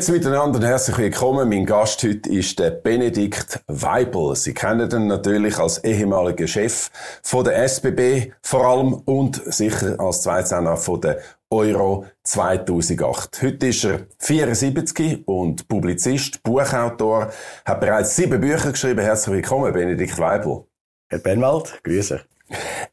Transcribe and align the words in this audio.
Grüezi 0.00 0.12
miteinander 0.12 0.66
herzlich 0.66 0.96
willkommen. 0.96 1.46
Mein 1.50 1.66
Gast 1.66 2.02
heute 2.04 2.30
ist 2.30 2.58
der 2.58 2.70
Benedikt 2.70 3.60
Weibel. 3.66 4.34
Sie 4.34 4.54
kennen 4.54 4.90
ihn 4.90 5.08
natürlich 5.08 5.58
als 5.58 5.84
ehemaliger 5.84 6.46
Chef 6.46 6.90
von 7.22 7.44
der 7.44 7.62
SBB 7.68 8.32
vor 8.40 8.64
allem 8.64 8.94
und 8.94 9.42
sicher 9.52 10.00
als 10.00 10.22
Zweizehner 10.22 10.78
von 10.78 11.02
der 11.02 11.18
Euro 11.50 12.06
2008. 12.22 13.42
Heute 13.42 13.66
ist 13.66 13.84
er 13.84 14.06
74 14.20 15.28
und 15.28 15.68
Publizist, 15.68 16.42
Buchautor, 16.42 17.30
hat 17.66 17.80
bereits 17.80 18.16
sieben 18.16 18.40
Bücher 18.40 18.72
geschrieben. 18.72 19.00
Herzlich 19.00 19.34
willkommen, 19.34 19.70
Benedikt 19.70 20.18
Weibel. 20.18 20.64
Herr 21.10 21.18
Benwald, 21.18 21.78
grüße. 21.82 22.22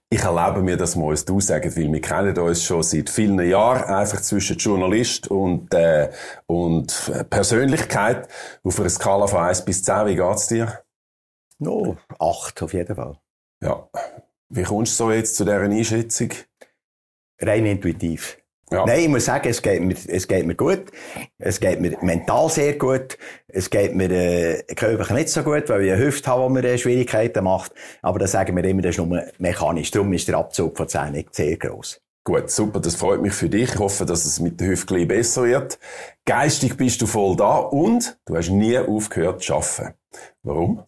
Ich 0.10 0.22
erlaube 0.22 0.62
mir, 0.62 0.78
dass 0.78 0.96
wir 0.96 1.04
uns 1.04 1.26
du 1.26 1.42
sagen, 1.42 1.76
weil 1.76 1.92
wir 1.92 2.02
kennen 2.02 2.38
uns 2.38 2.64
schon 2.64 2.84
seit 2.84 3.10
vielen 3.10 3.40
Jahren, 3.40 3.84
einfach 3.84 4.22
zwischen 4.22 4.58
Journalist 4.58 5.28
und, 5.30 5.74
äh, 5.74 6.12
und 6.46 7.12
Persönlichkeit. 7.30 8.28
Auf 8.64 8.80
einer 8.80 8.90
Skala 8.90 9.28
von 9.28 9.40
1 9.42 9.66
bis 9.66 9.84
10, 9.84 10.06
wie 10.08 10.16
geht's 10.16 10.48
dir? 10.48 10.84
No, 11.60 11.98
8 12.20 12.62
auf 12.62 12.74
jeden 12.74 12.96
Fall. 12.96 13.20
Ja. 13.62 13.90
Wie 14.50 14.64
kommst 14.64 15.00
du 15.00 15.06
so 15.06 15.12
jetzt 15.12 15.36
zu 15.36 15.44
dieser 15.44 15.60
Einschätzung? 15.60 16.30
Rein 17.42 17.66
intuitiv. 17.66 18.38
Ja. 18.70 18.86
Nein, 18.86 19.00
ich 19.00 19.08
muss 19.08 19.26
sagen, 19.26 19.48
es 19.48 19.62
geht, 19.62 19.82
mir, 19.82 19.96
es 20.08 20.28
geht 20.28 20.46
mir 20.46 20.56
gut. 20.56 20.92
Es 21.38 21.60
geht 21.60 21.80
mir 21.80 21.98
mental 22.02 22.50
sehr 22.50 22.74
gut. 22.74 23.18
Es 23.48 23.70
geht 23.70 23.96
mir 23.96 24.12
äh, 24.12 24.64
körperlich 24.76 25.12
nicht 25.12 25.30
so 25.30 25.42
gut, 25.44 25.70
weil 25.70 25.84
ich 25.84 25.92
eine 25.94 26.04
Hüfte 26.04 26.30
habe, 26.30 26.48
die 26.48 26.54
mir 26.54 26.64
äh, 26.74 26.78
Schwierigkeiten 26.78 27.46
macht. 27.46 27.74
Aber 28.02 28.20
das 28.20 28.34
sagen 28.34 28.56
wir 28.58 28.64
immer, 28.66 28.82
das 28.82 28.98
ist 28.98 29.06
nur 29.06 29.24
mechanisch. 29.38 29.92
Darum 29.92 30.12
ist 30.12 30.28
der 30.28 30.38
Abzug 30.38 30.76
von 30.76 30.90
10 30.90 31.14
nicht 31.14 31.34
sehr 31.34 31.56
gross. 31.56 32.02
Gut, 32.26 32.50
super, 32.50 32.82
das 32.82 32.96
freut 32.96 33.22
mich 33.22 33.32
für 33.32 33.48
dich. 33.48 33.74
Ich 33.74 33.80
hoffe, 33.80 34.06
dass 34.06 34.26
es 34.26 34.42
mit 34.42 34.60
der 34.60 34.68
Hüfte 34.68 35.06
besser 35.06 35.46
wird. 35.46 35.80
Geistig 36.26 36.76
bist 36.76 37.02
du 37.02 37.06
voll 37.06 37.38
da 37.38 37.56
und 37.56 38.20
du 38.26 38.36
hast 38.36 38.50
nie 38.50 38.78
aufgehört 38.78 39.42
zu 39.44 39.56
arbeiten. 39.56 39.94
Warum? 40.44 40.84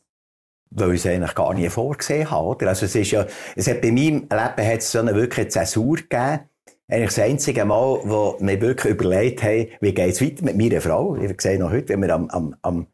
weil 0.72 0.94
ich 0.94 1.04
es 1.04 1.12
eigentlich 1.12 1.36
gar 1.36 1.54
nie 1.54 1.70
vorgesehen 1.70 2.30
habe, 2.30 2.48
oder? 2.48 2.68
Also 2.68 2.86
es 2.86 2.96
ist 2.96 3.12
ja, 3.12 3.26
es 3.56 3.68
hat 3.68 3.82
bei 3.82 3.92
meinem 3.92 4.22
Leben 4.22 4.32
hat 4.32 4.58
es 4.58 4.92
so 4.92 5.00
eine 5.00 5.16
wirkliche 5.16 5.48
Zäsur 5.48 5.96
gegeben, 5.96 6.42
eigentlich 6.90 7.16
das 7.16 7.20
einzige 7.20 7.66
Mal, 7.66 8.02
wo 8.04 8.36
wir 8.40 8.62
wirklich 8.62 8.94
überlegt 8.94 9.44
haben, 9.44 9.68
wie 9.80 9.94
geht's 9.94 10.22
weiter 10.22 10.44
mit 10.44 10.58
meiner 10.58 10.82
Frau. 10.82 11.16
Ich 11.16 11.40
sehe 11.40 11.60
noch 11.60 11.72
heute, 11.72 11.90
wenn 11.90 12.02
wir 12.02 12.14
am, 12.14 12.30
am, 12.32 12.56
am, 12.64 12.88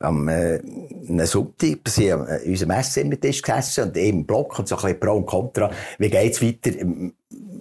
am 0.00 0.28
äh, 0.28 0.58
einem 1.08 1.26
Sonntag 1.26 1.78
sind 1.86 2.12
an 2.12 2.40
unserem 2.46 2.70
Esszimmertisch 2.70 3.42
gesessen 3.42 3.84
und 3.84 3.96
im 3.96 4.24
Block 4.24 4.58
und 4.58 4.68
so 4.68 4.76
ein 4.76 4.82
bisschen 4.82 5.00
Pro 5.00 5.16
und 5.16 5.26
Contra, 5.26 5.70
wie 5.98 6.08
geht's 6.08 6.42
weiter 6.42 6.70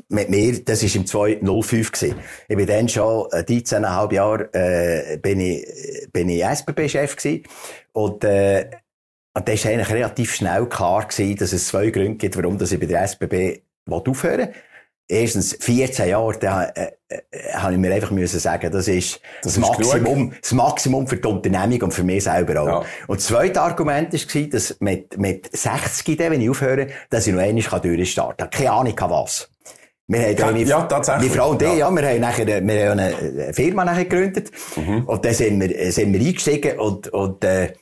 mit 0.07 0.29
mir, 0.29 0.63
das 0.63 0.83
war 0.83 0.95
im 0.95 1.05
2005 1.05 1.91
gewesen. 1.91 2.15
Ich 2.47 2.55
bin 2.57 2.67
dann 2.67 2.89
schon 2.89 3.27
äh, 3.31 3.43
13,5 3.43 4.13
Jahre, 4.13 4.53
äh, 4.53 5.17
bin 5.17 5.39
ich, 5.41 5.65
bin 6.11 6.29
ich 6.29 6.43
SBB-Chef 6.43 7.17
gewesen. 7.17 7.43
Und, 7.91 8.23
äh, 8.23 8.69
und 9.33 9.47
da 9.47 9.53
war 9.53 9.71
eigentlich 9.71 9.89
relativ 9.89 10.35
schnell 10.35 10.65
klar 10.67 11.05
gewesen, 11.05 11.37
dass 11.37 11.53
es 11.53 11.67
zwei 11.67 11.89
Gründe 11.89 12.15
gibt, 12.15 12.35
warum 12.37 12.61
ich 12.61 12.79
bei 12.79 12.85
der 12.85 13.03
SBB 13.03 13.61
aufhören 13.89 14.39
will 14.39 14.53
erstens 15.11 15.57
14 15.59 16.09
Jahre, 16.09 16.37
da 16.39 16.63
äh, 16.63 16.91
äh, 17.09 17.53
habe 17.53 17.73
ich 17.73 17.79
mir 17.79 17.93
einfach 17.93 18.11
müssen 18.11 18.39
sagen, 18.39 18.71
das 18.71 18.87
ist 18.87 19.19
das, 19.43 19.55
das 19.55 19.59
Maximum, 19.59 20.33
das 20.41 20.51
Maximum 20.53 21.07
für 21.07 21.17
die 21.17 21.27
Unternehmung 21.27 21.81
und 21.83 21.93
für 21.93 22.03
mich 22.03 22.23
selber 22.23 22.61
auch. 22.61 22.67
Ja. 22.67 22.83
Und 23.07 23.19
das 23.19 23.27
zweite 23.27 23.61
Argument 23.61 24.13
war, 24.13 24.41
dass 24.47 24.77
mit, 24.79 25.17
mit 25.17 25.55
60, 25.55 26.17
wenn 26.19 26.41
ich 26.41 26.49
aufhöre, 26.49 26.87
dass 27.09 27.27
ich 27.27 27.33
noch 27.33 27.41
einmal 27.41 27.81
durchstarten 27.81 28.49
kann. 28.49 28.49
Keine 28.49 28.71
Ahnung 28.71 28.95
was. 28.99 29.49
Wir 30.07 30.45
haben 30.45 30.57
ja, 30.57 30.67
ja, 30.67 30.81
tatsächlich. 30.83 31.31
Die 31.31 31.37
Frau 31.37 31.51
und 31.51 31.61
ich, 31.61 31.67
ja. 31.69 31.73
ja, 31.75 31.91
wir 31.91 32.09
haben 32.09 32.19
nachher, 32.19 32.45
wir 32.45 32.89
haben 32.89 32.99
eine 32.99 33.53
Firma 33.53 33.85
nachher 33.85 34.05
gegründet. 34.05 34.51
Mhm. 34.75 35.03
Und 35.05 35.23
dann 35.23 35.33
sind 35.33 35.61
wir, 35.61 35.91
sind 35.91 36.11
wir 36.11 36.19
eingestiegen 36.19 36.79
und, 36.79 37.07
und, 37.09 37.43
äh, 37.45 37.73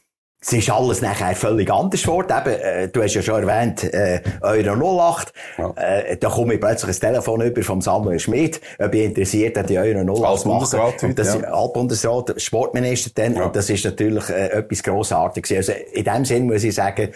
es 0.41 0.53
ist 0.53 0.69
alles 0.69 1.01
nachher 1.01 1.35
völlig 1.35 1.69
anders 1.69 2.01
geworden. 2.03 2.33
Eben, 2.37 2.61
äh, 2.61 2.87
du 2.87 3.03
hast 3.03 3.13
ja 3.13 3.21
schon 3.21 3.47
erwähnt, 3.47 3.83
äh, 3.83 4.21
Euro 4.41 5.09
08. 5.09 5.33
Ja. 5.57 5.73
Äh, 5.75 6.17
da 6.17 6.29
komme 6.29 6.53
ich 6.53 6.61
plötzlich 6.61 6.95
ein 6.95 6.99
Telefon 6.99 7.41
über 7.41 7.61
vom 7.61 7.81
Samuel 7.81 8.19
Schmidt, 8.19 8.61
ob 8.79 8.93
ich 8.93 9.03
interessiert 9.03 9.57
an 9.57 9.67
die 9.67 9.77
Euro 9.77 9.99
08 9.99 10.25
Altbundesrat 10.25 11.03
Und 11.03 11.19
das, 11.19 11.35
ja. 11.35 11.41
Altbundesrat, 11.51 12.41
Sportminister 12.41 13.11
dann. 13.15 13.35
Ja. 13.35 13.45
Und 13.45 13.55
das 13.55 13.69
ist 13.69 13.83
natürlich 13.83 14.29
äh, 14.29 14.47
etwas 14.51 14.81
Grossartiges. 14.81 15.51
Also 15.51 15.73
in 15.91 16.05
dem 16.05 16.23
Sinn 16.23 16.45
muss 16.45 16.63
ich 16.63 16.73
sagen, 16.73 17.09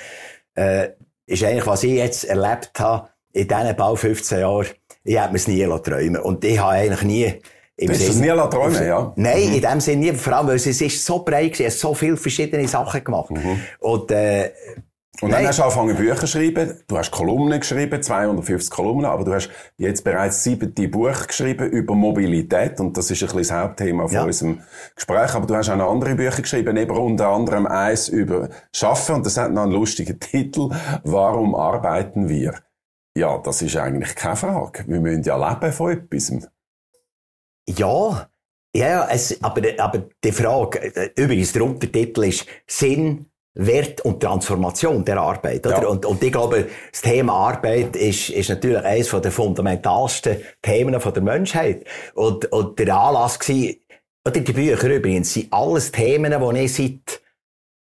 äh, 0.55 0.89
ist 1.25 1.43
eigentlich, 1.43 1.67
was 1.67 1.83
ich 1.83 1.93
jetzt 1.93 2.25
erlebt 2.25 2.77
habe, 2.79 3.07
in 3.31 3.47
diesen 3.47 3.75
bald 3.77 3.99
15 3.99 4.39
Jahren, 4.41 4.67
ich 5.05 5.19
hätte 5.19 5.31
mir 5.31 5.37
es 5.37 5.47
nie 5.47 5.65
träumen 5.65 6.21
Und 6.21 6.43
ich 6.43 6.59
habe 6.59 6.73
eigentlich 6.73 7.03
nie, 7.03 7.41
im 7.75 7.87
du 7.87 7.93
hast 7.93 8.07
das 8.07 8.15
nie 8.17 8.27
träumen 8.27 8.85
ja? 8.85 9.13
Nein, 9.15 9.49
mhm. 9.49 9.55
in 9.55 9.61
dem 9.61 9.79
Sinne 9.79 9.97
nie. 9.97 10.13
Vor 10.13 10.33
allem, 10.33 10.47
weil 10.47 10.55
es 10.55 10.67
ist 10.67 11.05
so 11.05 11.19
breit 11.19 11.53
gewesen, 11.53 11.65
es 11.65 11.79
so 11.79 11.93
viele 11.93 12.17
verschiedene 12.17 12.67
Sachen 12.67 13.03
gemacht. 13.03 13.31
Mhm. 13.31 13.59
Und, 13.79 14.11
äh, 14.11 14.51
und 15.21 15.31
dann 15.31 15.41
Nein. 15.41 15.47
hast 15.47 15.59
du 15.59 15.63
angefangen 15.63 15.95
Bücher 15.95 16.15
zu 16.17 16.27
schreiben. 16.27 16.73
Du 16.87 16.97
hast 16.97 17.11
Kolumnen 17.11 17.59
geschrieben, 17.59 18.01
250 18.01 18.69
Kolumnen, 18.69 19.05
aber 19.05 19.23
du 19.23 19.33
hast 19.33 19.49
jetzt 19.77 20.03
bereits 20.03 20.43
siebte 20.43 20.87
Buch 20.87 21.27
geschrieben 21.27 21.69
über 21.69 21.93
Mobilität 21.93 22.79
und 22.79 22.97
das 22.97 23.11
ist 23.11 23.21
ein 23.21 23.27
bisschen 23.27 23.37
das 23.39 23.51
Hauptthema 23.51 24.07
von 24.07 24.15
ja. 24.15 24.23
unserem 24.23 24.61
Gespräch. 24.95 25.33
Aber 25.33 25.45
du 25.45 25.55
hast 25.55 25.69
auch 25.69 25.75
noch 25.75 25.91
andere 25.91 26.15
Bücher 26.15 26.41
geschrieben, 26.41 26.75
eben 26.77 26.97
unter 26.97 27.29
anderem 27.29 27.67
eins 27.67 28.07
über 28.07 28.49
Schaffen 28.73 29.15
und 29.15 29.25
das 29.25 29.37
hat 29.37 29.51
noch 29.51 29.63
einen 29.63 29.71
lustigen 29.71 30.19
Titel. 30.19 30.69
Warum 31.03 31.55
arbeiten 31.55 32.27
wir? 32.27 32.55
Ja, 33.15 33.37
das 33.37 33.61
ist 33.61 33.77
eigentlich 33.77 34.15
keine 34.15 34.35
Frage. 34.35 34.83
Wir 34.87 34.99
müssen 34.99 35.23
ja 35.23 35.37
leben 35.37 35.71
von 35.71 35.91
etwas. 35.91 36.31
Ja, 37.69 38.29
ja, 38.75 39.07
es, 39.09 39.41
aber, 39.43 39.61
aber 39.77 40.03
die 40.23 40.31
Frage, 40.31 40.79
äh, 40.95 41.09
übrigens, 41.15 41.53
der 41.53 41.63
Untertitel 41.63 42.23
ist 42.23 42.45
Sinn, 42.65 43.27
Wert 43.55 44.01
und 44.01 44.19
Transformation 44.19 45.05
der 45.05 45.17
Arbeit. 45.17 45.65
Oder? 45.67 45.83
Ja. 45.83 45.87
Und, 45.87 46.05
und 46.05 46.23
ich 46.23 46.31
glaube, 46.31 46.67
das 46.91 47.01
Thema 47.01 47.33
Arbeit 47.33 47.95
ist, 47.95 48.29
ist 48.29 48.49
natürlich 48.49 48.83
eines 48.83 49.09
der 49.09 49.31
fundamentalsten 49.31 50.37
Themen 50.61 50.99
von 50.99 51.13
der 51.13 51.21
Menschheit. 51.21 51.85
Und, 52.15 52.51
und 52.51 52.79
der 52.79 52.95
Anlass 52.95 53.39
war, 53.47 53.73
oder 54.25 54.39
die 54.39 54.53
Bücher 54.53 54.89
übrigens, 54.89 55.33
sind 55.33 55.53
alles 55.53 55.91
Themen, 55.91 56.33
die 56.33 56.59
ich 56.59 56.73
seit 56.73 57.22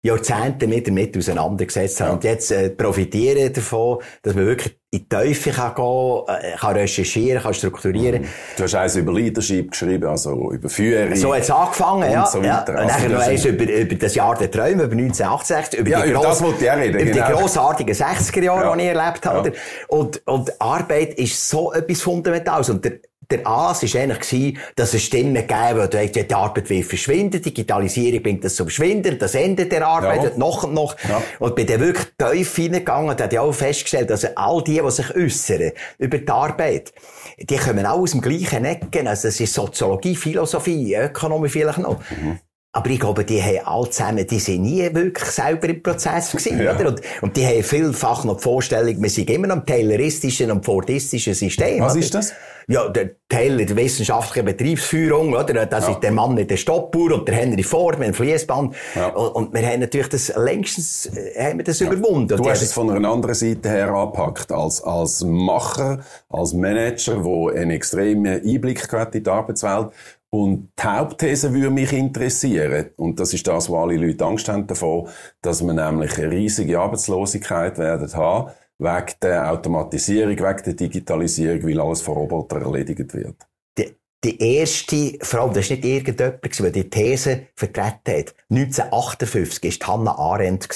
Jahrzehnten 0.05 0.69
mit 0.69 0.85
damit 0.85 1.17
auseinandergesetzt 1.17 2.01
habe. 2.01 2.09
Ja. 2.09 2.15
Und 2.15 2.23
jetzt 2.25 2.51
äh, 2.51 2.69
profitiere 2.69 3.49
davon, 3.49 3.99
dass 4.21 4.35
man 4.35 4.45
wirklich 4.45 4.77
in 4.91 4.99
die 4.99 5.09
Tiefe 5.09 5.51
kann 5.51 5.73
gehen 5.73 6.23
äh, 6.27 6.57
kann, 6.57 6.75
recherchieren, 6.75 7.41
kann 7.41 7.53
strukturieren. 7.53 8.25
Du 8.57 8.63
hast 8.63 8.75
eins 8.75 8.97
über 8.97 9.13
Leadership 9.13 9.71
geschrieben, 9.71 10.05
also 10.09 10.51
über 10.51 10.67
Führung. 10.67 11.15
So 11.15 11.33
hat 11.33 11.43
es 11.43 11.49
angefangen, 11.49 12.11
ja. 12.11 12.25
So 12.25 12.41
ja. 12.41 12.59
Und 12.59 12.67
dann 12.67 12.75
also, 12.75 13.07
noch 13.07 13.21
eins 13.21 13.45
über, 13.45 13.63
über 13.63 13.95
das 13.95 14.13
Jahr 14.13 14.37
der 14.37 14.51
Träume, 14.51 14.83
über 14.83 14.91
1968, 14.93 15.79
über 15.79 15.89
ja, 15.89 16.01
die, 16.01 16.11
über 16.11 16.19
gross, 16.19 16.41
reden, 16.43 16.99
über 16.99 17.11
genau. 17.11 17.27
die 17.27 17.33
grossartigen 17.33 17.95
60er 17.95 18.43
Jahre, 18.43 18.65
ja. 18.65 18.75
die 18.75 18.81
ich 18.81 18.89
erlebt 18.89 19.25
habe. 19.25 19.53
Und, 19.87 20.21
und 20.27 20.61
Arbeit 20.61 21.13
ist 21.13 21.49
so 21.49 21.71
etwas 21.71 22.01
Fundamentales. 22.01 22.69
Und 22.69 22.83
der, 22.83 22.99
der 23.29 23.47
Anlass 23.47 23.83
war 23.83 24.01
eigentlich, 24.01 24.57
dass 24.75 24.93
es 24.93 25.03
Stimmen 25.03 25.33
gegeben 25.33 25.89
die 25.91 26.11
die 26.11 26.33
Arbeit 26.33 26.69
will 26.69 26.83
verschwinden, 26.83 27.41
Digitalisierung 27.41 28.23
bringt 28.23 28.43
das 28.43 28.55
zum 28.55 28.69
Schwinden, 28.69 29.17
das 29.19 29.35
Ende 29.35 29.65
der 29.65 29.87
Arbeit, 29.87 30.23
ja. 30.23 30.31
noch 30.37 30.63
und 30.63 30.73
noch. 30.73 30.95
Ja. 31.07 31.21
Und 31.39 31.55
bei 31.55 31.63
der 31.63 31.79
wirklich 31.79 32.07
tief 32.17 32.55
hineingegangen, 32.55 33.15
da 33.15 33.25
hat 33.25 33.33
ich 33.33 33.39
auch 33.39 33.51
festgestellt, 33.51 34.09
dass 34.09 34.25
all 34.35 34.63
die, 34.63 34.81
die 34.81 34.91
sich 34.91 35.15
äußern 35.15 35.71
über 35.97 36.17
die 36.17 36.29
Arbeit, 36.29 36.93
die 37.37 37.57
kommen 37.57 37.85
auch 37.85 37.99
aus 37.99 38.11
dem 38.11 38.21
gleichen 38.21 38.65
Ecken. 38.65 39.07
Also 39.07 39.27
das 39.27 39.39
ist 39.39 39.53
Soziologie, 39.53 40.15
Philosophie, 40.15 40.95
Ökonomie 40.95 41.49
vielleicht 41.49 41.79
noch. 41.79 41.99
Mhm. 42.09 42.39
Aber 42.75 42.89
ich 42.89 42.99
glaube, 42.99 43.23
die 43.23 43.41
haben 43.41 43.59
alle 43.65 43.89
zusammen, 43.91 44.25
die 44.25 44.39
sind 44.39 44.63
nie 44.63 44.81
wirklich 44.93 45.29
selber 45.29 45.69
im 45.69 45.83
Prozess 45.83 46.31
gewesen, 46.31 46.59
ja. 46.63 46.73
oder? 46.75 46.89
Und, 46.89 47.01
und 47.21 47.37
die 47.37 47.45
haben 47.45 47.61
vielfach 47.61 48.23
noch 48.23 48.37
die 48.37 48.41
Vorstellung, 48.41 48.99
wir 48.99 49.09
sind 49.11 49.29
immer 49.29 49.45
noch 49.45 49.57
im 49.57 49.65
tayloristischen 49.65 50.49
und 50.49 50.65
fordistischen 50.65 51.35
System. 51.35 51.81
Was 51.81 51.93
oder? 51.93 52.01
ist 52.01 52.15
das? 52.15 52.33
Ja, 52.67 52.89
der 52.89 53.11
Taylor, 53.29 53.65
der 53.65 53.75
wissenschaftliche 53.75 54.43
Betriebsführung, 54.43 55.33
oder? 55.33 55.65
Das 55.67 55.85
ja. 55.85 55.91
ist 55.91 55.99
der 55.99 56.11
Mann 56.11 56.33
mit 56.33 56.49
der 56.49 56.57
Stoppuhr 56.57 57.13
und 57.13 57.27
der 57.27 57.35
Henry 57.35 57.61
Ford 57.61 57.99
mit 57.99 58.07
dem 58.07 58.13
Fließband. 58.15 58.73
Ja. 58.95 59.09
Und, 59.09 59.35
und, 59.35 59.53
wir 59.53 59.67
haben 59.67 59.81
natürlich 59.81 60.09
das 60.09 60.33
längstens, 60.35 61.05
äh, 61.07 61.49
haben 61.49 61.59
wir 61.59 61.65
das 61.65 61.79
ja. 61.79 61.91
überwunden. 61.91 62.37
Du 62.37 62.49
hast 62.49 62.63
es 62.63 62.73
von 62.73 62.89
einer 62.89 63.07
anderen 63.07 63.35
Seite 63.35 63.69
her 63.69 63.89
angepackt, 63.89 64.51
als, 64.51 64.81
als 64.81 65.23
Macher, 65.23 65.99
als 66.29 66.53
Manager, 66.53 67.21
der 67.21 67.61
einen 67.61 67.71
extremen 67.71 68.41
Einblick 68.43 68.91
hat 68.91 69.13
in 69.13 69.23
die 69.23 69.29
Arbeitswelt 69.29 69.91
und 70.33 70.71
die 70.79 70.83
Hauptthese 70.83 71.53
würde 71.53 71.69
mich 71.69 71.93
interessieren. 71.93 72.89
Und 72.97 73.19
das 73.19 73.35
ist 73.35 73.45
das, 73.45 73.69
wo 73.69 73.77
alle 73.77 73.97
Leute 73.97 74.25
Angst 74.25 74.49
haben 74.49 74.65
davon, 74.65 75.07
dass 75.43 75.63
wir 75.63 75.73
nämlich 75.73 76.17
eine 76.17 76.31
riesige 76.31 76.79
Arbeitslosigkeit 76.79 77.77
werden 77.77 78.11
haben, 78.15 78.51
wegen 78.79 79.13
der 79.21 79.51
Automatisierung, 79.51 80.35
wegen 80.35 80.63
der 80.65 80.73
Digitalisierung, 80.73 81.63
weil 81.63 81.79
alles 81.79 82.01
von 82.01 82.15
Robotern 82.15 82.63
erledigt 82.63 83.13
wird. 83.13 83.35
Die, 83.77 83.95
die 84.23 84.57
erste 84.57 85.19
Frau, 85.21 85.49
das 85.49 85.69
war 85.69 85.77
nicht 85.77 85.85
irgendjemand, 85.85 86.43
die 86.43 86.71
die 86.71 86.89
These 86.89 87.47
vertreten 87.55 88.17
hat. 88.17 88.35
1958 88.49 89.81
war 89.81 89.87
Hannah 89.87 90.17
Arendt. 90.17 90.67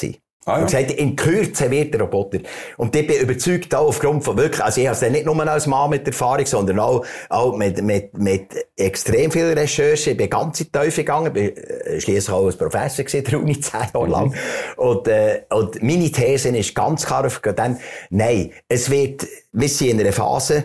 Ah, 0.47 0.53
ja. 0.53 0.57
Und 0.59 0.65
gesagt, 0.71 0.91
in 0.91 1.15
Kürze 1.17 1.69
wird 1.69 1.93
der 1.93 2.01
Roboter. 2.01 2.39
Und 2.77 2.95
ich 2.95 3.05
bin 3.05 3.19
überzeugt 3.19 3.75
auch 3.75 3.87
aufgrund 3.87 4.23
von 4.23 4.37
wirklich, 4.37 4.63
also 4.63 4.79
ich 4.79 4.87
habe 4.87 4.95
es 4.95 5.11
nicht 5.11 5.25
nur 5.25 5.37
als 5.45 5.67
Mann 5.67 5.89
mit 5.89 6.07
Erfahrung, 6.07 6.45
sondern 6.45 6.79
auch, 6.79 7.05
auch 7.27 7.57
mit, 7.57 7.81
mit, 7.83 8.17
mit 8.17 8.55
extrem 8.77 9.29
viel 9.29 9.47
Recherche. 9.47 10.11
Ich 10.11 10.17
bin 10.17 10.29
ganz 10.29 10.61
in 10.61 10.67
die 10.67 10.71
Teufel 10.71 11.03
gegangen, 11.03 11.33
bin 11.33 11.55
äh, 11.57 11.99
schliesslich 11.99 12.33
auch 12.33 12.45
als 12.45 12.55
Professor 12.55 13.03
gewesen, 13.03 13.25
der 13.25 13.39
Uni, 13.39 13.59
zehn 13.59 13.81
Jahre 13.93 14.07
lang. 14.07 14.27
Mhm. 14.29 14.35
Und, 14.77 15.07
äh, 15.09 15.41
und 15.49 15.83
meine 15.83 16.09
These 16.09 16.49
ist 16.57 16.73
ganz 16.73 17.05
klar 17.05 17.25
auf 17.25 17.41
dem, 17.41 17.77
nein, 18.09 18.53
es 18.69 18.89
wird, 18.89 19.27
wir 19.51 19.67
sind 19.67 19.89
in 19.89 19.99
einer 19.99 20.13
Phase, 20.13 20.63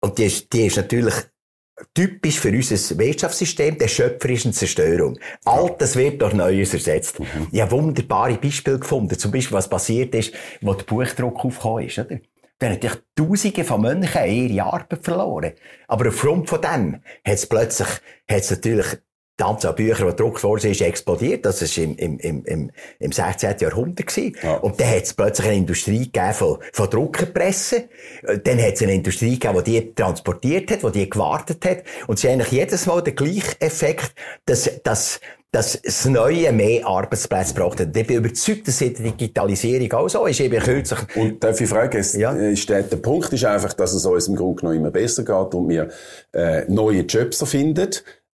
und 0.00 0.18
die 0.18 0.24
ist, 0.24 0.52
die 0.52 0.66
ist 0.66 0.76
natürlich 0.76 1.14
typisch 1.92 2.38
für 2.38 2.50
unser 2.50 2.98
Wirtschaftssystem, 2.98 3.78
der 3.78 3.88
schöpferischen 3.88 4.52
Zerstörung. 4.52 5.18
Altes 5.44 5.96
wird 5.96 6.22
durch 6.22 6.34
Neues 6.34 6.72
ersetzt. 6.72 7.20
Mhm. 7.20 7.48
Ich 7.52 7.60
habe 7.60 7.72
wunderbare 7.72 8.36
Beispiele 8.36 8.78
gefunden. 8.78 9.18
Zum 9.18 9.30
Beispiel, 9.30 9.56
was 9.56 9.68
passiert 9.68 10.14
ist, 10.14 10.32
wo 10.60 10.74
der 10.74 10.84
Buchdruck 10.84 11.44
aufgekommen 11.44 11.86
ist, 11.86 11.98
oder? 11.98 12.18
Da 12.58 12.66
haben 12.66 12.74
natürlich 12.74 12.98
Tausende 13.16 13.64
von 13.64 13.82
Mönchen 13.82 14.24
ihre 14.26 14.64
Arbeit 14.64 15.04
verloren. 15.04 15.52
Aber 15.88 16.08
aufgrund 16.08 16.48
von 16.48 16.60
dem 16.60 16.94
hat 16.94 17.34
es 17.34 17.46
plötzlich, 17.46 17.88
hat 17.88 18.40
es 18.40 18.50
natürlich 18.50 18.86
die 19.38 19.44
Anzahl 19.44 19.72
Bücher, 19.72 20.04
die 20.04 20.10
gedruckt 20.10 20.44
worden 20.44 20.70
ist, 20.70 20.80
explodiert. 20.80 21.44
Das 21.44 21.60
war 21.60 21.84
im, 21.84 21.96
im, 21.96 22.18
im, 22.18 22.44
im, 22.44 22.70
im 23.00 23.12
16. 23.12 23.56
Jahrhundert. 23.58 24.16
Ja. 24.16 24.56
Und 24.58 24.80
dann 24.80 24.88
hat 24.88 25.02
es 25.02 25.14
plötzlich 25.14 25.48
eine 25.48 25.56
Industrie 25.56 26.04
gegeben 26.04 26.34
von, 26.34 26.58
von 26.72 26.90
Druckerpressen. 26.90 27.84
Dann 28.22 28.62
hat 28.62 28.74
es 28.74 28.82
eine 28.82 28.94
Industrie 28.94 29.38
gegeben, 29.38 29.64
die 29.64 29.80
die 29.80 29.94
transportiert 29.94 30.70
hat, 30.70 30.82
die 30.84 30.92
die 30.92 31.10
gewartet 31.10 31.64
hat. 31.64 31.82
Und 32.06 32.18
es 32.18 32.24
ist 32.24 32.30
eigentlich 32.30 32.52
jedes 32.52 32.86
Mal 32.86 33.02
der 33.02 33.14
gleiche 33.14 33.60
Effekt, 33.60 34.14
dass, 34.46 34.70
dass, 34.84 35.20
dass 35.50 35.82
das 35.82 36.04
Neue 36.04 36.52
mehr 36.52 36.86
Arbeitsplätze 36.86 37.54
braucht. 37.54 37.80
Ich 37.80 38.06
bin 38.06 38.16
überzeugt, 38.16 38.68
dass 38.68 38.78
der 38.78 38.90
Digitalisierung 38.90 39.92
auch 39.94 40.08
so 40.08 40.26
ist. 40.26 40.38
Eben 40.38 40.62
kürzlich. 40.62 41.00
Und 41.16 41.42
darf 41.42 41.60
ich 41.60 41.68
fragen, 41.68 41.98
ist, 41.98 42.14
ja. 42.14 42.30
ist 42.32 42.68
der, 42.68 42.84
der 42.84 42.98
Punkt 42.98 43.32
ist 43.32 43.44
einfach, 43.44 43.72
dass 43.72 43.94
es 43.94 44.06
uns 44.06 44.28
im 44.28 44.36
Grunde 44.36 44.60
genommen 44.60 44.78
immer 44.78 44.90
besser 44.92 45.24
geht 45.24 45.54
und 45.54 45.68
wir 45.68 45.88
äh, 46.32 46.64
neue 46.68 47.00
Jobs 47.00 47.40
erfinden 47.40 47.90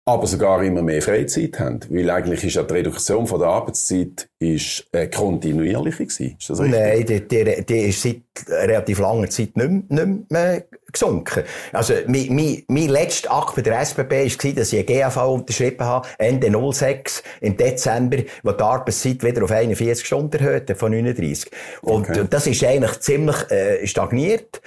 aber 0.09 0.29
sogar 0.29 0.63
immer 0.63 0.83
mehr 0.83 1.03
Freizeit 1.03 1.59
haben. 1.59 1.81
Weil 1.91 2.09
eigentlich 2.11 2.45
ist 2.45 2.55
ja 2.55 2.63
die 2.63 2.75
Reduktion 2.75 3.27
von 3.27 3.41
der 3.41 3.49
Arbeitszeit 3.49 4.29
ist, 4.39 4.87
äh, 4.93 5.09
kontinuierlich 5.09 5.97
gewesen. 5.97 6.37
Ist 6.39 6.49
das 6.49 6.61
richtig? 6.61 6.79
Nein, 6.79 7.07
die, 7.07 7.27
die, 7.27 7.67
die 7.67 7.81
ist 7.89 8.03
seit 8.03 8.23
relativ 8.49 9.01
langer 9.01 9.29
Zeit 9.29 9.57
nicht, 9.57 9.91
nicht 9.91 10.31
mehr 10.31 10.65
gesunken. 10.93 11.43
Also, 11.73 11.95
mein, 12.07 12.29
mein, 12.31 12.63
mein 12.69 12.89
letzter 12.89 13.33
Akt 13.33 13.57
bei 13.57 13.63
der 13.63 13.81
SBB 13.81 14.13
war, 14.13 14.53
dass 14.53 14.73
ich 14.73 14.89
eine 14.89 15.01
GAV 15.01 15.17
unterschrieben 15.17 15.85
habe, 15.85 16.09
Ende 16.19 16.73
06, 16.73 17.25
im 17.41 17.57
Dezember, 17.57 18.19
wo 18.45 18.53
die 18.53 18.63
Arbeitszeit 18.63 19.25
wieder 19.25 19.43
auf 19.43 19.51
41 19.51 20.07
Stunden 20.07 20.39
erhöht, 20.39 20.73
von 20.79 20.93
39. 20.93 21.51
Und 21.83 22.11
okay. 22.11 22.25
das 22.31 22.47
ist 22.47 22.63
eigentlich 22.63 23.01
ziemlich 23.01 23.51
äh, 23.51 23.85
stagniert. 23.85 24.61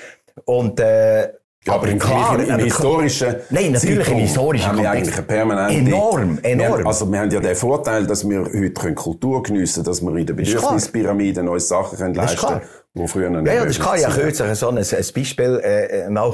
Und, 0.43 0.81
äh, 0.81 1.29
ja, 1.65 1.73
aber 1.73 1.89
im, 1.89 1.99
klar, 1.99 2.39
im, 2.39 2.59
historischen 2.59 3.35
Nein, 3.49 3.73
natürlich 3.73 4.07
im 4.07 4.17
historischen 4.19 4.65
haben 4.65 4.79
wir 4.79 4.91
eigentlich 4.91 5.13
eine 5.13 5.23
permanente... 5.23 5.75
Enorm, 5.75 6.39
enorm. 6.41 6.79
Wir, 6.79 6.85
also 6.85 7.11
wir 7.11 7.19
haben 7.19 7.31
ja 7.31 7.39
den 7.41 7.55
Vorteil, 7.55 8.07
dass 8.07 8.27
wir 8.27 8.45
heute 8.45 8.93
Kultur 8.93 9.43
geniessen 9.43 9.83
können, 9.83 9.85
dass 9.85 10.01
wir 10.01 10.15
in 10.15 10.25
der 10.25 10.33
Bedürfnispyramide 10.35 11.43
neue 11.43 11.59
Sachen 11.59 11.97
können 11.97 12.13
leisten 12.13 12.47
können, 12.47 12.61
die 12.93 13.07
früher 13.09 13.29
nicht 13.29 13.45
Ja, 13.45 13.53
ja, 13.53 13.65
das 13.65 13.77
kann 13.77 13.99
ja 13.99 14.09
kürzlich 14.09 14.57
so 14.57 14.69
ein, 14.69 14.77
ein 14.77 14.85
Beispiel 14.85 15.61
äh, 15.61 15.85
äh 15.85 16.09
mal 16.09 16.33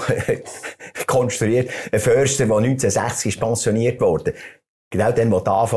konstruiert. 1.08 1.72
Ein 1.92 2.00
Förster, 2.00 2.46
der 2.46 2.56
1960 2.56 3.34
ist 3.34 3.40
pensioniert 3.40 4.02
wurde. 4.02 4.36
Genau 4.92 5.12
dann, 5.12 5.32
wo 5.32 5.40
die 5.40 5.50
AV 5.50 5.74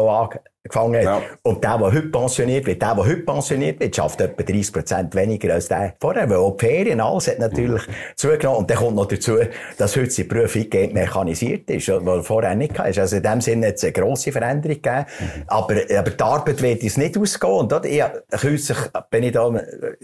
gefangen 0.68 0.96
hat. 0.96 1.04
Ja. 1.04 1.22
Und 1.42 1.64
der, 1.64 1.78
der 1.78 1.86
heute 1.86 2.08
pensioniert 2.08 2.66
wird, 2.66 2.82
der, 2.82 2.94
der 2.94 3.04
heute 3.04 3.22
pensioniert 3.22 3.80
wird, 3.80 3.94
schafft 3.96 4.20
etwa 4.20 4.42
30 4.42 4.72
Prozent 4.72 5.14
weniger 5.14 5.54
als 5.54 5.68
der 5.68 5.94
vorher. 6.00 6.28
Weil 6.28 6.36
auch 6.36 6.56
die 6.56 6.66
Ferien, 6.66 7.00
alles 7.00 7.28
hat 7.28 7.38
natürlich 7.38 7.86
mhm. 7.86 7.92
zugenommen. 8.16 8.58
Und 8.58 8.70
dann 8.70 8.78
kommt 8.78 8.96
noch 8.96 9.06
dazu, 9.06 9.38
dass 9.76 9.96
heute 9.96 10.08
die 10.08 10.24
Prüfung 10.24 10.66
mechanisiert 10.92 11.70
ist, 11.70 11.88
was 11.88 12.26
vorher 12.26 12.54
nicht 12.54 12.78
war. 12.78 12.86
Also 12.86 13.16
in 13.16 13.22
dem 13.22 13.40
Sinne 13.40 13.68
hat 13.68 13.74
es 13.76 13.84
eine 13.84 13.92
grosse 13.92 14.32
Veränderung 14.32 14.76
gegeben. 14.76 15.06
Mhm. 15.20 15.42
Aber, 15.46 15.74
aber 15.96 16.10
die 16.10 16.22
Arbeit 16.22 16.62
wird 16.62 16.82
es 16.82 16.96
nicht 16.96 17.18
ausgehen. 17.18 17.52
Und 17.52 17.72
dort, 17.72 17.86
ich, 17.86 18.02
kürzlich 18.30 18.78
bin 19.10 19.22
ich 19.22 19.32
da, 19.32 19.52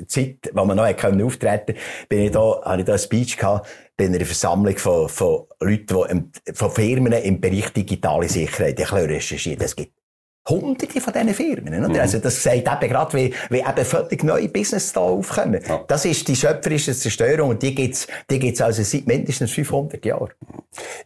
Zeit, 0.07 0.51
wo 0.53 0.65
man 0.65 0.77
noch 0.77 0.85
auftreten 0.87 1.75
konnte, 1.75 1.75
bin 2.09 2.21
ich 2.21 2.31
da, 2.31 2.61
habe 2.65 2.81
ich 2.81 2.87
da 2.87 2.93
ein 2.93 2.99
Speech 2.99 3.37
gehabt, 3.37 3.69
bei 3.97 4.07
einer 4.07 4.25
Versammlung 4.25 4.77
von, 4.77 5.09
von 5.09 5.45
Leuten, 5.61 6.33
die 6.47 6.53
von 6.53 6.71
Firmen 6.71 7.13
im 7.13 7.41
Bereich 7.41 7.73
digitale 7.73 8.29
Sicherheit, 8.29 8.79
ich 8.81 8.93
recherchiert. 8.93 9.63
Es 9.63 9.77
gibt 9.77 9.93
Hunderte 10.49 11.01
von 11.01 11.13
diesen 11.13 11.35
Firmen. 11.35 11.79
Oder? 11.79 11.89
Mhm. 11.89 12.01
Also 12.01 12.19
das 12.19 12.43
sagt 12.43 12.57
eben 12.57 12.93
gerade, 12.93 13.17
wie, 13.17 13.35
wie 13.49 13.59
eben 13.61 13.85
völlig 13.85 14.23
neue 14.25 14.49
Business 14.49 14.93
da 14.93 15.01
aufkommen. 15.01 15.61
Ja. 15.67 15.85
Das 15.89 16.05
ist 16.05 16.29
die 16.29 16.37
schöpferische 16.37 16.95
Zerstörung 16.95 17.51
und 17.51 17.63
die 17.63 17.75
gibt's, 17.75 18.07
die 18.31 18.39
gibt's 18.39 18.61
also 18.61 18.83
seit 18.83 19.07
mindestens 19.07 19.53
500 19.53 20.05
Jahren. 20.05 20.31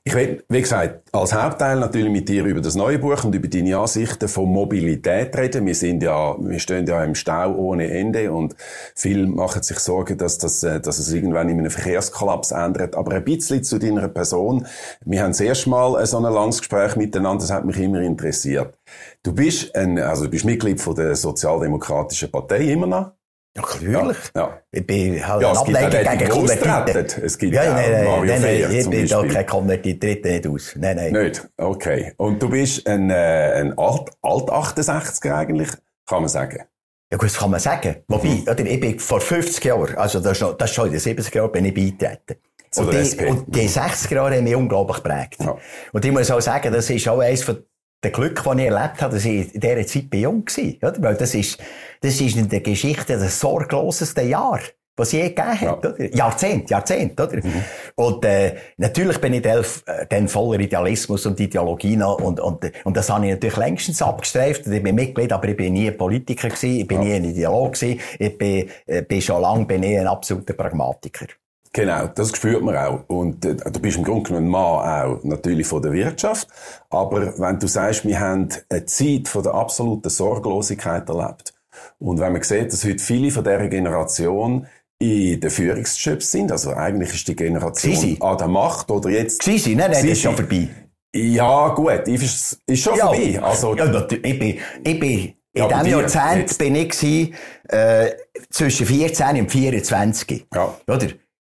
Ich 0.03 0.15
will, 0.15 0.43
wie 0.49 0.61
gesagt, 0.61 1.03
als 1.13 1.33
Hauptteil 1.33 1.79
natürlich 1.79 2.11
mit 2.11 2.29
dir 2.29 2.45
über 2.45 2.61
das 2.61 2.75
neue 2.75 2.99
Buch 2.99 3.23
und 3.25 3.35
über 3.35 3.47
deine 3.47 3.77
Ansichten 3.77 4.29
von 4.29 4.49
Mobilität 4.49 5.37
reden. 5.37 5.67
Wir 5.67 5.75
sind 5.75 6.03
ja, 6.03 6.37
wir 6.39 6.59
stehen 6.59 6.87
ja 6.87 7.05
im 7.05 7.15
Stau 7.15 7.55
ohne 7.55 7.91
Ende 7.91 8.33
und 8.33 8.57
viele 8.95 9.27
machen 9.27 9.63
sich 9.63 9.79
Sorgen, 9.79 10.19
dass 10.19 10.39
das, 10.39 10.63
äh, 10.63 10.81
dass 10.81 10.99
es 10.99 11.13
irgendwann 11.13 11.49
in 11.49 11.59
einem 11.59 11.71
Verkehrskollaps 11.71 12.51
ändert. 12.51 12.97
Aber 12.97 13.13
ein 13.13 13.25
bisschen 13.25 13.63
zu 13.63 13.79
deiner 13.79 14.09
Person. 14.09 14.67
Wir 15.05 15.23
haben 15.23 15.31
das 15.31 15.41
erste 15.41 15.71
Mal 15.71 16.05
so 16.07 16.17
ein 16.17 16.23
langes 16.25 16.59
Gespräch 16.59 16.97
miteinander, 16.97 17.43
das 17.43 17.53
hat 17.53 17.65
mich 17.65 17.79
immer 17.79 18.01
interessiert. 18.01 18.78
Du 19.23 19.33
bist 19.33 19.75
ein, 19.75 19.99
also 19.99 20.25
du 20.25 20.31
bist 20.31 20.45
Mitglied 20.45 20.81
von 20.81 20.95
der 20.95 21.15
Sozialdemokratischen 21.15 22.31
Partei 22.31 22.73
immer 22.73 22.87
noch. 22.87 23.13
Ja, 23.57 23.63
natürlich. 23.63 24.17
Ja, 24.35 24.43
ja. 24.43 24.61
Ich 24.71 24.87
bin 24.87 25.27
halt 25.27 25.43
ja, 25.43 25.53
Ableger 25.53 26.17
gegen 26.17 26.31
Konvertiten. 26.31 27.25
Es 27.25 27.39
gibt 27.39 27.55
ja, 27.55 27.73
nein, 27.73 27.91
nein, 27.91 28.05
Mario 28.05 28.33
nein, 28.33 28.43
nein, 28.43 28.73
ich 28.73 28.91
bin 28.91 29.07
da 29.07 29.27
kein 29.27 29.47
Konvertit, 29.47 30.01
tritt 30.01 30.25
nicht 30.25 30.47
aus. 30.47 30.75
Nein, 30.77 30.97
nein. 30.97 31.13
Nicht? 31.13 31.49
Okay. 31.57 32.13
Und 32.17 32.43
du 32.43 32.49
bist 32.49 32.87
ein, 32.87 33.11
äh, 33.11 33.15
ein 33.61 33.77
Alt, 33.79 34.11
Alt 34.23 34.51
68er 34.51 35.35
eigentlich, 35.35 35.71
kann 36.07 36.21
man 36.21 36.29
sagen. 36.29 36.65
Ja 37.11 37.17
gut, 37.17 37.29
das 37.29 37.39
kann 37.39 37.51
man 37.51 37.61
sagen. 37.61 37.97
Wobei, 38.07 38.29
mhm. 38.29 38.43
oder, 38.43 38.61
ich 38.61 38.81
bin 38.81 38.99
vor 38.99 39.21
50 39.21 39.65
Jahren, 39.65 39.97
also 39.97 40.21
das 40.21 40.33
ist, 40.33 40.43
noch, 40.43 40.57
das 40.57 40.71
ist 40.71 40.77
schon 40.77 40.87
in 40.87 40.93
den 40.93 41.01
70 41.01 41.35
Jahren, 41.35 41.53
bin 41.53 41.65
ich 41.65 41.75
beigetreten. 41.75 42.37
Und 42.77 42.93
die, 42.93 43.25
und 43.25 43.45
die 43.47 43.67
60er 43.67 44.15
Jahre 44.15 44.37
haben 44.37 44.45
mich 44.45 44.55
unglaublich 44.55 44.99
geprägt. 44.99 45.37
Ja. 45.41 45.57
Und 45.93 46.05
ich 46.05 46.13
muss 46.13 46.31
auch 46.31 46.41
sagen, 46.41 46.71
das 46.71 46.91
ist 46.91 47.09
auch 47.09 47.21
eines 47.21 47.43
von 47.43 47.65
der 48.03 48.11
Glück, 48.13 48.43
das 48.45 48.55
ich 48.55 48.65
erlebt 48.65 49.03
habe, 49.03 49.15
dass 49.15 49.25
ich 49.25 49.55
in 49.55 49.61
dieser 49.61 49.87
Zeit 49.87 50.11
bei 50.11 50.19
jung 50.19 50.45
war. 50.47 50.91
Oder? 50.91 51.03
Weil 51.03 51.15
das 51.17 51.35
ist, 51.35 51.59
das 52.01 52.21
ist 52.21 52.37
in 52.37 52.49
der 52.49 52.61
Geschichte 52.61 53.19
das 53.19 53.41
sorgloseste 53.41 54.23
Jahr, 54.23 54.61
was 54.97 55.09
es 55.09 55.13
je 55.13 55.29
gegeben 55.29 55.49
hat. 55.49 55.63
Ja. 55.63 55.77
Oder? 55.77 56.15
Jahrzehnt, 56.15 56.71
Jahrzehnt, 56.71 57.21
oder? 57.21 57.37
Mhm. 57.37 57.65
Und, 57.97 58.25
äh, 58.25 58.55
natürlich 58.77 59.21
bin 59.21 59.35
ich 59.35 59.43
dann, 59.43 59.65
äh, 59.87 60.07
dann 60.09 60.29
voller 60.29 60.61
Idealismus 60.61 61.27
und 61.27 61.41
Ideologie 61.41 61.97
noch, 61.97 62.21
und, 62.21 62.39
und, 62.39 62.71
und 62.85 62.97
das 62.97 63.11
habe 63.11 63.27
ich 63.27 63.33
natürlich 63.33 63.57
längstens 63.57 64.01
abgestreift. 64.01 64.67
Ich 64.67 64.83
bin 64.83 64.95
Mitglied, 64.95 65.33
aber 65.33 65.49
ich 65.49 65.57
bin 65.57 65.73
nie 65.73 65.89
ein 65.89 65.97
Politiker 65.97 66.49
gewesen, 66.49 66.81
ich 66.81 66.87
bin 66.87 67.03
ja. 67.03 67.09
nie 67.09 67.15
ein 67.15 67.25
Ideolog 67.25 67.75
gewesen, 67.75 68.01
ich 68.19 68.39
bin, 68.39 68.71
äh, 68.87 69.03
bin 69.03 69.21
schon 69.21 69.43
lange 69.43 69.65
bin 69.67 69.83
ich 69.83 69.99
ein 69.99 70.07
absoluter 70.07 70.55
Pragmatiker. 70.55 71.27
Genau, 71.73 72.07
das 72.09 72.31
spürt 72.31 72.63
man 72.63 72.77
auch. 72.77 73.05
Und 73.09 73.45
äh, 73.45 73.55
du 73.55 73.81
bist 73.81 73.99
im 73.99 74.05
Grunde 74.05 74.29
genommen 74.29 74.47
ein 74.47 74.51
Mann 74.51 74.63
auch 74.63 75.25
natürlich 75.25 75.67
von 75.67 75.83
der 75.83 75.93
Wirtschaft. 75.93 76.49
Aber 76.91 77.39
wenn 77.39 77.59
du 77.59 77.67
sagst, 77.67 78.07
wir 78.07 78.19
haben 78.19 78.49
eine 78.69 78.87
Zeit 78.87 79.29
von 79.29 79.43
der 79.43 79.55
absoluten 79.55 80.09
Sorglosigkeit 80.09 81.09
erlebt. 81.09 81.55
Und 81.99 82.19
wenn 82.21 82.33
man 82.33 82.43
sieht, 82.43 82.73
dass 82.73 82.85
heute 82.85 82.99
viele 82.99 83.31
von 83.31 83.45
dieser 83.45 83.69
Generation 83.69 84.67
in 84.99 85.41
den 85.41 85.51
Führungsjobs 85.51 86.31
sind, 86.31 86.51
also 86.51 86.73
eigentlich 86.73 87.15
ist 87.15 87.29
die 87.29 87.37
Generation 87.37 87.95
Sisi. 87.95 88.17
an 88.21 88.39
der 88.39 88.49
Macht 88.49 88.91
oder 88.91 89.11
jetzt... 89.11 89.43
Sisi, 89.43 89.77
nein, 89.77 89.91
nein, 89.93 90.03
das 90.03 90.13
ist 90.13 90.23
schon 90.23 90.37
vorbei. 90.37 90.69
Ja, 91.15 91.69
gut, 91.69 92.07
ist, 92.09 92.61
ist 92.67 92.83
schon 92.83 92.97
ja, 92.97 93.07
vorbei. 93.07 93.41
Also, 93.41 93.77
ja, 93.77 94.07
ich 94.11 94.39
bin, 94.39 94.59
ich 94.85 95.01
bin 95.01 95.35
in 95.53 95.63
ja, 95.63 95.69
diesem 95.69 95.99
Jahrzehnt 95.99 96.41
jetzt. 96.41 96.59
bin 96.59 96.75
ich 96.75 97.33
äh, 97.69 98.11
zwischen 98.51 98.87
14 98.87 99.41
und 99.41 99.51
24. 99.51 100.47
Ja. 100.55 100.75
Oder? 100.87 101.09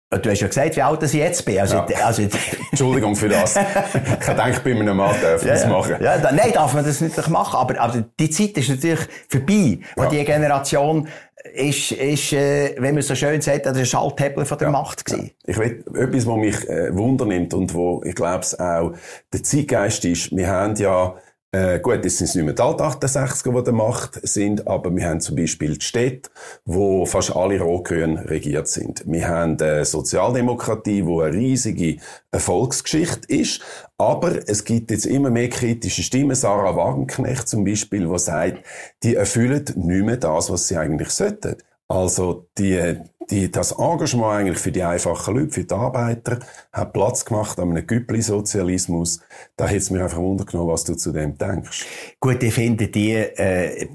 Du 0.10 0.28
hast 0.28 0.40
ja 0.40 0.48
gesagt, 0.48 0.76
wie 0.76 0.82
alt 0.82 1.04
ich 1.04 1.14
jetzt 1.14 1.46
bin. 1.46 1.60
Also, 1.60 1.76
ja. 1.76 1.86
also, 2.04 2.24
Entschuldigung 2.72 3.16
für 3.16 3.30
das. 3.30 3.56
ich 4.20 4.26
denke, 4.26 4.62
bei 4.64 4.72
einem 4.72 4.98
Mann 4.98 5.16
darf 5.22 5.42
man 5.42 5.48
ja, 5.48 5.54
das 5.54 5.68
machen. 5.68 5.96
Ja, 6.02 6.18
da, 6.18 6.32
nein, 6.32 6.52
darf 6.52 6.74
man 6.74 6.84
das 6.84 7.00
nicht 7.00 7.30
machen. 7.30 7.56
Aber, 7.56 7.80
aber 7.80 8.04
die 8.20 8.30
Zeit 8.32 8.58
ist 8.58 8.70
natürlich 8.70 9.02
vorbei. 9.28 9.80
Ja. 9.96 10.04
Und 10.04 10.12
die 10.12 10.26
Generation 10.26 11.08
ist, 11.54 11.92
ist 11.92 12.34
äh, 12.34 12.76
wenn 12.80 12.96
man 12.96 13.04
so 13.04 13.14
schön 13.14 13.40
sagt, 13.42 13.68
der 13.68 13.86
Schalthebel 13.86 14.46
von 14.46 14.58
der. 14.58 14.72
Macht 14.72 15.06
gewesen. 15.06 15.32
Ich 15.46 15.58
will, 15.58 15.84
etwas, 15.94 16.26
was 16.26 16.38
mich 16.38 16.68
äh, 16.68 16.96
wundernimmt 16.96 17.54
und 17.54 17.74
wo, 17.74 18.02
ich 18.04 18.16
glaube, 18.16 18.46
auch 18.58 18.94
der 19.32 19.44
Zeitgeist 19.44 20.06
ist, 20.06 20.36
wir 20.36 20.48
haben 20.48 20.76
ja 20.76 21.16
Äh, 21.52 21.80
gut, 21.80 22.06
es 22.06 22.20
sind 22.20 22.36
nicht 22.36 22.46
mehr 22.46 22.54
die 22.54 22.62
Alt 22.62 22.80
68er, 22.80 23.58
die 23.58 23.64
der 23.64 23.74
Macht 23.74 24.20
sind, 24.22 24.68
aber 24.68 24.96
wir 24.96 25.10
haben 25.10 25.20
zum 25.20 25.36
Beispiel 25.36 25.80
die 25.80 25.86
Städte, 25.86 26.30
wo 26.64 27.08
fast 27.08 27.36
alle 27.36 27.60
rot-grün 27.60 28.20
regiert 28.20 28.68
sind. 28.68 29.02
Wir 29.08 29.28
haben 29.28 29.60
eine 29.60 29.84
Sozialdemokratie, 29.84 31.08
wo 31.08 31.22
eine 31.22 31.36
riesige 31.36 31.98
Erfolgsgeschichte 32.30 33.34
ist, 33.34 33.62
aber 33.98 34.48
es 34.48 34.64
gibt 34.64 34.92
jetzt 34.92 35.08
immer 35.08 35.32
mehr 35.32 35.50
kritische 35.50 36.04
Stimmen. 36.04 36.36
Sarah 36.36 36.76
Wagenknecht 36.76 37.48
zum 37.48 37.66
Beispiel, 37.66 38.08
die 38.08 38.20
sagt, 38.20 38.64
die 39.02 39.16
erfüllen 39.16 39.66
nicht 39.76 40.06
mehr 40.06 40.18
das, 40.18 40.52
was 40.52 40.68
sie 40.68 40.78
eigentlich 40.78 41.10
sollten. 41.10 41.56
Also 41.92 42.48
die, 42.56 42.98
die, 43.32 43.52
das 43.52 43.72
Engagement 43.72 44.34
eigentlich 44.34 44.60
für 44.60 44.72
die 44.72 44.84
einfachen 44.84 45.36
Leute, 45.36 45.52
für 45.52 45.64
die 45.64 45.74
Arbeiter, 45.74 46.40
hat 46.72 46.94
Platz 46.94 47.26
gemacht 47.26 47.60
an 47.60 47.72
einem 47.72 47.88
Güppli-Sozialismus. 47.88 49.22
Da 49.56 49.66
hätte 49.66 49.78
es 49.78 49.90
mir 49.90 50.04
einfach 50.04 50.20
wundern 50.20 50.68
was 50.68 50.84
du 50.84 50.94
zu 50.96 51.12
dem 51.12 51.36
denkst. 51.36 51.86
Gut, 52.20 52.44
ich 52.44 52.54
finde 52.54 52.90
die 52.90 53.14
äh, 53.14 53.88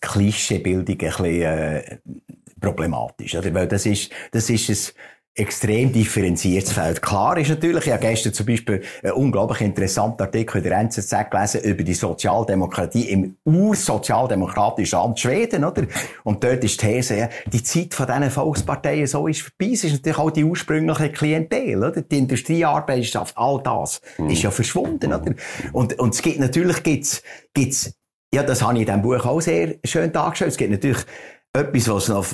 Klischeebildung 0.00 0.94
ein 0.94 0.98
bisschen 0.98 1.42
äh, 1.42 1.98
problematisch. 2.60 3.36
Oder? 3.36 3.54
Weil 3.54 3.68
das 3.68 3.86
ist, 3.86 4.12
das 4.30 4.50
ist 4.50 4.68
ein 4.68 4.92
extrem 5.34 5.92
differenziertes 5.92 6.72
Feld. 6.72 7.00
Klar 7.00 7.38
ist 7.38 7.48
natürlich, 7.48 7.86
ich 7.86 7.92
habe 7.92 8.02
gestern 8.02 8.34
zum 8.34 8.44
Beispiel 8.44 8.82
einen 9.02 9.12
unglaublich 9.12 9.62
interessanten 9.62 10.20
Artikel 10.20 10.58
in 10.58 10.64
der 10.64 10.78
NZZ 10.78 11.30
gelesen 11.30 11.62
über 11.62 11.82
die 11.82 11.94
Sozialdemokratie 11.94 13.08
im 13.08 13.36
ursozialdemokratischen 13.44 14.98
Land 14.98 15.20
Schweden, 15.20 15.64
oder? 15.64 15.84
Und 16.24 16.44
dort 16.44 16.62
ist 16.64 16.82
die 16.82 16.86
These, 16.86 17.30
die 17.46 17.62
Zeit 17.62 17.94
von 17.94 18.06
diesen 18.06 18.30
Volksparteien 18.30 19.06
so 19.06 19.26
ist 19.26 19.40
vorbei. 19.40 19.72
Es 19.72 19.84
ist 19.84 19.92
natürlich 19.92 20.18
auch 20.18 20.30
die 20.30 20.44
ursprüngliche 20.44 21.10
Klientel, 21.10 21.78
oder? 21.82 22.02
Die 22.02 22.18
Industriearbeiterschaft, 22.18 23.36
all 23.38 23.62
das 23.62 24.02
mhm. 24.18 24.28
ist 24.28 24.42
ja 24.42 24.50
verschwunden, 24.50 25.14
oder? 25.14 25.34
Und, 25.72 25.98
und 25.98 26.14
es 26.14 26.20
gibt, 26.20 26.40
natürlich 26.40 26.82
gibt's, 26.82 27.22
gibt's, 27.54 27.94
ja, 28.34 28.42
das 28.42 28.60
habe 28.62 28.74
ich 28.74 28.80
in 28.80 28.86
diesem 28.86 29.02
Buch 29.02 29.24
auch 29.24 29.40
sehr 29.40 29.76
schön 29.84 30.12
dargestellt. 30.12 30.50
Es 30.50 30.56
gibt 30.58 30.72
natürlich 30.72 31.06
etwas, 31.54 31.88
was 31.88 32.08
noch 32.08 32.26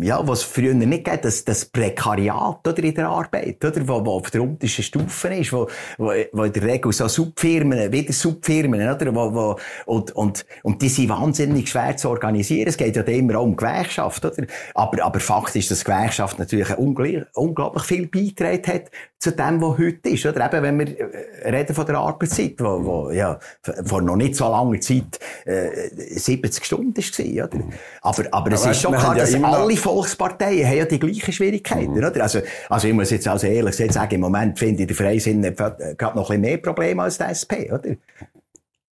ja, 0.00 0.26
was 0.26 0.42
früher 0.42 0.72
nicht 0.72 1.04
geht, 1.04 1.24
das, 1.24 1.44
das 1.44 1.64
Prekariat 1.64 2.66
oder, 2.66 2.82
in 2.82 2.94
der 2.94 3.08
Arbeit, 3.08 3.64
oder, 3.64 3.86
wo, 3.88 4.04
wo 4.04 4.12
auf 4.12 4.30
der 4.30 4.42
untersten 4.42 4.84
Stufe 4.84 5.28
ist, 5.34 5.52
wo, 5.52 5.68
wo, 5.98 6.12
wo 6.32 6.44
in 6.44 6.52
der 6.52 6.62
Regel 6.62 6.92
so 6.92 7.08
Subfirmen, 7.08 7.90
wieder 7.90 8.12
Subfirmen, 8.12 8.80
oder, 8.88 9.14
wo, 9.14 9.34
wo, 9.34 9.58
und, 9.86 10.12
und, 10.12 10.46
und 10.62 10.80
die 10.80 10.88
sind 10.88 11.08
wahnsinnig 11.08 11.68
schwer 11.68 11.96
zu 11.96 12.08
organisieren. 12.08 12.68
Es 12.68 12.76
geht 12.76 12.94
ja 12.94 13.02
immer 13.02 13.38
auch 13.40 13.44
um 13.44 13.56
Gewerkschaft, 13.56 14.24
oder? 14.24 14.46
Aber, 14.74 15.04
aber 15.04 15.20
Fakt 15.20 15.56
ist, 15.56 15.70
dass 15.70 15.84
Gewerkschaft 15.84 16.38
natürlich 16.38 16.76
unglaublich, 16.76 17.24
unglaublich 17.34 17.84
viel 17.84 18.06
beigetragen 18.06 18.72
hat 18.72 18.90
zu 19.18 19.32
dem, 19.32 19.60
was 19.60 19.78
heute 19.78 20.08
ist, 20.10 20.26
oder? 20.26 20.46
Eben, 20.46 20.62
wenn 20.62 20.78
wir 20.78 21.00
äh, 21.00 21.50
reden 21.50 21.74
von 21.74 21.86
der 21.86 21.96
Arbeitszeit, 21.96 22.54
wo, 22.58 22.84
wo, 22.84 23.10
ja, 23.10 23.38
vor 23.84 24.02
noch 24.02 24.16
nicht 24.16 24.36
so 24.36 24.48
langer 24.48 24.80
Zeit, 24.80 25.18
äh, 25.46 25.90
70 25.96 26.64
Stunden 26.64 26.96
war, 26.96 27.44
oder? 27.46 27.64
Aber, 28.02 28.24
aber 28.30 28.50
es 28.70 28.84
aber 28.84 28.96
ist 28.96 29.04
schon 29.04 29.12
klar, 29.12 29.14
dass 29.14 29.34
alle 29.34 29.76
Volksparteien 29.76 30.66
haben 30.66 30.76
ja 30.78 30.84
die 30.84 30.98
gleichen 30.98 31.32
Schwierigkeiten, 31.32 31.92
mhm. 31.92 31.98
oder? 31.98 32.22
Also, 32.22 32.40
also 32.68 32.88
ich 32.88 32.94
muss 32.94 33.10
jetzt 33.10 33.28
also 33.28 33.46
ehrlich 33.46 33.76
sagen, 33.92 34.14
im 34.14 34.20
Moment 34.20 34.58
finde 34.58 34.82
ich 34.82 34.88
der 34.88 34.96
Freisinn 34.96 35.42
gerade 35.42 35.96
noch 35.98 36.30
ein 36.30 36.40
bisschen 36.40 36.40
mehr 36.40 36.58
Probleme 36.58 37.02
als 37.02 37.18
der 37.18 37.30
SP, 37.30 37.70
oder? 37.72 37.96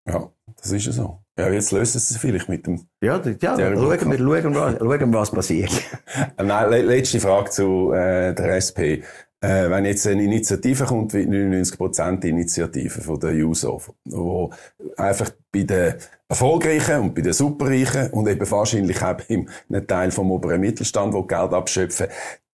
Ja, 0.07 0.31
das 0.61 0.73
ist 0.73 0.87
ja 0.87 0.93
so. 0.93 1.19
Ja, 1.38 1.49
jetzt 1.50 1.71
sie 1.71 1.81
es 1.81 2.17
vielleicht 2.19 2.49
mit 2.49 2.67
dem... 2.67 2.87
Ja, 3.00 3.21
ja 3.41 3.57
schauen 3.57 3.76
wir, 3.76 4.19
schauen, 4.19 4.55
wir, 4.55 4.79
schauen 4.79 5.14
was 5.14 5.31
passiert. 5.31 5.71
Nein, 6.43 6.87
letzte 6.87 7.21
Frage 7.21 7.50
zu 7.50 7.93
äh, 7.93 8.35
der 8.35 8.57
SP. 8.61 9.00
Äh, 9.42 9.68
wenn 9.70 9.84
jetzt 9.84 10.06
eine 10.06 10.22
Initiative 10.22 10.84
kommt, 10.84 11.14
wie 11.14 11.25
99% 11.25 12.25
Initiative 12.25 13.00
von 13.00 13.18
der 13.18 13.34
JUSO, 13.34 13.82
wo 14.04 14.52
einfach 14.96 15.30
bei 15.50 15.64
den 15.64 15.94
Erfolgreichen 16.28 17.00
und 17.00 17.14
bei 17.14 17.22
den 17.22 17.32
Superreichen 17.32 18.11
und 18.11 18.28
eben 18.28 18.49
wahrscheinlich 18.49 19.02
auch 19.02 19.16
bei 19.16 19.25
einem 19.28 19.87
Teil 19.88 20.12
vom 20.12 20.30
oberen 20.30 20.61
Mittelstand, 20.61 21.12
wo 21.12 21.25
Geld 21.25 21.52
abschöpfen, 21.52 22.06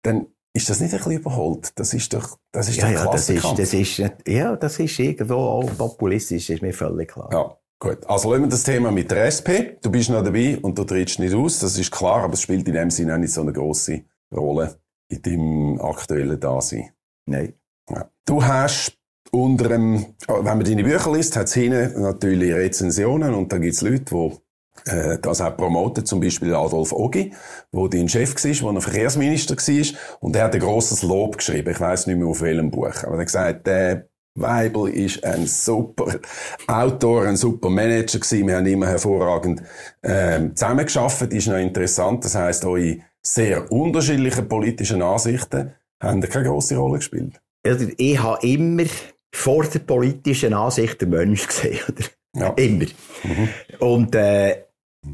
dann 0.02 0.28
ist 0.54 0.70
das 0.70 0.80
nicht 0.80 0.94
ein 0.94 1.00
bisschen 1.00 1.20
überholt? 1.20 1.74
Das 1.76 1.94
ist 1.94 2.14
doch, 2.14 2.40
das 2.54 2.70
ist 2.70 2.78
ja, 2.78 2.86
doch 2.86 3.06
ja, 3.06 3.12
das 3.12 3.30
ist, 3.30 3.44
das 3.44 3.74
ist, 3.74 3.98
ja, 4.26 4.56
das 4.56 4.80
ist 4.80 4.98
irgendwo 4.98 5.36
auch 5.36 5.78
populistisch, 5.78 6.50
ist 6.50 6.62
mir 6.62 6.74
völlig 6.74 7.12
klar. 7.12 7.30
Ja. 7.34 7.58
Gut, 7.80 8.00
also 8.08 8.32
lassen 8.32 8.46
wir 8.46 8.50
das 8.50 8.64
Thema 8.64 8.92
mit 8.92 9.12
der 9.12 9.26
SP. 9.30 9.78
Du 9.84 9.92
bist 9.92 10.10
noch 10.10 10.24
dabei 10.24 10.58
und 10.60 10.80
du 10.80 10.84
trittst 10.84 11.20
nicht 11.20 11.36
aus, 11.36 11.60
das 11.60 11.78
ist 11.78 11.92
klar, 11.92 12.24
aber 12.24 12.34
es 12.34 12.42
spielt 12.42 12.68
in 12.68 12.74
dem 12.74 12.90
Sinne 12.90 13.14
auch 13.14 13.20
nicht 13.20 13.34
so 13.34 13.42
eine 13.42 13.54
grosse 13.54 14.02
Rolle 14.34 14.80
in 15.10 15.22
deinem 15.22 15.82
aktuellen 15.82 16.40
Dasein? 16.40 16.90
Nein. 17.26 17.54
Ja. 17.90 18.10
Du 18.26 18.44
hast 18.44 18.98
unter 19.32 19.70
dem, 19.70 20.06
wenn 20.28 20.44
man 20.44 20.64
deine 20.64 20.84
Bücher 20.84 21.14
liest, 21.14 21.36
hat 21.36 21.48
es 21.48 21.54
hinten 21.54 22.02
natürlich 22.02 22.54
Rezensionen 22.54 23.34
und 23.34 23.52
da 23.52 23.58
gibt 23.58 23.76
es 23.76 23.82
Leute, 23.82 24.06
die 24.06 24.90
äh, 24.90 25.20
das 25.20 25.42
auch 25.42 25.56
promoten, 25.56 26.06
zum 26.06 26.20
Beispiel 26.20 26.54
Adolf 26.54 26.94
Ogi, 26.94 27.34
wo 27.72 27.88
dein 27.88 28.10
Chef 28.10 28.36
war, 28.36 28.62
wo 28.62 28.76
er 28.76 28.82
Verkehrsminister 28.82 29.56
war 29.56 30.00
und 30.22 30.36
er 30.36 30.46
hat 30.46 30.56
ein 30.56 30.62
grosses 30.62 31.04
Lob 31.04 31.38
geschrieben, 31.38 31.72
ich 31.72 31.80
weiß 31.80 32.08
nicht 32.08 32.18
mehr 32.18 32.28
auf 32.28 32.42
welchem 32.42 32.72
Buch, 32.72 33.04
aber 33.04 33.14
er 33.14 33.20
hat 33.20 33.26
gesagt, 33.26 33.68
der 33.68 34.08
Weibel 34.38 34.90
ist 34.90 35.24
ein 35.24 35.48
super 35.48 36.20
Autor, 36.68 37.26
ein 37.26 37.36
super 37.36 37.70
Manager 37.70 38.20
gewesen. 38.20 38.48
Wir 38.48 38.58
haben 38.58 38.68
immer 38.68 38.88
hervorragend 38.88 39.64
ähm, 40.04 40.56
zusammengearbeitet. 40.56 41.34
Ist 41.34 41.48
noch 41.48 41.58
interessant. 41.58 42.24
Das 42.24 42.36
heißt, 42.36 42.64
eure 42.66 42.98
sehr 43.34 43.72
unterschiedlichen 43.72 44.48
politischen 44.48 45.02
Ansichten 45.02 45.74
haben 46.02 46.22
keine 46.22 46.48
grosse 46.48 46.78
Rolle 46.78 47.00
gespielt. 47.00 47.40
Also 47.66 47.88
ich 47.98 48.22
habe 48.22 48.46
immer 48.48 48.86
vor 49.34 49.64
der 49.66 49.80
politischen 49.80 50.54
Ansicht 50.54 51.02
den 51.02 51.10
Mensch 51.10 51.48
gesehen. 51.48 51.80
Oder? 51.90 52.06
Ja. 52.36 52.50
Immer. 52.54 52.86
Mhm. 53.24 53.50
Und 53.80 54.16
äh, 54.16 54.64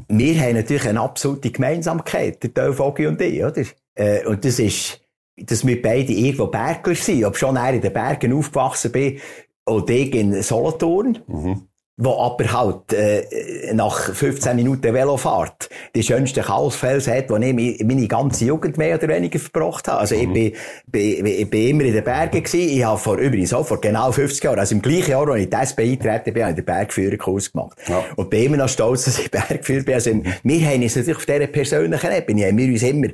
wir 0.08 0.40
haben 0.40 0.54
natürlich 0.54 0.86
eine 0.86 1.00
absolute 1.00 1.50
Gemeinsamkeit, 1.50 2.42
der 2.42 2.54
Teil 2.54 2.70
und 2.70 3.20
ich. 3.20 3.44
Oder? 3.44 3.64
Äh, 3.94 4.24
und 4.26 4.44
das 4.44 4.58
ist, 4.58 5.00
dass 5.36 5.66
wir 5.66 5.80
beide 5.82 6.12
irgendwo 6.12 6.46
Bergler 6.46 6.94
sind. 6.94 7.24
Ob 7.24 7.36
schon 7.36 7.56
in 7.56 7.80
den 7.80 7.92
Bergen 7.92 8.32
aufgewachsen 8.32 8.92
bin 8.92 9.18
und 9.64 9.90
ich 9.90 10.14
in 10.14 10.42
Solothurn. 10.42 11.18
Mhm 11.26 11.68
wo 11.96 12.18
aber 12.18 12.52
halt 12.52 12.92
äh, 12.92 13.72
nach 13.72 14.12
15 14.12 14.56
Minuten 14.56 14.92
Velofahrt 14.92 15.68
die 15.94 16.02
schönsten 16.02 16.42
Kalsfels 16.42 17.06
hat, 17.06 17.30
wo 17.30 17.36
ich 17.36 17.84
meine 17.84 18.08
ganze 18.08 18.46
Jugend 18.46 18.76
mehr 18.76 18.96
oder 18.96 19.06
weniger 19.06 19.38
verbracht 19.38 19.86
habe. 19.86 20.00
Also 20.00 20.16
mhm. 20.16 20.34
ich, 20.34 20.52
bin, 20.86 21.22
bin, 21.22 21.26
ich 21.26 21.48
bin 21.48 21.68
immer 21.68 21.84
in 21.84 21.92
den 21.92 22.02
Bergen 22.02 22.42
gewesen. 22.42 22.68
Ich 22.68 22.82
habe 22.82 22.98
vor 22.98 23.18
übrigens 23.18 23.52
auch 23.52 23.64
vor 23.64 23.80
genau 23.80 24.10
50 24.10 24.42
Jahren, 24.42 24.58
also 24.58 24.74
im 24.74 24.82
gleichen 24.82 25.12
Jahr, 25.12 25.28
als 25.28 25.42
ich 25.42 25.50
die 25.50 25.56
SP 25.56 25.80
eingetreten 25.82 26.34
bin, 26.34 26.42
habe 26.42 26.50
ich 26.50 26.56
den 26.56 26.64
Bergführerkurs 26.64 27.52
gemacht. 27.52 27.78
Ja. 27.86 28.04
Und 28.16 28.28
bin 28.28 28.42
immer 28.42 28.56
noch 28.56 28.68
stolz, 28.68 29.04
dass 29.04 29.20
ich 29.20 29.30
Bergführer 29.30 29.84
bin. 29.84 29.94
Also 29.94 30.10
wir 30.42 30.66
haben 30.66 30.82
uns 30.82 30.96
natürlich 30.96 31.16
auf 31.16 31.26
dieser 31.26 31.46
persönlichen 31.46 32.12
Ebene, 32.12 32.46
haben 32.46 32.58
wir 32.58 32.68
uns 32.72 32.82
immer 32.82 33.08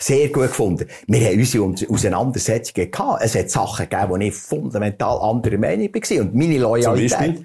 sehr 0.00 0.28
gut 0.28 0.48
gefunden. 0.48 0.86
Wir 1.08 1.28
haben 1.28 1.38
unsere 1.38 1.92
Auseinandersetzungen 1.92 2.90
gehabt. 2.90 3.22
Es 3.24 3.34
hat 3.34 3.50
Sachen 3.50 3.88
gegeben, 3.88 4.10
wo 4.10 4.16
ich 4.16 4.34
fundamental 4.34 5.18
anderer 5.18 5.58
Meinung 5.58 5.92
war. 5.92 6.20
Und 6.20 6.34
meine 6.36 6.58
Loyalität... 6.58 7.44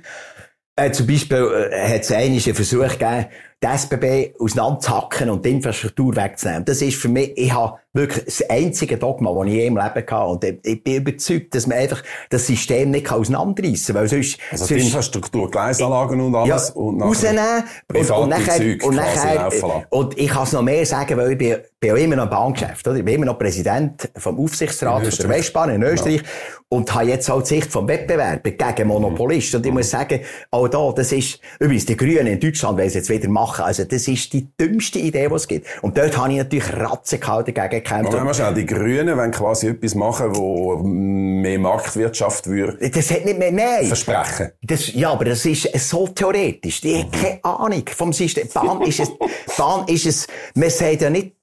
Äh, 0.79 0.91
zum 0.91 1.07
Beispiel 1.07 1.69
äh, 1.71 1.95
hat 1.95 2.01
es 2.01 2.11
einen 2.11 2.39
Versuch 2.39 2.87
gegeben, 2.87 3.25
die 3.63 3.67
SBB 3.67 4.39
auseinanderzuhacken 4.39 5.31
und 5.31 5.43
die 5.43 5.51
Infrastruktur 5.51 6.15
wegzunehmen. 6.15 6.65
Das 6.65 6.81
ist 6.81 6.97
für 6.97 7.09
mich, 7.09 7.35
ich 7.35 7.51
habe 7.51 7.79
wirklich 7.97 8.25
das 8.25 8.49
einzige 8.49 8.97
Dogma, 8.97 9.33
das 9.33 9.47
ich 9.47 9.53
je 9.53 9.65
im 9.65 9.75
Leben 9.75 9.81
hatte. 9.81 10.15
Und 10.15 10.43
ich, 10.43 10.83
bin 10.83 10.95
überzeugt, 10.95 11.53
dass 11.55 11.67
man 11.67 11.79
einfach 11.79 12.03
das 12.29 12.47
System 12.47 12.91
nicht 12.91 13.11
auseinanderreißen 13.11 13.93
kann. 13.93 14.01
Weil 14.01 14.07
sonst, 14.07 14.37
also 14.51 14.65
sonst, 14.65 14.81
die 14.81 14.85
Infrastruktur, 14.85 15.51
Gleisanlagen 15.51 16.21
und 16.21 16.35
alles. 16.35 16.69
Ja, 16.69 16.75
und 16.75 17.01
rausnehmen. 17.01 17.63
Und, 17.93 18.11
und 18.11 18.29
nachher, 18.29 18.77
und, 18.83 18.95
nachher 18.95 19.87
und 19.89 20.17
ich 20.17 20.29
kann 20.29 20.43
es 20.43 20.51
noch 20.53 20.61
mehr 20.61 20.85
sagen, 20.85 21.17
weil 21.17 21.31
ich 21.31 21.37
bin, 21.37 21.57
bin 21.79 21.91
auch 21.91 21.97
immer 21.97 22.15
noch 22.15 22.23
im 22.23 22.29
Bahngeschäft, 22.29 22.87
oder? 22.87 22.97
Ich 22.97 23.05
bin 23.05 23.15
immer 23.15 23.25
noch 23.25 23.39
Präsident 23.39 24.09
vom 24.17 24.39
Aufsichtsrat 24.39 25.19
der 25.19 25.29
Westbahn 25.29 25.71
in 25.71 25.83
Österreich. 25.83 26.21
Ja. 26.21 26.27
Und 26.69 26.93
habe 26.93 27.05
jetzt 27.05 27.29
auch 27.29 27.41
die 27.41 27.47
Sicht 27.47 27.71
vom 27.71 27.87
Wettbewerb 27.87 28.43
gegen 28.43 28.87
Monopolisten. 28.87 29.57
Mhm. 29.57 29.59
Und 29.61 29.67
ich 29.67 29.73
muss 29.73 29.89
sagen, 29.89 30.19
auch 30.51 30.67
da, 30.67 30.91
das 30.95 31.11
ist, 31.11 31.39
übrigens, 31.59 31.85
die 31.85 31.95
Grünen 31.95 32.27
in 32.27 32.39
Deutschland 32.39 32.77
wollen 32.77 32.87
es 32.87 32.93
jetzt 32.93 33.09
wieder 33.09 33.29
machen. 33.29 33.46
Also, 33.59 33.83
das 33.83 34.07
ist 34.07 34.33
die 34.33 34.47
dümmste 34.59 34.99
Idee, 34.99 35.27
die 35.29 35.33
es 35.33 35.47
gibt. 35.47 35.67
Und 35.81 35.97
dort 35.97 36.17
habe 36.17 36.31
ich 36.31 36.37
natürlich 36.37 36.71
Ratzen 36.73 37.19
dagegen 37.19 37.69
gekämpft. 37.69 38.13
Aber 38.13 38.33
schnell, 38.33 38.53
die 38.53 38.65
Grünen 38.65 39.17
wollen 39.17 39.31
quasi 39.31 39.67
etwas 39.67 39.95
machen, 39.95 40.35
wo 40.35 40.77
mehr 40.77 41.59
Marktwirtschaft 41.59 42.47
würde. 42.47 42.89
Das 42.89 43.11
hat 43.11 43.25
nicht 43.25 43.39
mehr, 43.39 43.51
nein. 43.51 43.85
Versprechen. 43.85 44.51
Das, 44.61 44.93
ja, 44.93 45.11
aber 45.11 45.25
das 45.25 45.45
ist 45.45 45.69
so 45.89 46.07
theoretisch. 46.07 46.81
Die 46.81 46.99
haben 46.99 47.11
keine 47.11 47.43
Ahnung 47.43 47.83
vom 47.95 48.13
System. 48.13 48.47
Bahn 48.53 48.81
ist 48.81 48.99
es, 48.99 49.11
Bahn 49.57 49.87
ist 49.87 50.05
es, 50.05 50.27
man 50.55 50.69
sagt 50.69 51.01
ja 51.01 51.09
nicht, 51.09 51.33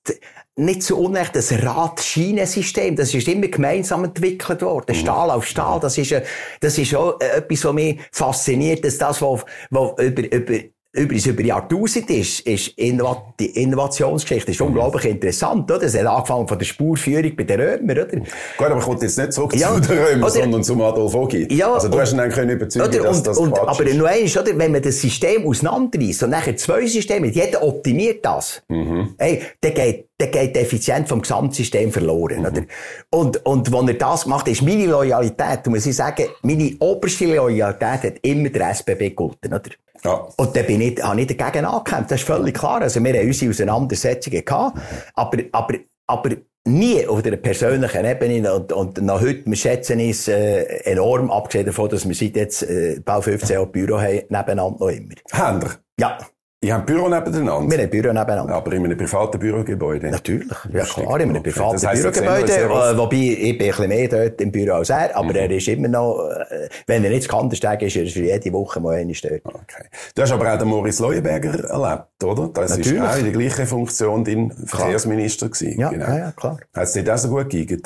nicht 0.56 0.82
zu 0.82 0.98
Unrecht 0.98 1.34
das 1.34 1.52
Rad-Schienensystem. 1.52 2.94
Das 2.96 3.12
ist 3.14 3.26
immer 3.26 3.48
gemeinsam 3.48 4.04
entwickelt 4.04 4.62
worden. 4.62 4.94
Mhm. 4.94 5.00
Stahl 5.00 5.30
auf 5.30 5.46
Stahl. 5.46 5.80
Das 5.80 5.98
ist, 5.98 6.14
das 6.60 6.78
ist 6.78 6.94
auch 6.94 7.20
etwas, 7.20 7.64
was 7.64 7.72
mich 7.72 8.00
fasziniert, 8.12 8.84
dass 8.84 8.98
das, 8.98 9.20
was, 9.20 9.44
was 9.70 9.92
über, 9.98 10.32
über 10.32 10.54
übrigens 10.94 11.26
über 11.26 11.42
Jahrtausend 11.42 12.08
ist, 12.10 12.40
ist 12.40 12.68
Innovat 12.78 13.34
die 13.40 13.46
Innovationsgeschichte 13.46 14.52
ist 14.52 14.60
unglaublich 14.60 15.06
interessant, 15.06 15.70
oder? 15.70 15.82
Es 15.82 15.98
hat 15.98 16.06
angefangen 16.06 16.46
von 16.46 16.58
der 16.58 16.64
Spurführung 16.64 17.34
bei 17.36 17.42
den 17.42 17.60
Römern, 17.60 17.98
oder? 17.98 18.06
Gut, 18.06 18.26
aber 18.60 18.80
kommt 18.80 19.02
jetzt 19.02 19.18
nicht 19.18 19.32
zurück 19.32 19.56
ja, 19.56 19.74
zu 19.74 19.80
den 19.80 19.98
Römern, 19.98 20.22
oder, 20.22 20.30
sondern 20.30 20.62
zum 20.62 20.80
Adolf 20.82 21.14
Ogi. 21.14 21.52
Ja, 21.52 21.74
also 21.74 21.88
du 21.88 21.94
und, 21.94 22.00
hast 22.00 22.12
ihn 22.12 22.18
dann 22.18 22.30
können 22.30 22.50
überzeugen, 22.50 22.88
oder, 22.88 23.02
dass 23.02 23.16
und, 23.16 23.26
das 23.26 23.38
und, 23.38 23.52
Quatsch 23.52 23.80
Aber 23.80 23.94
nur 23.94 24.08
eins, 24.08 24.36
oder? 24.36 24.56
Wenn 24.56 24.72
man 24.72 24.82
das 24.82 25.00
System 25.00 25.46
auseinanderreißt 25.46 26.22
und 26.22 26.30
nachher 26.30 26.56
zwei 26.56 26.86
Systeme, 26.86 27.26
jeder 27.26 27.62
optimiert 27.62 28.24
das, 28.24 28.62
mhm. 28.68 29.14
hey, 29.18 29.42
dann 29.60 29.74
geht, 29.74 30.08
dann 30.18 30.30
geht 30.30 30.54
die 30.54 30.60
Effizienz 30.60 31.08
vom 31.08 31.22
Gesamtsystem 31.22 31.90
verloren, 31.90 32.40
mhm. 32.40 32.46
oder? 32.46 32.62
Und, 33.10 33.44
und 33.44 33.72
wenn 33.72 33.88
er 33.88 33.94
das 33.94 34.26
macht, 34.26 34.46
ist 34.46 34.62
meine 34.62 34.86
Loyalität, 34.86 35.66
muss 35.66 35.86
ich 35.86 35.96
sagen, 35.96 36.26
meine 36.42 36.76
oberste 36.78 37.26
Loyalität 37.26 38.04
hat 38.04 38.14
immer 38.22 38.48
der 38.48 38.70
SBB 38.70 39.10
gegolten, 39.10 39.52
oder? 39.52 39.70
Ja. 40.04 40.28
Und 40.36 40.54
dann 40.54 40.66
bin 40.66 40.80
ich, 40.80 41.02
habe 41.02 41.20
ich 41.20 41.36
dagegen 41.36 41.64
angekämpft. 41.64 42.10
Das 42.10 42.20
ist 42.20 42.26
völlig 42.26 42.54
klar. 42.54 42.82
Also 42.82 43.02
wir 43.02 43.14
haben 43.14 43.26
unsere 43.26 43.50
Auseinandersetzungen 43.50 44.44
gehabt. 44.44 44.78
Aber, 45.14 45.38
aber, 45.52 45.74
aber 46.06 46.30
nie 46.66 47.06
auf 47.06 47.22
der 47.22 47.36
persönlichen 47.36 48.04
Ebene. 48.04 48.54
Und, 48.54 48.72
und 48.72 49.02
noch 49.02 49.20
heute, 49.20 49.46
wir 49.46 49.56
schätzen 49.56 50.00
es 50.00 50.28
äh, 50.28 50.62
enorm, 50.90 51.30
abgesehen 51.30 51.66
davon, 51.66 51.88
dass 51.88 52.06
wir 52.06 52.14
seit 52.14 52.36
jetzt 52.36 52.62
äh, 52.62 53.00
bald 53.04 53.24
15 53.24 53.54
Jahre 53.54 53.66
Büro 53.66 53.98
haben, 53.98 54.22
nebeneinander 54.28 54.78
noch 54.78 54.88
immer. 54.88 55.14
Haben 55.32 55.70
Ja. 55.98 56.18
Ihr 56.64 56.72
habt 56.72 56.86
Büro 56.86 57.10
nebeneinander? 57.10 57.70
Wir 57.70 57.84
haben 57.84 57.90
Büro 57.90 58.12
nebeneinander. 58.12 58.54
Aber 58.54 58.72
in 58.72 58.84
einem 58.86 58.96
privaten 58.96 59.38
Bürogebäude? 59.38 60.08
Natürlich. 60.08 60.56
Ja, 60.72 60.84
klar, 60.84 61.20
in 61.20 61.28
einem 61.28 61.42
privaten 61.42 61.74
das 61.74 61.86
heisst, 61.86 62.02
Bürogebäude. 62.02 62.52
Äh, 62.54 62.96
wobei, 62.96 63.16
ich 63.16 63.58
bin 63.58 63.66
ein 63.66 63.68
bisschen 63.68 63.88
mehr 63.88 64.08
dort 64.08 64.40
im 64.40 64.50
Büro 64.50 64.76
als 64.76 64.88
er, 64.88 65.14
aber 65.14 65.28
mhm. 65.28 65.36
er 65.36 65.50
ist 65.50 65.68
immer 65.68 65.88
noch, 65.88 66.26
äh, 66.30 66.68
wenn 66.86 67.04
er 67.04 67.10
nicht 67.10 67.28
Kandersteg 67.28 67.82
ist, 67.82 67.96
ist 67.96 68.16
er 68.16 68.22
jede 68.22 68.52
Woche 68.54 68.80
mal 68.80 68.94
eine 68.94 69.12
dort. 69.12 69.44
Okay. 69.44 69.84
Du 70.14 70.22
hast 70.22 70.32
aber 70.32 70.54
auch 70.54 70.58
den 70.58 70.68
Moritz 70.68 71.00
Leuenberger 71.00 71.68
erlebt, 71.68 72.24
oder? 72.24 72.48
Das 72.54 72.78
Natürlich. 72.78 72.98
ist 72.98 73.08
auch 73.08 73.18
in 73.18 73.24
der 73.24 73.32
gleichen 73.32 73.66
Funktion 73.66 74.24
dein 74.24 74.50
Verkehrsminister 74.50 75.50
gewesen. 75.50 75.78
Ja, 75.78 75.90
genau. 75.90 76.06
ja, 76.06 76.18
ja, 76.18 76.32
klar. 76.32 76.58
Hat 76.72 76.84
es 76.84 76.92
dir 76.94 77.04
das 77.04 77.24
so 77.24 77.28
gut 77.28 77.50
gegeben? 77.50 77.82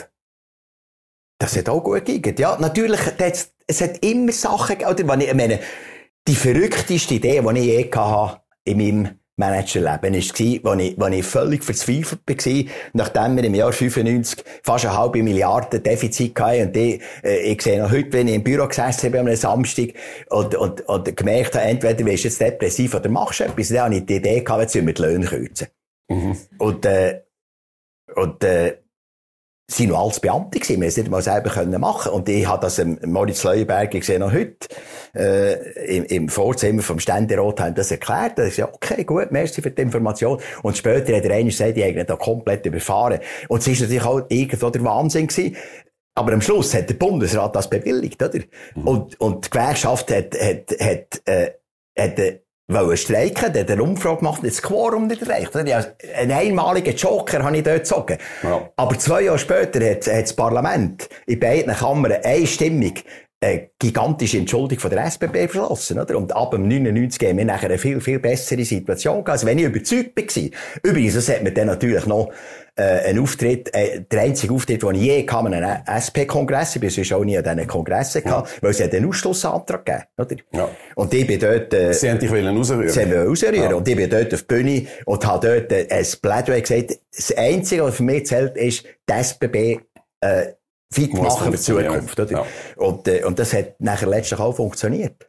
Das 1.41 1.57
hat 1.57 1.69
auch 1.69 1.83
gut 1.83 2.05
gegeben. 2.05 2.37
Ja, 2.39 2.57
natürlich, 2.61 3.01
es 3.67 3.81
hat 3.81 4.05
immer 4.05 4.31
Sachen, 4.31 4.77
oder, 4.77 5.09
wenn 5.09 5.21
ich, 5.21 5.29
ich 5.29 5.35
meine, 5.35 5.59
die 6.29 6.37
verrückteste 6.37 7.15
Idee, 7.15 7.41
die 7.41 7.59
ich 7.59 7.65
je 7.65 7.91
hatte, 7.93 8.41
in 8.69 8.79
meinem 8.79 9.09
Managerleben 9.39 10.15
war, 10.15 10.73
wo 10.73 10.79
ich, 10.81 10.99
wo 10.99 11.07
ich 11.07 11.25
völlig 11.25 11.63
verzweifelt 11.63 12.21
war, 12.27 12.73
nachdem 12.93 13.37
wir 13.37 13.45
im 13.45 13.55
Jahr 13.55 13.73
95 13.73 14.45
fast 14.65 14.85
eine 14.85 14.99
halbe 14.99 15.23
Milliarde 15.23 15.81
Defizit 15.81 16.39
hatten. 16.41 16.69
Und 16.69 16.77
ich, 16.77 17.01
äh, 17.23 17.53
ich 17.53 17.63
sehe 17.63 17.81
noch 17.81 17.91
heute, 17.91 18.13
wenn 18.13 18.27
ich 18.27 18.35
im 18.35 18.43
Büro 18.43 18.67
gesessen 18.67 19.13
bin 19.13 19.29
am 19.29 19.37
Samstag 19.37 19.91
und, 20.31 20.57
und, 20.57 20.81
und 20.89 21.17
gemerkt 21.17 21.55
habe, 21.55 21.67
entweder 21.67 22.05
wirst 22.05 22.25
du 22.25 22.29
jetzt 22.29 22.41
depressiv 22.41 22.95
oder 22.95 23.09
machst 23.09 23.39
du 23.39 23.45
etwas, 23.45 23.69
dann 23.69 23.79
habe 23.79 23.97
ich 23.97 24.07
die 24.07 24.17
Idee 24.17 24.41
gehabt, 24.41 24.63
jetzt 24.63 24.75
wir 24.75 24.93
die 24.93 25.03
Löhne 25.03 25.27
kürzen. 25.27 25.69
Mhm. 26.09 26.37
Und, 26.59 26.85
äh, 26.85 27.21
und, 28.17 28.43
äh, 28.43 28.79
sie 29.71 29.87
noch 29.87 30.07
als 30.07 30.21
Beamte 30.21 30.59
gewesen. 30.59 30.81
Wir 30.81 30.87
haben 30.87 30.89
es 30.89 30.97
nicht 30.97 31.11
mal 31.11 31.23
selber 31.23 31.51
können 31.51 31.81
machen. 31.81 32.13
Und 32.13 32.29
ich 32.29 32.47
habe 32.47 32.63
das 32.63 32.79
im 32.79 32.99
Moritz 33.05 33.45
Leuenberger 33.45 33.99
gesehen, 33.99 34.21
noch 34.21 34.33
heute, 34.33 34.67
äh, 35.15 35.97
im, 35.97 36.05
im 36.05 36.29
Vorzimmer 36.29 36.83
vom 36.83 36.99
Ständerat 36.99 37.61
haben 37.61 37.75
das 37.75 37.91
erklärt. 37.91 38.39
Da 38.39 38.45
ist 38.45 38.57
ja, 38.57 38.67
okay, 38.73 39.05
gut, 39.05 39.31
merci 39.31 39.61
für 39.61 39.71
die 39.71 39.83
Information. 39.83 40.41
Und 40.63 40.77
später 40.77 41.15
hat 41.15 41.25
der 41.25 41.35
eine 41.35 41.51
gesagt, 41.51 41.77
die 41.77 41.85
haben 41.85 42.07
da 42.07 42.17
komplett 42.17 42.65
überfahren. 42.65 43.21
Und 43.49 43.61
es 43.61 43.69
ist 43.69 43.81
natürlich 43.83 44.05
auch 44.05 44.23
irgendwo 44.29 44.71
der 44.71 44.85
Wahnsinn 44.85 45.27
gewesen. 45.27 45.57
Aber 46.15 46.33
am 46.33 46.41
Schluss 46.41 46.75
hat 46.75 46.89
der 46.89 46.95
Bundesrat 46.95 47.55
das 47.55 47.69
bewilligt, 47.71 48.21
oder? 48.23 48.41
Mhm. 48.75 48.89
Und, 48.89 49.21
und 49.21 49.45
die 49.45 49.51
Gewerkschaft 49.51 50.11
hat, 50.11 50.35
hat, 50.35 50.75
hat, 50.81 51.23
äh, 51.27 51.51
hat, 51.97 52.19
äh, 52.19 52.41
wollen 52.69 52.97
streiken, 52.97 53.53
der 53.53 53.63
hat 53.63 53.71
eine 53.71 53.83
Umfrage 53.83 54.19
gemacht, 54.19 54.43
das 54.45 54.61
Quorum 54.61 55.07
nicht 55.07 55.23
erreicht. 55.23 55.57
Einen 55.57 56.33
einmaligen 56.33 56.95
Joker 56.95 57.43
habe 57.43 57.57
ich 57.57 57.63
dort 57.63 57.79
gezogen. 57.79 58.19
Ja. 58.43 58.69
Aber 58.77 58.99
zwei 58.99 59.23
Jahre 59.23 59.39
später 59.39 59.81
hat, 59.91 60.07
hat 60.07 60.23
das 60.23 60.35
Parlament 60.35 61.09
in 61.27 61.41
beiden 61.41 61.73
Kammern 61.75 62.13
einstimmig 62.23 63.05
eine 63.41 63.71
gigantische 63.79 64.39
Entschuldigung 64.39 64.81
von 64.81 64.91
der 64.91 65.07
SBB 65.07 65.47
beschlossen, 65.47 66.01
oder? 66.01 66.17
Und 66.19 66.35
ab 66.35 66.51
dem 66.51 66.67
99 66.67 67.29
haben 67.29 67.39
wir 67.39 67.45
nachher 67.45 67.69
eine 67.69 67.79
viel, 67.79 68.01
viel 68.01 68.19
bessere 68.19 68.65
Situation 68.65 69.25
gehabt, 69.25 69.31
als 69.31 69.47
wenn 69.47 69.59
ich 69.59 69.65
überzeugt 69.65 70.17
war. 70.17 70.51
Übrigens, 70.83 71.15
das 71.15 71.29
hat 71.29 71.45
mir 71.45 71.53
dann 71.53 71.69
natürlich 71.69 72.05
noch, 72.07 72.33
äh, 72.79 73.09
einen 73.09 73.21
Auftritt, 73.21 73.75
äh, 73.75 74.03
der 74.11 74.21
einzige 74.21 74.55
Auftritt, 74.55 74.83
den 74.83 74.95
ich 74.95 75.03
je 75.03 75.27
kam, 75.27 75.47
einen 75.47 75.65
SP-Kongress, 75.85 76.77
ich 76.77 76.81
bin 76.81 76.91
sonst 76.91 77.13
auch 77.13 77.25
nie 77.25 77.37
an 77.37 77.45
diesen 77.45 77.67
Kongressen 77.67 78.23
gehabt, 78.23 78.49
ja. 78.49 78.63
weil 78.63 78.71
es 78.71 78.81
einen 78.81 79.09
Ausschlussantrag 79.09 79.85
gegeben, 79.85 80.05
oder? 80.17 80.37
Ja. 80.53 80.69
Und 80.95 81.13
ich 81.13 81.27
bin 81.27 81.41
dort, 81.41 81.75
äh, 81.75 81.93
Sie 81.93 82.09
haben 82.09 82.19
dich 82.19 82.31
wollen 82.31 82.57
rausrühren. 82.57 82.89
Sie 82.89 83.01
haben 83.01 83.13
rausrühren. 83.13 83.55
Ja. 83.63 83.75
Und 83.75 83.89
ich 83.89 83.97
bin 83.97 84.09
dort 84.09 84.33
auf 84.33 84.43
die 84.43 84.47
Bühne 84.47 84.87
und 85.05 85.27
habe 85.27 85.47
dort 85.47 85.73
äh, 85.73 85.87
ein 85.91 86.07
Plädoyer 86.23 86.61
gesagt, 86.61 86.99
das 87.15 87.37
Einzige, 87.37 87.85
was 87.85 87.97
für 87.97 88.03
mich 88.05 88.27
zählt, 88.27 88.57
ist, 88.57 88.85
die 89.09 89.13
SBB, 89.13 89.81
äh, 90.21 90.53
fit 90.91 91.15
machen 91.15 91.45
für 91.45 91.51
die 91.51 91.63
Zukunft. 91.63 92.21
Oder? 92.21 92.31
Ja. 92.31 92.47
Und, 92.77 93.09
äh, 93.09 93.25
und 93.25 93.39
das 93.39 93.53
hat 93.53 93.81
nachher 93.81 94.09
letztlich 94.09 94.41
auch 94.41 94.55
funktioniert. 94.55 95.28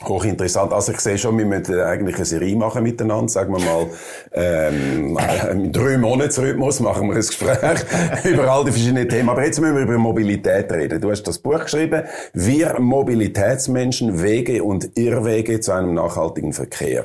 Hochinteressant. 0.00 0.72
Also 0.72 0.92
ich 0.92 1.00
sehe 1.00 1.18
schon, 1.18 1.38
wir 1.38 1.44
müssen 1.44 1.78
eigentlich 1.80 2.16
eine 2.16 2.24
Serie 2.24 2.56
machen 2.56 2.82
miteinander. 2.82 3.28
Sagen 3.28 3.54
wir 3.54 3.64
mal, 3.64 3.86
ähm, 4.32 5.18
im 5.50 5.72
drei 5.72 5.96
Monatsrhythmus 5.98 6.80
machen 6.80 7.08
wir 7.08 7.14
ein 7.14 7.16
Gespräch 7.16 7.84
über 8.24 8.50
all 8.50 8.64
die 8.64 8.72
verschiedenen 8.72 9.08
Themen. 9.08 9.28
Aber 9.28 9.44
jetzt 9.44 9.60
müssen 9.60 9.76
wir 9.76 9.82
über 9.82 9.98
Mobilität 9.98 10.72
reden. 10.72 11.00
Du 11.00 11.10
hast 11.10 11.22
das 11.24 11.38
Buch 11.38 11.60
geschrieben, 11.60 12.04
Wir 12.32 12.80
Mobilitätsmenschen, 12.80 14.22
Wege 14.22 14.64
und 14.64 14.96
Irrwege 14.98 15.60
zu 15.60 15.72
einem 15.72 15.94
nachhaltigen 15.94 16.52
Verkehr. 16.52 17.04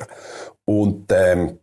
Und 0.64 1.12
ähm, 1.12 1.58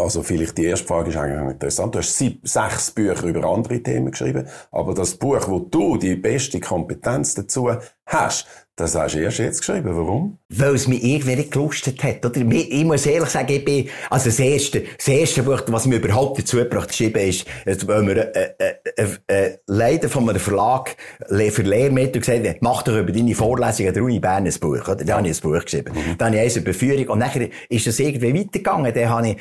also 0.00 0.22
vielleicht 0.22 0.58
die 0.58 0.64
erste 0.64 0.86
Frage 0.86 1.10
ist 1.10 1.16
eigentlich 1.16 1.52
interessant. 1.52 1.94
Du 1.94 1.98
hast 1.98 2.16
sieb, 2.16 2.40
sechs 2.46 2.90
Bücher 2.90 3.24
über 3.24 3.44
andere 3.44 3.82
Themen 3.82 4.10
geschrieben, 4.10 4.48
aber 4.70 4.94
das 4.94 5.14
Buch, 5.14 5.48
wo 5.48 5.60
du 5.60 5.96
die 5.96 6.16
beste 6.16 6.60
Kompetenz 6.60 7.34
dazu 7.34 7.70
hast, 8.06 8.46
das 8.80 8.94
hast 8.94 9.14
du 9.14 9.18
erst 9.18 9.38
jetzt 9.38 9.58
geschrieben. 9.58 9.94
Warum? 9.94 10.38
Weil 10.48 10.74
es 10.74 10.88
mich 10.88 11.04
irgendwie 11.04 11.36
nicht 11.36 11.50
gelustet 11.50 12.02
hat. 12.02 12.24
Oder? 12.24 12.40
Ich 12.40 12.84
muss 12.84 13.04
ehrlich 13.04 13.28
sagen, 13.28 13.52
ich 13.52 13.62
bin, 13.62 13.90
also 14.08 14.30
das 14.30 14.38
erste, 14.40 14.84
das 14.96 15.06
erste 15.06 15.42
Buch, 15.42 15.60
was 15.66 15.84
mir 15.84 15.96
überhaupt 15.96 16.38
dazu 16.38 16.56
gebracht 16.56 16.88
geschrieben 16.88 17.20
ist, 17.20 17.46
weil 17.86 18.02
mir, 18.02 18.34
äh, 18.34 18.54
äh, 18.58 18.74
äh, 19.00 19.06
äh, 19.28 19.58
Leiter 19.66 20.08
von 20.10 20.28
einem 20.28 20.40
Verlag 20.40 20.96
für 21.28 21.62
Lehrmittel 21.62 22.20
gesagt 22.20 22.46
hat, 22.46 22.56
mach 22.60 22.82
doch 22.82 22.96
über 22.96 23.12
deine 23.12 23.34
Vorlesungen 23.34 23.88
an 23.88 23.94
der 23.94 24.02
Uni 24.02 24.20
Bern 24.20 24.46
ein 24.46 24.54
Buch, 24.60 24.86
oder? 24.86 24.96
Da 24.96 25.16
habe 25.16 25.28
ich 25.28 25.38
ein 25.38 25.40
Buch 25.40 25.64
geschrieben. 25.64 25.94
Mhm. 25.94 26.18
Dann 26.18 26.28
habe 26.28 26.36
ich 26.36 26.42
eins 26.42 26.56
über 26.56 26.74
Führung 26.74 27.08
und 27.08 27.18
nachher 27.18 27.48
ist 27.68 27.86
das 27.86 27.98
irgendwie 27.98 28.34
weitergegangen. 28.34 28.92
Dann 28.92 29.08
habe 29.08 29.28
ich, 29.28 29.36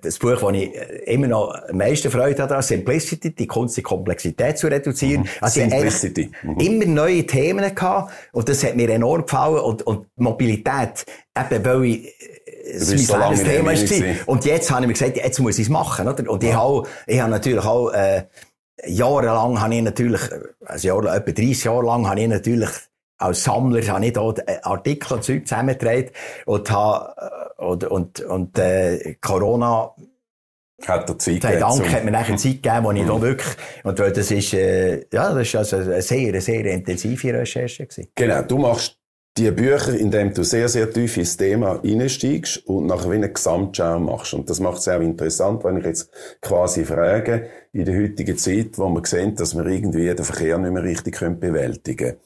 das 0.00 0.18
Buch, 0.18 0.40
das 0.40 0.52
ich 0.54 0.72
immer 1.06 1.26
noch 1.26 1.54
am 1.68 1.76
meisten 1.76 2.10
Freude 2.10 2.42
habe, 2.42 2.62
Simplicity, 2.62 3.34
die 3.34 3.46
Kunst, 3.46 3.76
die 3.76 3.82
Komplexität 3.82 4.56
zu 4.56 4.68
reduzieren. 4.68 5.22
Mhm. 5.22 5.28
Also 5.40 5.60
Simplicity. 5.60 6.30
Mhm. 6.42 6.60
Immer 6.60 6.86
neue 6.86 7.26
Themen 7.26 7.74
gehabt 7.74 8.12
und 8.32 8.48
das 8.48 8.64
hat 8.64 8.74
mir 8.76 8.88
enorm 8.88 9.26
gefallen 9.26 9.58
und, 9.58 9.82
und 9.86 10.06
Mobilität, 10.16 11.04
eben 11.38 11.64
weil 11.64 11.84
ich, 11.84 12.06
äh, 12.06 12.70
es 12.76 12.88
mein 12.88 12.98
so 12.98 13.44
Thema 13.44 13.72
war. 13.72 14.16
Und 14.26 14.44
jetzt 14.46 14.70
habe 14.70 14.82
ich 14.82 14.86
mir 14.86 14.92
gesagt, 14.94 15.16
jetzt 15.16 15.38
muss 15.40 15.58
ich 15.58 15.66
es 15.66 15.70
machen, 15.70 16.08
oder? 16.08 16.30
Und 16.30 16.42
ja. 16.42 16.48
ich 16.48 16.56
habe, 16.56 16.82
ich 17.06 17.20
habe 17.20 17.30
natürlich 17.30 17.64
auch, 17.64 17.90
äh, 17.90 18.24
jahrelang 18.84 19.60
habe 19.60 19.74
ich 19.74 19.82
natürlich, 19.82 20.20
also 20.64 20.88
Jahre, 20.88 21.16
etwa 21.16 21.32
30 21.32 21.64
Jahre 21.64 21.86
lang 21.86 22.08
habe 22.08 22.20
ich 22.20 22.28
natürlich 22.28 22.70
als 23.18 23.44
Sammler 23.44 23.86
habe 23.86 24.06
ich 24.06 24.12
dort 24.12 24.40
äh, 24.48 24.58
Artikel 24.62 25.14
und 25.14 25.24
Zeug 25.24 25.46
zusammengetragen 25.46 26.10
und 26.46 26.70
habe, 26.70 27.14
äh, 27.58 27.62
und, 27.62 27.84
und, 27.84 28.20
und, 28.20 28.58
äh, 28.58 29.16
Corona, 29.20 29.94
hat 30.86 31.08
der 31.08 31.18
Zeit 31.18 31.40
gegeben. 31.40 31.60
Dank 31.60 31.92
hat 31.92 32.04
mir 32.04 32.10
nachher 32.10 32.36
Zeit 32.36 32.62
gegeben, 32.62 32.84
wo 32.84 32.90
ich 32.90 33.06
da 33.06 33.20
wirklich, 33.20 33.56
und 33.84 33.98
weil 33.98 34.12
das 34.12 34.30
ist, 34.30 34.52
äh, 34.54 35.06
ja, 35.12 35.32
das 35.32 35.42
ist 35.42 35.56
also 35.56 35.76
eine 35.76 36.02
sehr, 36.02 36.40
sehr 36.40 36.64
intensive 36.66 37.32
Recherche 37.32 37.86
gewesen. 37.86 38.10
Genau. 38.14 38.42
Du 38.42 38.58
machst 38.58 38.98
die 39.36 39.50
Bücher, 39.50 39.94
indem 39.94 40.32
du 40.32 40.44
sehr, 40.44 40.68
sehr 40.68 40.90
tief 40.90 41.16
ins 41.16 41.36
Thema 41.36 41.80
einsteigst 41.82 42.66
und 42.66 42.86
nachher 42.86 43.10
wie 43.10 43.16
eine 43.16 43.32
Gesamtschau 43.32 43.98
machst. 43.98 44.34
Und 44.34 44.48
das 44.48 44.60
macht 44.60 44.78
es 44.78 44.88
auch 44.88 45.00
interessant, 45.00 45.64
wenn 45.64 45.78
ich 45.78 45.84
jetzt 45.84 46.10
quasi 46.40 46.84
frage, 46.84 47.48
in 47.72 47.84
der 47.84 48.00
heutigen 48.00 48.38
Zeit, 48.38 48.78
wo 48.78 48.88
wir 48.88 49.04
sehen, 49.04 49.34
dass 49.34 49.56
wir 49.56 49.66
irgendwie 49.66 50.14
den 50.14 50.24
Verkehr 50.24 50.58
nicht 50.58 50.72
mehr 50.72 50.84
richtig 50.84 51.18
bewältigen 51.18 52.16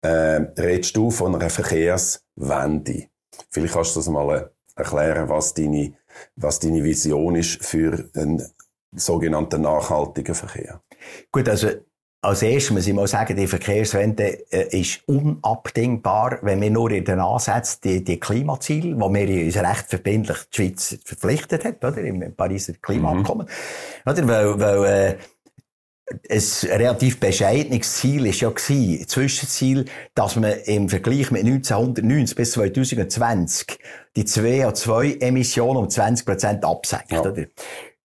können, 0.00 0.46
äh, 0.56 0.60
redest 0.62 0.96
du 0.96 1.10
von 1.10 1.34
einer 1.34 1.50
Verkehrswende. 1.50 3.08
Vielleicht 3.50 3.74
kannst 3.74 3.94
du 3.94 4.00
das 4.00 4.08
mal 4.08 4.50
erklären, 4.74 5.28
was 5.28 5.52
deine 5.52 5.94
was 6.36 6.60
deine 6.60 6.82
Vision 6.84 7.36
ist 7.36 7.64
für 7.64 8.08
einen 8.14 8.42
sogenannten 8.92 9.62
nachhaltigen 9.62 10.34
Verkehr. 10.34 10.82
Gut, 11.30 11.48
also 11.48 11.68
als 12.26 12.42
erstes 12.42 12.72
muss 12.72 12.86
ich 12.86 12.94
mal 12.94 13.06
sagen, 13.06 13.36
die 13.36 13.46
Verkehrswende 13.46 14.50
äh, 14.50 14.80
ist 14.80 15.00
unabdingbar, 15.06 16.40
wenn 16.42 16.60
wir 16.60 16.70
nur 16.70 16.90
in 16.90 17.04
den 17.04 17.20
Ansätzen 17.20 17.80
die, 17.84 18.04
die 18.04 18.18
Klimaziele, 18.18 18.98
wo 18.98 19.12
wir 19.12 19.44
uns 19.44 19.56
recht 19.56 19.86
verbindlich 19.88 20.38
die 20.52 20.56
Schweiz 20.56 20.98
verpflichtet 21.04 21.64
hat, 21.64 21.84
oder, 21.84 21.98
im 21.98 22.34
Pariser 22.34 22.74
Klimaabkommen, 22.82 23.46
mhm. 23.46 24.10
oder, 24.10 24.28
weil, 24.28 24.60
weil 24.60 24.84
äh, 24.84 25.16
ein 26.28 26.42
relativ 26.70 27.20
bescheidenes 27.20 27.96
Ziel 27.96 28.26
ist 28.26 28.40
ja 28.40 28.50
gewesen, 28.50 29.06
Zwischenziel, 29.06 29.84
dass 30.14 30.36
man 30.36 30.52
im 30.64 30.88
Vergleich 30.88 31.30
mit 31.30 31.44
1990 31.44 32.36
bis 32.36 32.52
2020 32.52 33.78
die 34.16 34.24
CO2-Emissionen 34.24 35.76
um 35.76 35.88
20% 35.88 36.64
absenkt, 36.64 37.12
ja. 37.12 37.20
oder? 37.20 37.46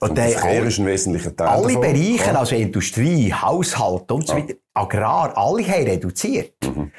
Und, 0.01 0.09
und 0.09 0.17
der 0.17 0.29
Verkehr 0.29 0.63
ist 0.63 0.79
ein 0.79 0.87
wesentlicher 0.87 1.35
Teil 1.35 1.47
Alle 1.47 1.67
davon. 1.67 1.81
Bereiche, 1.81 2.31
ja. 2.31 2.39
also 2.39 2.55
Industrie, 2.55 3.31
Haushalt 3.31 4.11
und 4.11 4.27
so 4.27 4.35
weiter, 4.35 4.55
Agrar, 4.73 5.37
alle 5.37 5.63
haben 5.67 5.83
reduziert. 5.83 6.55
Mhm. 6.63 6.91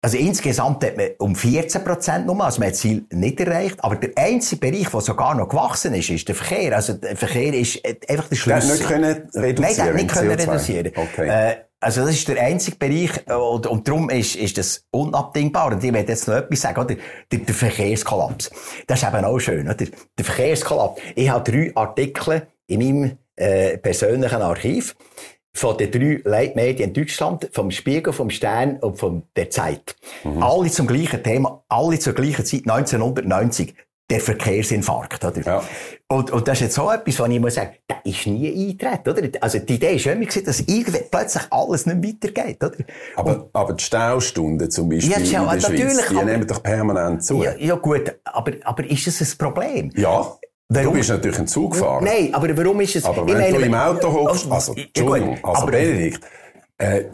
Also 0.00 0.18
insgesamt 0.18 0.84
hat 0.84 0.96
man 0.96 1.08
um 1.18 1.34
14 1.34 1.82
Prozent 1.82 2.26
nur, 2.26 2.38
also 2.44 2.60
man 2.60 2.66
hat 2.66 2.74
das 2.74 2.80
Ziel 2.82 3.06
nicht 3.10 3.40
erreicht. 3.40 3.82
Aber 3.82 3.96
der 3.96 4.10
einzige 4.16 4.60
Bereich, 4.60 4.90
der 4.90 5.00
sogar 5.00 5.34
noch 5.34 5.48
gewachsen 5.48 5.94
ist, 5.94 6.10
ist 6.10 6.28
der 6.28 6.34
Verkehr. 6.34 6.76
Also 6.76 6.92
der 6.92 7.16
Verkehr 7.16 7.54
ist 7.54 7.80
einfach 7.84 8.28
der 8.28 8.36
Schlüssel. 8.36 8.68
Der 8.68 8.76
nicht 8.76 8.86
können 8.86 9.30
reduzieren 9.34 9.54
Nein, 9.62 9.74
der 9.76 9.84
hat 9.86 9.94
nicht 9.94 10.08
können 10.08 10.30
reduzieren. 10.30 10.92
Okay. 10.94 11.26
Äh, 11.26 11.56
also 11.84 12.00
das 12.00 12.14
ist 12.14 12.28
der 12.28 12.40
einzige 12.40 12.78
Bereich, 12.78 13.10
und, 13.28 13.66
und 13.66 13.86
darum 13.86 14.08
ist, 14.08 14.36
ist 14.36 14.56
das 14.56 14.86
unabdingbar. 14.90 15.72
Und 15.72 15.84
ich 15.84 15.92
werde 15.92 16.12
jetzt 16.12 16.26
noch 16.26 16.34
etwas 16.34 16.62
sagen, 16.62 16.80
oder? 16.80 16.96
Der, 17.30 17.38
der 17.40 17.54
Verkehrskollaps. 17.54 18.50
Das 18.86 19.02
ist 19.02 19.08
eben 19.08 19.24
auch 19.24 19.38
schön, 19.38 19.68
oder? 19.68 19.74
Der 19.74 20.24
Verkehrskollaps. 20.24 21.00
Ich 21.14 21.28
habe 21.28 21.50
drei 21.50 21.72
Artikel 21.74 22.46
in 22.66 22.78
meinem 22.78 23.18
äh, 23.36 23.76
persönlichen 23.76 24.40
Archiv 24.40 24.96
von 25.52 25.76
den 25.76 25.90
drei 25.90 26.20
Leitmedien 26.24 26.88
in 26.88 26.94
Deutschland, 26.94 27.50
vom 27.52 27.70
Spiegel, 27.70 28.12
vom 28.12 28.30
Stern 28.30 28.78
und 28.78 28.98
von 28.98 29.24
der 29.36 29.50
Zeit. 29.50 29.94
Mhm. 30.24 30.42
Alle 30.42 30.70
zum 30.70 30.86
gleichen 30.86 31.22
Thema, 31.22 31.64
alle 31.68 31.98
zur 31.98 32.14
gleichen 32.14 32.46
Zeit, 32.46 32.62
1990. 32.62 33.74
Der 34.10 34.20
Verkehrsinfarkt, 34.20 35.24
oder? 35.24 35.40
Ja. 35.40 35.64
Und, 36.08 36.30
und 36.30 36.46
das 36.46 36.58
ist 36.58 36.64
jetzt 36.64 36.74
so 36.74 36.90
etwas, 36.90 37.18
was 37.18 37.28
ich 37.30 37.40
muss 37.40 37.54
sagen, 37.54 37.70
das 37.86 37.98
ist 38.04 38.26
nie 38.26 38.68
eingetreten, 38.68 39.08
oder? 39.08 39.42
Also, 39.42 39.58
die 39.60 39.74
Idee 39.76 39.96
ist 39.96 40.04
immer 40.04 40.26
gewesen, 40.26 40.44
dass 40.44 40.60
irgendwie 40.60 41.00
plötzlich 41.10 41.44
alles 41.50 41.86
nicht 41.86 42.22
weitergeht, 42.22 42.62
oder? 42.62 42.84
Aber, 43.16 43.48
aber 43.54 43.72
die 43.72 43.82
Staustunden 43.82 44.70
zum 44.70 44.90
Beispiel 44.90 45.10
ja, 45.10 45.16
in 45.16 45.58
der 45.58 45.66
Schweiz, 45.66 46.08
die 46.10 46.16
aber, 46.16 46.24
nehmen 46.24 46.46
doch 46.46 46.62
permanent 46.62 47.24
zu. 47.24 47.42
Ja, 47.42 47.54
ja 47.56 47.76
gut, 47.76 48.14
aber, 48.24 48.52
aber 48.62 48.84
ist 48.84 49.06
das 49.06 49.20
ein 49.22 49.38
Problem? 49.38 49.90
Ja. 49.96 50.36
Warum? 50.68 50.92
Du 50.92 50.98
bist 50.98 51.10
natürlich 51.10 51.38
ein 51.38 51.46
Zugfahrer. 51.46 52.02
Nein, 52.02 52.34
aber 52.34 52.56
warum 52.56 52.80
ist 52.80 52.96
es... 52.96 53.04
Aber 53.04 53.26
wenn 53.26 53.38
meine, 53.38 53.56
du 53.56 53.64
im 53.64 53.74
Auto 53.74 54.12
hockst, 54.12 54.50
also, 54.50 54.74
Entschuldigung, 54.74 55.38
also 55.42 55.62
aber, 55.62 55.72
Benedikt, 55.72 56.24
äh, 56.78 57.04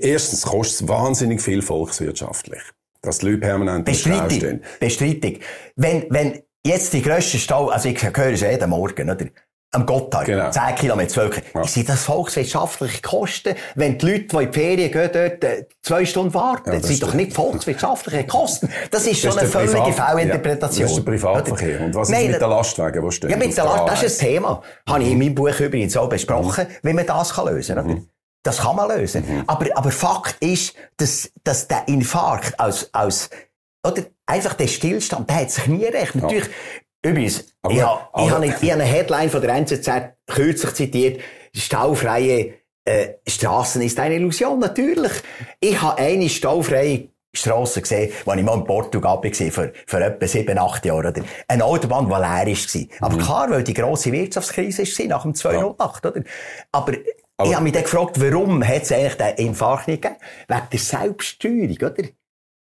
erstens 0.00 0.42
kostet 0.42 0.82
es 0.82 0.88
wahnsinnig 0.88 1.42
viel 1.42 1.62
volkswirtschaftlich, 1.62 2.62
dass 3.04 3.18
die 3.18 3.26
Leute 3.26 3.38
permanent 3.38 3.88
Stau 3.96 4.28
stehen. 4.28 4.62
Bestreitig. 4.80 5.40
Wenn, 5.76 6.06
wenn 6.10 6.42
jetzt 6.64 6.92
die 6.92 7.02
grösste 7.02 7.38
Stau, 7.38 7.68
also 7.68 7.88
ich 7.88 8.02
höre 8.02 8.32
es 8.32 8.40
jeden 8.40 8.70
Morgen, 8.70 9.10
oder? 9.10 9.26
am 9.74 9.86
Gotthard. 9.86 10.26
Genau. 10.26 10.50
10 10.50 10.74
Kilometer, 10.76 11.08
12 11.08 11.30
Kilometer. 11.30 11.60
Ja. 11.60 11.66
Sind 11.66 11.88
das 11.88 12.04
volkswirtschaftliche 12.04 13.02
Kosten, 13.02 13.54
wenn 13.74 13.98
die 13.98 14.06
Leute, 14.06 14.24
die 14.24 14.36
in 14.36 14.50
die 14.50 14.58
Ferien 14.58 14.92
gehen, 14.92 15.10
dort 15.12 15.44
äh, 15.44 15.66
zwei 15.82 16.04
Stunden 16.04 16.32
warten? 16.34 16.72
Ja, 16.72 16.78
das, 16.78 16.88
sind 16.88 17.02
doch 17.02 17.14
nicht 17.14 17.32
volkswirtschaftliche 17.32 18.24
Kosten. 18.26 18.68
Das 18.90 19.06
ist 19.06 19.20
schon 19.20 19.36
eine 19.36 19.48
völlige 19.48 19.92
Fehlinterpretation. 19.92 20.80
Ja, 20.80 20.84
das 20.84 20.98
ist 20.98 21.06
der 21.06 21.10
Privatverkehr. 21.10 21.80
Und 21.80 21.94
was 21.94 22.08
Nein, 22.08 22.26
ist 22.26 22.32
mit 22.32 22.42
den 22.42 22.50
Lastwagen, 22.50 23.04
die 23.04 23.12
stehen? 23.12 23.30
Ja, 23.30 23.36
mit 23.36 23.56
den 23.56 23.64
Lastwagen, 23.64 23.86
das 23.86 24.02
ist 24.02 24.22
ein 24.22 24.28
Thema. 24.28 24.62
Mhm. 24.86 24.92
Habe 24.92 25.02
ich 25.02 25.10
in 25.10 25.18
meinem 25.18 25.34
Buch 25.34 25.60
übrigens 25.60 25.96
auch 25.96 26.08
besprochen, 26.08 26.66
mhm. 26.68 26.88
wie 26.88 26.92
man 26.92 27.06
das 27.06 27.34
kann 27.34 27.46
lösen 27.46 27.74
kann. 27.74 27.86
Mhm. 27.86 28.08
Das 28.44 28.58
kann 28.58 28.76
man 28.76 28.88
lösen. 28.88 29.24
Mhm. 29.26 29.44
Aber, 29.46 29.66
aber 29.74 29.90
Fakt 29.90 30.36
ist, 30.40 30.74
dass, 30.96 31.32
dass 31.42 31.66
der 31.66 31.88
Infarkt 31.88 32.60
aus, 32.60 32.90
aus, 32.92 33.30
oder 33.84 34.04
einfach 34.26 34.54
der 34.54 34.68
Stillstand, 34.68 35.28
der 35.28 35.40
hat 35.40 35.50
sich 35.50 35.66
nie 35.66 35.84
recht. 35.86 36.14
Natürlich, 36.14 36.48
Übrigens, 37.04 37.44
aber, 37.60 37.74
ich 37.74 37.82
habe 37.82 38.46
ich 38.46 38.52
hab 38.52 38.62
ich 38.62 38.72
eine 38.72 38.84
Headline 38.84 39.28
von 39.28 39.42
der 39.42 39.50
NZZ 39.56 39.90
kürzlich 40.26 40.74
zitiert, 40.74 41.20
staufreie 41.54 42.54
äh, 42.86 43.14
Straßen 43.26 43.82
ist 43.82 43.98
eine 43.98 44.16
Illusion, 44.16 44.58
natürlich. 44.58 45.12
Ich 45.60 45.80
habe 45.80 45.98
eine 45.98 46.28
staufreie 46.28 47.08
Strasse 47.34 47.82
gesehen, 47.82 48.12
als 48.26 48.38
ich 48.38 48.44
mal 48.44 48.54
in 48.54 48.64
Portugal 48.64 49.18
war, 49.22 49.50
vor, 49.50 49.68
vor 49.86 50.00
etwa 50.00 50.26
sieben, 50.26 50.58
acht 50.58 50.84
Jahren. 50.84 51.06
Oder? 51.06 51.22
Eine 51.48 51.64
Autobahn, 51.64 52.06
die 52.06 52.12
leer 52.12 52.20
war. 52.20 53.06
Aber 53.08 53.16
mhm. 53.16 53.20
klar, 53.20 53.50
weil 53.50 53.64
die 53.64 53.74
grosse 53.74 54.12
Wirtschaftskrise 54.12 54.82
war, 54.82 55.06
nach 55.06 55.22
dem 55.22 55.34
208, 55.34 56.04
ja. 56.04 56.10
oder? 56.10 56.22
Aber, 56.72 56.92
aber 57.36 57.48
ich 57.48 57.54
habe 57.54 57.64
mich 57.64 57.72
dann 57.72 57.82
gefragt, 57.82 58.20
warum 58.20 58.66
hat 58.66 58.82
es 58.82 58.92
eigentlich 58.92 59.14
den 59.14 59.46
Infarkt 59.46 59.88
nicht 59.88 60.02
gegeben? 60.02 60.20
Wegen 60.48 60.68
der 60.70 60.78
Selbststeuerung, 60.78 61.76
oder? 61.76 62.08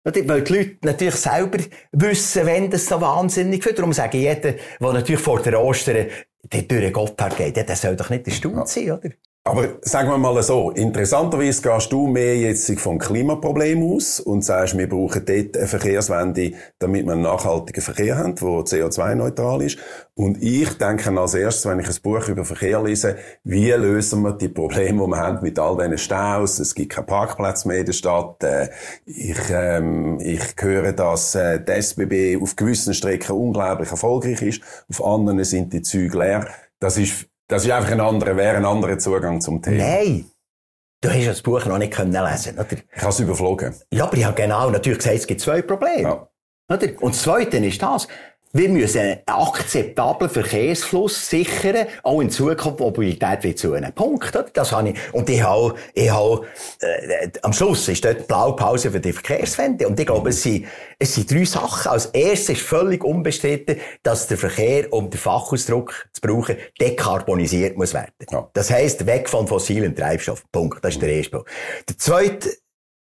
Weil 0.03 0.41
die 0.41 0.53
Leute 0.53 0.77
natürlich 0.81 1.15
selber 1.15 1.59
wissen, 1.91 2.45
wenn 2.45 2.71
das 2.71 2.87
so 2.87 2.99
wahnsinnig 2.99 3.63
wird. 3.63 3.77
Darum 3.77 3.93
sage 3.93 4.17
ich 4.17 4.23
jeder, 4.23 4.53
der 4.53 4.93
natürlich 4.93 5.21
vor 5.21 5.41
der 5.41 5.61
Ostern 5.61 6.07
durch 6.49 6.67
den 6.67 6.93
Gotthard 6.93 7.37
geht, 7.37 7.55
der 7.55 7.75
soll 7.75 7.95
doch 7.95 8.09
nicht 8.09 8.25
der 8.25 8.31
Stuhl 8.31 8.55
ja. 8.55 8.65
sein, 8.65 8.91
oder? 8.91 9.09
Aber 9.43 9.79
sagen 9.81 10.07
wir 10.09 10.19
mal 10.19 10.41
so, 10.43 10.69
interessanterweise 10.69 11.63
gehst 11.63 11.91
du 11.91 12.05
mehr 12.05 12.37
jetzt 12.37 12.71
vom 12.79 12.99
Klimaproblem 12.99 13.81
aus 13.91 14.19
und 14.19 14.45
sagst, 14.45 14.77
wir 14.77 14.87
brauchen 14.87 15.25
dort 15.25 15.57
eine 15.57 15.65
Verkehrswende, 15.65 16.51
damit 16.77 17.05
wir 17.07 17.13
einen 17.13 17.23
nachhaltigen 17.23 17.81
Verkehr 17.81 18.19
haben, 18.19 18.35
der 18.35 18.47
CO2-neutral 18.47 19.63
ist. 19.63 19.79
Und 20.13 20.43
ich 20.43 20.77
denke 20.77 21.09
als 21.19 21.33
erstes, 21.33 21.65
wenn 21.65 21.79
ich 21.79 21.87
ein 21.87 22.01
Buch 22.03 22.27
über 22.27 22.45
Verkehr 22.45 22.83
lese, 22.83 23.15
wie 23.43 23.71
lösen 23.71 24.21
wir 24.21 24.33
die 24.33 24.47
Probleme, 24.47 25.03
die 25.03 25.09
wir 25.09 25.17
haben 25.17 25.41
mit 25.41 25.57
all 25.57 25.75
diesen 25.75 25.97
Staus? 25.97 26.59
Es 26.59 26.75
gibt 26.75 26.91
keinen 26.91 27.07
Parkplatz 27.07 27.65
mehr 27.65 27.79
in 27.79 27.87
der 27.87 27.93
Stadt. 27.93 28.43
Äh, 28.43 28.69
ich, 29.07 29.39
ähm, 29.49 30.19
ich 30.19 30.53
höre, 30.59 30.93
dass 30.93 31.33
äh, 31.33 31.59
die 31.59 31.71
SBB 31.71 32.39
auf 32.39 32.55
gewissen 32.55 32.93
Strecken 32.93 33.35
unglaublich 33.35 33.89
erfolgreich 33.89 34.43
ist, 34.43 34.61
auf 34.87 35.03
anderen 35.03 35.43
sind 35.43 35.73
die 35.73 35.81
Züge 35.81 36.19
leer. 36.19 36.47
Das 36.79 36.97
ist 36.97 37.30
das 37.51 37.65
ist 37.65 37.71
einfach 37.71 37.91
ein 37.91 37.99
anderer, 37.99 38.37
wäre 38.37 38.57
ein 38.57 38.65
anderer 38.65 38.97
Zugang 38.97 39.41
zum 39.41 39.61
Thema. 39.61 39.77
Nein. 39.77 40.25
Du 41.01 41.09
hast 41.09 41.27
das 41.27 41.41
Buch 41.41 41.65
noch 41.65 41.79
nicht 41.79 41.91
können 41.91 42.11
lesen, 42.11 42.57
oder? 42.57 42.67
Ich 42.71 43.01
habe 43.01 43.09
es 43.09 43.19
überflogen. 43.19 43.75
Ja, 43.91 44.05
aber 44.05 44.15
ich 44.15 44.23
habe 44.23 44.41
genau 44.41 44.69
natürlich 44.69 44.99
gesagt, 44.99 45.15
es 45.17 45.27
gibt 45.27 45.41
zwei 45.41 45.61
Probleme. 45.61 46.01
Ja. 46.03 46.27
Oder? 46.69 46.87
Und 47.01 47.13
das 47.13 47.23
Zweite 47.23 47.57
ist 47.57 47.81
das. 47.81 48.07
Wir 48.53 48.67
müssen 48.67 48.99
einen 48.99 49.19
akzeptablen 49.27 50.29
Verkehrsfluss 50.29 51.29
sichern, 51.29 51.87
auch 52.03 52.19
in 52.19 52.29
Zukunft 52.29 52.81
Mobilität 52.81 53.43
wird 53.43 53.57
zu 53.57 53.71
einem 53.73 53.93
Punkt. 53.93 54.35
Oder? 54.35 54.49
Das 54.51 54.73
habe 54.73 54.89
ich, 54.89 55.13
und 55.13 55.29
ich 55.29 55.41
habe, 55.41 55.75
ich 55.93 56.09
habe, 56.09 56.45
äh, 56.81 57.29
am 57.43 57.53
Schluss 57.53 57.87
ist 57.87 58.03
dort 58.03 58.19
die 58.19 58.23
Blaupause 58.23 58.91
für 58.91 58.99
die 58.99 59.13
Verkehrswende. 59.13 59.87
Und 59.87 59.97
ich 59.97 60.05
glaube, 60.05 60.31
es 60.31 60.43
sind, 60.43 60.65
es 60.99 61.15
sind 61.15 61.31
drei 61.31 61.45
Sachen. 61.45 61.91
Als 61.91 62.07
erstes 62.07 62.57
ist 62.57 62.61
völlig 62.61 63.05
unbestritten, 63.05 63.77
dass 64.03 64.27
der 64.27 64.37
Verkehr, 64.37 64.91
um 64.91 65.09
den 65.09 65.19
Fachausdruck 65.19 66.09
zu 66.11 66.19
brauchen, 66.19 66.57
dekarbonisiert 66.79 67.77
muss 67.77 67.93
werden. 67.93 68.11
Ja. 68.31 68.49
Das 68.53 68.69
heisst, 68.69 69.05
weg 69.05 69.29
von 69.29 69.47
fossilen 69.47 69.95
Treibstoffen. 69.95 70.45
Punkt. 70.51 70.83
Das 70.83 70.95
ist 70.95 71.01
der 71.01 71.09
erste 71.09 71.31
Punkt. 71.31 71.49
Der 71.87 71.97
zweite 71.97 72.49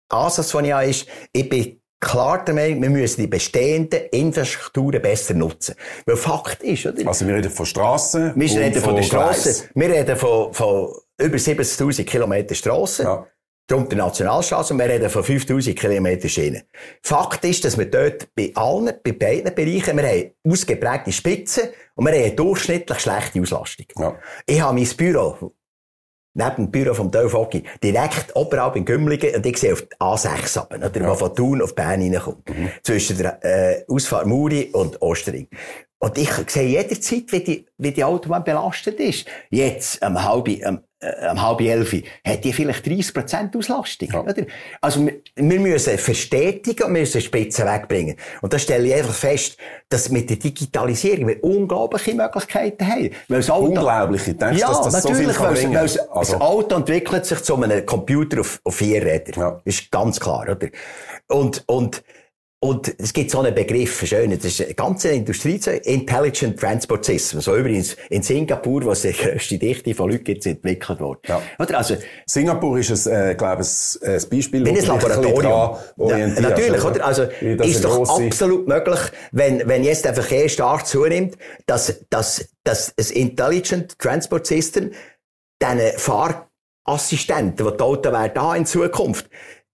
Ansatz, 0.10 0.52
den 0.52 0.66
ich 0.66 0.74
habe, 0.74 0.86
ist, 0.88 1.08
ich 1.32 1.48
bin 1.48 1.82
klar 2.06 2.46
der 2.46 2.54
Meinung, 2.54 2.82
wir 2.82 2.90
müssen 2.90 3.22
die 3.22 3.28
bestehenden 3.28 4.06
Infrastrukturen 4.12 5.02
besser 5.02 5.34
nutzen. 5.34 5.76
Weil 6.06 6.16
Fakt 6.16 6.64
ist, 6.64 6.86
oder? 6.86 7.08
Also 7.08 7.28
wir 7.28 7.36
reden 7.36 7.52
von 7.52 7.66
Strassen. 7.66 8.32
Wir 8.36 8.60
reden 8.60 8.74
von, 8.76 8.84
von 8.84 8.96
der 8.96 9.04
Strasse. 9.04 9.70
Wir 9.74 9.90
reden 9.90 10.16
von, 10.16 10.54
von 10.54 10.94
über 11.18 11.38
70.000 11.38 12.04
Kilometer 12.04 12.56
Strassen. 12.56 13.06
Ja. 13.06 13.28
Darum 13.68 13.90
die 13.90 13.96
Nationalstraße 13.96 14.74
und 14.74 14.80
wir 14.80 14.88
reden 14.88 15.10
von 15.10 15.24
5000 15.24 15.76
Kilometer 15.76 16.30
Schienen. 16.30 16.62
Fakt 17.02 17.44
ist, 17.46 17.66
dass 17.66 17.76
wir 17.80 17.90
dort 17.90 18.28
bei 18.36 18.52
allen, 18.54 18.94
bei 19.04 19.12
beiden 19.12 19.56
Bereichen, 19.56 19.98
wir 19.98 20.08
haben 20.08 20.32
ausgeprägte 20.48 21.12
Spitzen 21.12 21.70
und 21.96 22.06
wir 22.06 22.14
haben 22.14 22.24
eine 22.26 22.36
durchschnittlich 22.36 23.00
schlechte 23.00 23.42
Auslastung. 23.42 23.88
Ja. 23.98 24.20
Ich 24.46 24.62
habe 24.62 24.80
mein 24.80 24.88
Büro, 24.96 25.52
neben 26.36 26.56
dem 26.56 26.72
Büro 26.72 26.94
vom 26.94 27.12
Teufoggi, 27.12 27.64
direkt 27.82 28.36
oberhalb 28.36 28.76
in 28.76 28.86
Gümligen 28.86 29.36
und 29.36 29.46
ich 29.46 29.58
sehe 29.58 29.74
auf 29.74 29.82
die 29.82 29.96
A6 30.00 30.60
ab, 30.60 30.74
oder, 30.74 31.02
ja. 31.02 31.16
von 31.16 31.34
Thun 31.34 31.62
auf 31.62 31.74
Bern 31.74 32.02
reinkommt. 32.02 32.48
Mhm. 32.50 32.70
Zwischen 32.84 33.18
der 33.18 33.44
äh, 33.44 33.84
Ausfahrt 33.88 34.28
Muri 34.28 34.70
und 34.74 35.02
Ostering. 35.02 35.48
Und 35.98 36.18
ich 36.18 36.30
sehe 36.48 36.68
jederzeit, 36.68 37.32
wie 37.32 37.40
die, 37.40 37.66
wie 37.78 37.92
die 37.92 38.04
Autobahn 38.04 38.44
belastet 38.44 39.00
ist. 39.00 39.26
Jetzt, 39.50 40.04
am 40.04 40.24
halben, 40.24 40.64
am, 40.64 40.82
äh, 41.06 41.32
um 41.32 41.42
halb 41.42 41.62
elf, 41.62 41.94
hat 42.26 42.44
die 42.44 42.54
vielleicht 42.54 42.86
30% 42.86 43.58
Auslastung. 43.58 44.10
Ja. 44.12 44.22
Oder? 44.22 44.46
Also, 44.82 45.06
wir, 45.06 45.16
wir 45.36 45.60
müssen 45.60 45.98
verstetigen 45.98 46.88
und 46.88 46.94
wir 46.94 47.02
müssen 47.02 47.22
Spitzen 47.22 47.66
wegbringen. 47.66 48.16
Und 48.42 48.54
da 48.54 48.60
stelle 48.60 48.88
ich 48.88 48.96
einfach 48.96 49.14
fest, 49.14 49.58
dass 49.90 50.10
mit 50.10 50.30
der 50.30 50.38
Digitalisierung 50.38 51.28
wir 51.28 51.44
unglaubliche 51.44 52.16
Möglichkeiten 52.16 52.88
haben. 52.88 53.10
Weil 53.28 53.38
das 53.38 53.50
Auto, 53.50 53.68
unglaubliche? 53.68 54.34
Denkst 54.34 54.60
ja, 54.60 54.68
dass 54.68 54.82
das 54.82 54.94
natürlich, 55.04 55.28
so 55.28 55.34
viel 55.34 55.34
kann 55.34 55.56
weil, 55.56 55.74
weil 55.74 55.82
also. 55.82 56.10
das 56.12 56.34
Auto 56.34 56.76
entwickelt 56.76 57.26
sich 57.26 57.42
zu 57.42 57.56
einem 57.56 57.86
Computer 57.86 58.42
auf, 58.42 58.60
auf 58.64 58.76
vier 58.76 59.04
Rädern. 59.04 59.42
Ja. 59.42 59.62
Das 59.64 59.76
ist 59.76 59.92
ganz 59.92 60.20
klar, 60.20 60.48
oder? 60.50 60.70
Und, 61.28 61.64
und, 61.68 62.04
und 62.66 62.96
es 62.98 63.14
gibt 63.14 63.30
so 63.30 63.42
einen 63.42 63.54
Begriff, 63.54 64.06
schön, 64.08 64.32
das 64.32 64.44
ist 64.46 64.62
eine 64.62 64.74
ganze 64.74 65.10
Industrie, 65.10 65.60
Intelligent 65.84 66.60
Transport 66.60 67.06
System. 67.06 67.40
So 67.40 67.56
übrigens 67.56 67.96
in 68.10 68.24
Singapur, 68.24 68.84
wo 68.84 68.92
es 68.92 69.04
die 69.04 69.12
grösste 69.12 69.60
Dichte 69.60 69.94
von 69.94 70.10
Leuten 70.10 70.24
gibt, 70.24 70.46
entwickelt 70.48 71.00
worden. 71.00 71.20
Ja. 71.28 71.42
Oder 71.60 71.78
also, 71.78 71.96
Singapur 72.26 72.80
ist, 72.80 73.08
ein, 73.08 73.32
äh, 73.32 73.36
glaube 73.36 73.62
ich, 73.62 74.02
ein 74.02 74.30
Beispiel, 74.30 74.66
wo 74.66 74.70
ein 74.70 74.86
Laboratorium. 74.86 75.78
Ja, 76.10 76.28
natürlich, 76.42 76.84
oder? 76.84 77.06
Also, 77.06 77.24
ist 77.24 77.86
doch 77.86 77.98
grosse... 77.98 78.26
absolut 78.26 78.68
möglich, 78.68 79.00
wenn, 79.32 79.68
wenn 79.68 79.84
jetzt 79.84 80.06
der 80.06 80.16
Verkehr 80.16 80.50
stark 80.50 80.88
zunimmt, 80.88 81.38
dass, 81.68 82.04
dass, 82.10 82.50
dass 82.64 82.96
ein 82.98 83.16
Intelligent 83.16 84.00
Transport 84.00 84.48
System 84.48 84.92
diesen 85.62 86.00
Fahrassistenten, 86.00 87.68
die 87.68 87.78
die 87.78 87.84
Autos 87.84 88.12
werden 88.12 88.56
in 88.56 88.66
Zukunft, 88.66 89.30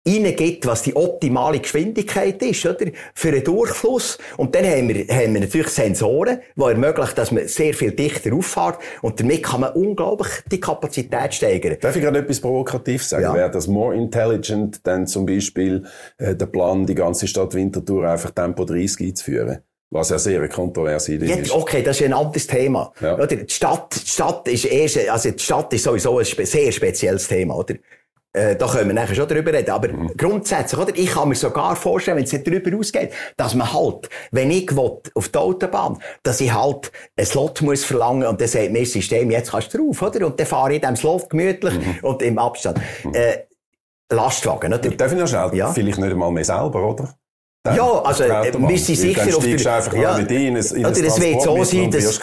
reingibt, 0.08 0.66
was 0.66 0.82
die 0.82 0.96
optimale 0.96 1.60
Geschwindigkeit 1.60 2.42
ist, 2.42 2.64
oder? 2.66 2.86
Für 3.14 3.28
einen 3.28 3.44
Durchfluss. 3.44 4.18
Und 4.36 4.54
dann 4.54 4.64
haben 4.64 4.88
wir, 4.88 5.06
haben 5.08 5.34
wir 5.34 5.40
natürlich 5.40 5.68
Sensoren, 5.68 6.40
die 6.56 6.62
ermöglichen, 6.62 7.14
dass 7.16 7.32
man 7.32 7.46
sehr 7.48 7.74
viel 7.74 7.92
dichter 7.92 8.34
auffährt. 8.34 8.78
Und 9.02 9.20
damit 9.20 9.42
kann 9.42 9.60
man 9.60 9.72
unglaublich 9.72 10.28
die 10.50 10.60
Kapazität 10.60 11.34
steigern. 11.34 11.76
Darf 11.80 11.96
ich 11.96 12.02
gerade 12.02 12.18
etwas 12.18 12.40
provokativ 12.40 13.04
sagen? 13.04 13.22
Ja. 13.22 13.34
Wäre 13.34 13.50
das 13.50 13.66
more 13.66 13.94
intelligent, 13.94 14.86
dann 14.86 15.06
zum 15.06 15.26
Beispiel 15.26 15.84
äh, 16.18 16.34
der 16.34 16.46
Plan, 16.46 16.86
die 16.86 16.94
ganze 16.94 17.26
Stadt 17.26 17.54
Winterthur 17.54 18.08
einfach 18.08 18.30
Tempo 18.30 18.64
30 18.64 19.08
einzuführen? 19.08 19.58
Was 19.90 20.10
ja 20.10 20.18
sehr 20.18 20.46
kontrovers 20.48 21.08
ist. 21.08 21.50
Okay, 21.50 21.82
das 21.82 21.98
ist 21.98 22.06
ein 22.06 22.12
anderes 22.12 22.46
Thema. 22.46 22.92
Ja. 23.00 23.14
Oder? 23.14 23.26
Die 23.26 23.48
Stadt, 23.48 23.94
die 23.94 24.06
Stadt 24.06 24.46
ist 24.46 24.66
erst, 24.66 25.08
also 25.08 25.30
die 25.30 25.38
Stadt 25.38 25.72
ist 25.72 25.84
sowieso 25.84 26.18
ein 26.18 26.24
sehr 26.24 26.70
spezielles 26.72 27.26
Thema, 27.26 27.56
oder? 27.56 27.74
Äh, 28.38 28.56
da 28.56 28.66
können 28.68 28.88
wir 28.88 28.94
nachher 28.94 29.14
schon 29.14 29.26
drüber 29.26 29.52
reden. 29.52 29.70
Aber 29.70 29.88
mhm. 29.88 30.12
grundsätzlich, 30.16 30.80
oder? 30.80 30.92
Ich 30.96 31.10
kann 31.10 31.28
mir 31.28 31.34
sogar 31.34 31.74
vorstellen, 31.74 32.18
wenn 32.18 32.24
es 32.24 32.30
darüber 32.30 32.78
ausgeht, 32.78 33.12
dass 33.36 33.54
man 33.54 33.72
halt, 33.72 34.08
wenn 34.30 34.50
ich 34.50 34.74
will, 34.76 34.98
auf 35.14 35.28
die 35.28 35.38
Autobahn, 35.38 35.98
dass 36.22 36.40
ich 36.40 36.52
halt 36.52 36.92
ein 37.16 37.26
Slot 37.26 37.62
muss 37.62 37.84
verlangen 37.84 38.26
und 38.28 38.40
dann 38.40 38.48
sagt 38.48 38.70
mir 38.70 38.80
das 38.80 38.92
System, 38.92 39.30
jetzt 39.30 39.50
kannst 39.50 39.74
du 39.74 39.78
drauf, 39.78 40.02
oder? 40.02 40.26
Und 40.26 40.38
dann 40.38 40.46
fahre 40.46 40.70
ich 40.70 40.76
in 40.76 40.80
diesem 40.82 40.96
Slot 40.96 41.30
gemütlich 41.30 41.74
mhm. 41.74 41.98
und 42.02 42.22
im 42.22 42.38
Abstand. 42.38 42.78
Mhm. 43.04 43.14
Äh, 43.14 43.38
Lastwagen, 44.10 44.72
oder? 44.72 44.90
Darf 44.90 45.12
ich 45.12 45.18
noch 45.18 45.28
schnell? 45.28 45.54
Ja? 45.54 45.72
Vielleicht 45.72 45.98
nicht 45.98 46.12
einmal 46.12 46.30
mehr 46.30 46.44
selber, 46.44 46.88
oder? 46.88 47.14
Ja, 47.66 48.02
also, 48.02 48.24
äh, 48.24 48.52
wir 48.56 48.78
sind 48.78 48.96
sicher 48.96 49.36
auf 49.36 49.44
der... 49.44 49.74
einfach 49.74 49.92
ja, 49.94 50.16
mit 50.16 50.30
in, 50.30 50.56
in 50.56 50.86
oder 50.86 51.02
das 51.02 51.20
wird 51.20 51.42
so 51.42 51.64
sein, 51.64 51.90
dass, 51.90 52.20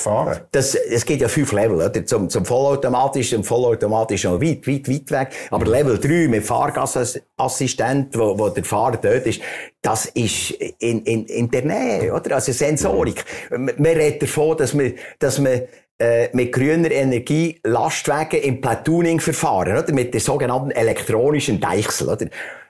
dass, 0.51 0.75
es 0.75 1.05
gibt 1.05 1.21
ja 1.21 1.27
fünf 1.27 1.51
Level, 1.51 1.75
oder? 1.75 2.05
Zum, 2.05 2.29
zum 2.29 2.45
vollautomatisch, 2.45 3.29
zum 3.29 3.43
vollautomatisch 3.43 4.23
noch 4.23 4.41
weit, 4.41 4.65
weit, 4.67 4.89
weit 4.89 5.11
weg. 5.11 5.27
Aber 5.51 5.65
Level 5.65 5.99
3 5.99 6.29
mit 6.29 6.45
Fahrgasassistent, 6.45 8.17
wo, 8.17 8.39
wo 8.39 8.49
der 8.49 8.63
Fahrer 8.63 8.97
dort 8.97 9.27
ist, 9.27 9.41
das 9.81 10.05
ist 10.07 10.51
in, 10.79 11.03
in, 11.03 11.25
in 11.25 11.51
der 11.51 11.65
Nähe, 11.65 12.13
oder? 12.13 12.35
Also 12.35 12.51
Sensorik. 12.51 13.23
Mhm. 13.51 13.71
Man 13.77 13.85
redet 13.85 14.23
davon, 14.23 14.57
dass 14.57 14.73
man, 14.73 14.93
dass 15.19 15.37
man 15.37 15.61
mit 16.33 16.51
grüner 16.51 16.91
Energie 16.91 17.59
Lastwagen 17.63 18.41
im 18.41 18.61
Platooning-Verfahren, 18.61 19.77
oder? 19.77 19.93
Mit 19.93 20.13
der 20.13 20.21
sogenannten 20.21 20.71
elektronischen 20.71 21.59
Deichsel, 21.59 22.09
oder? 22.09 22.25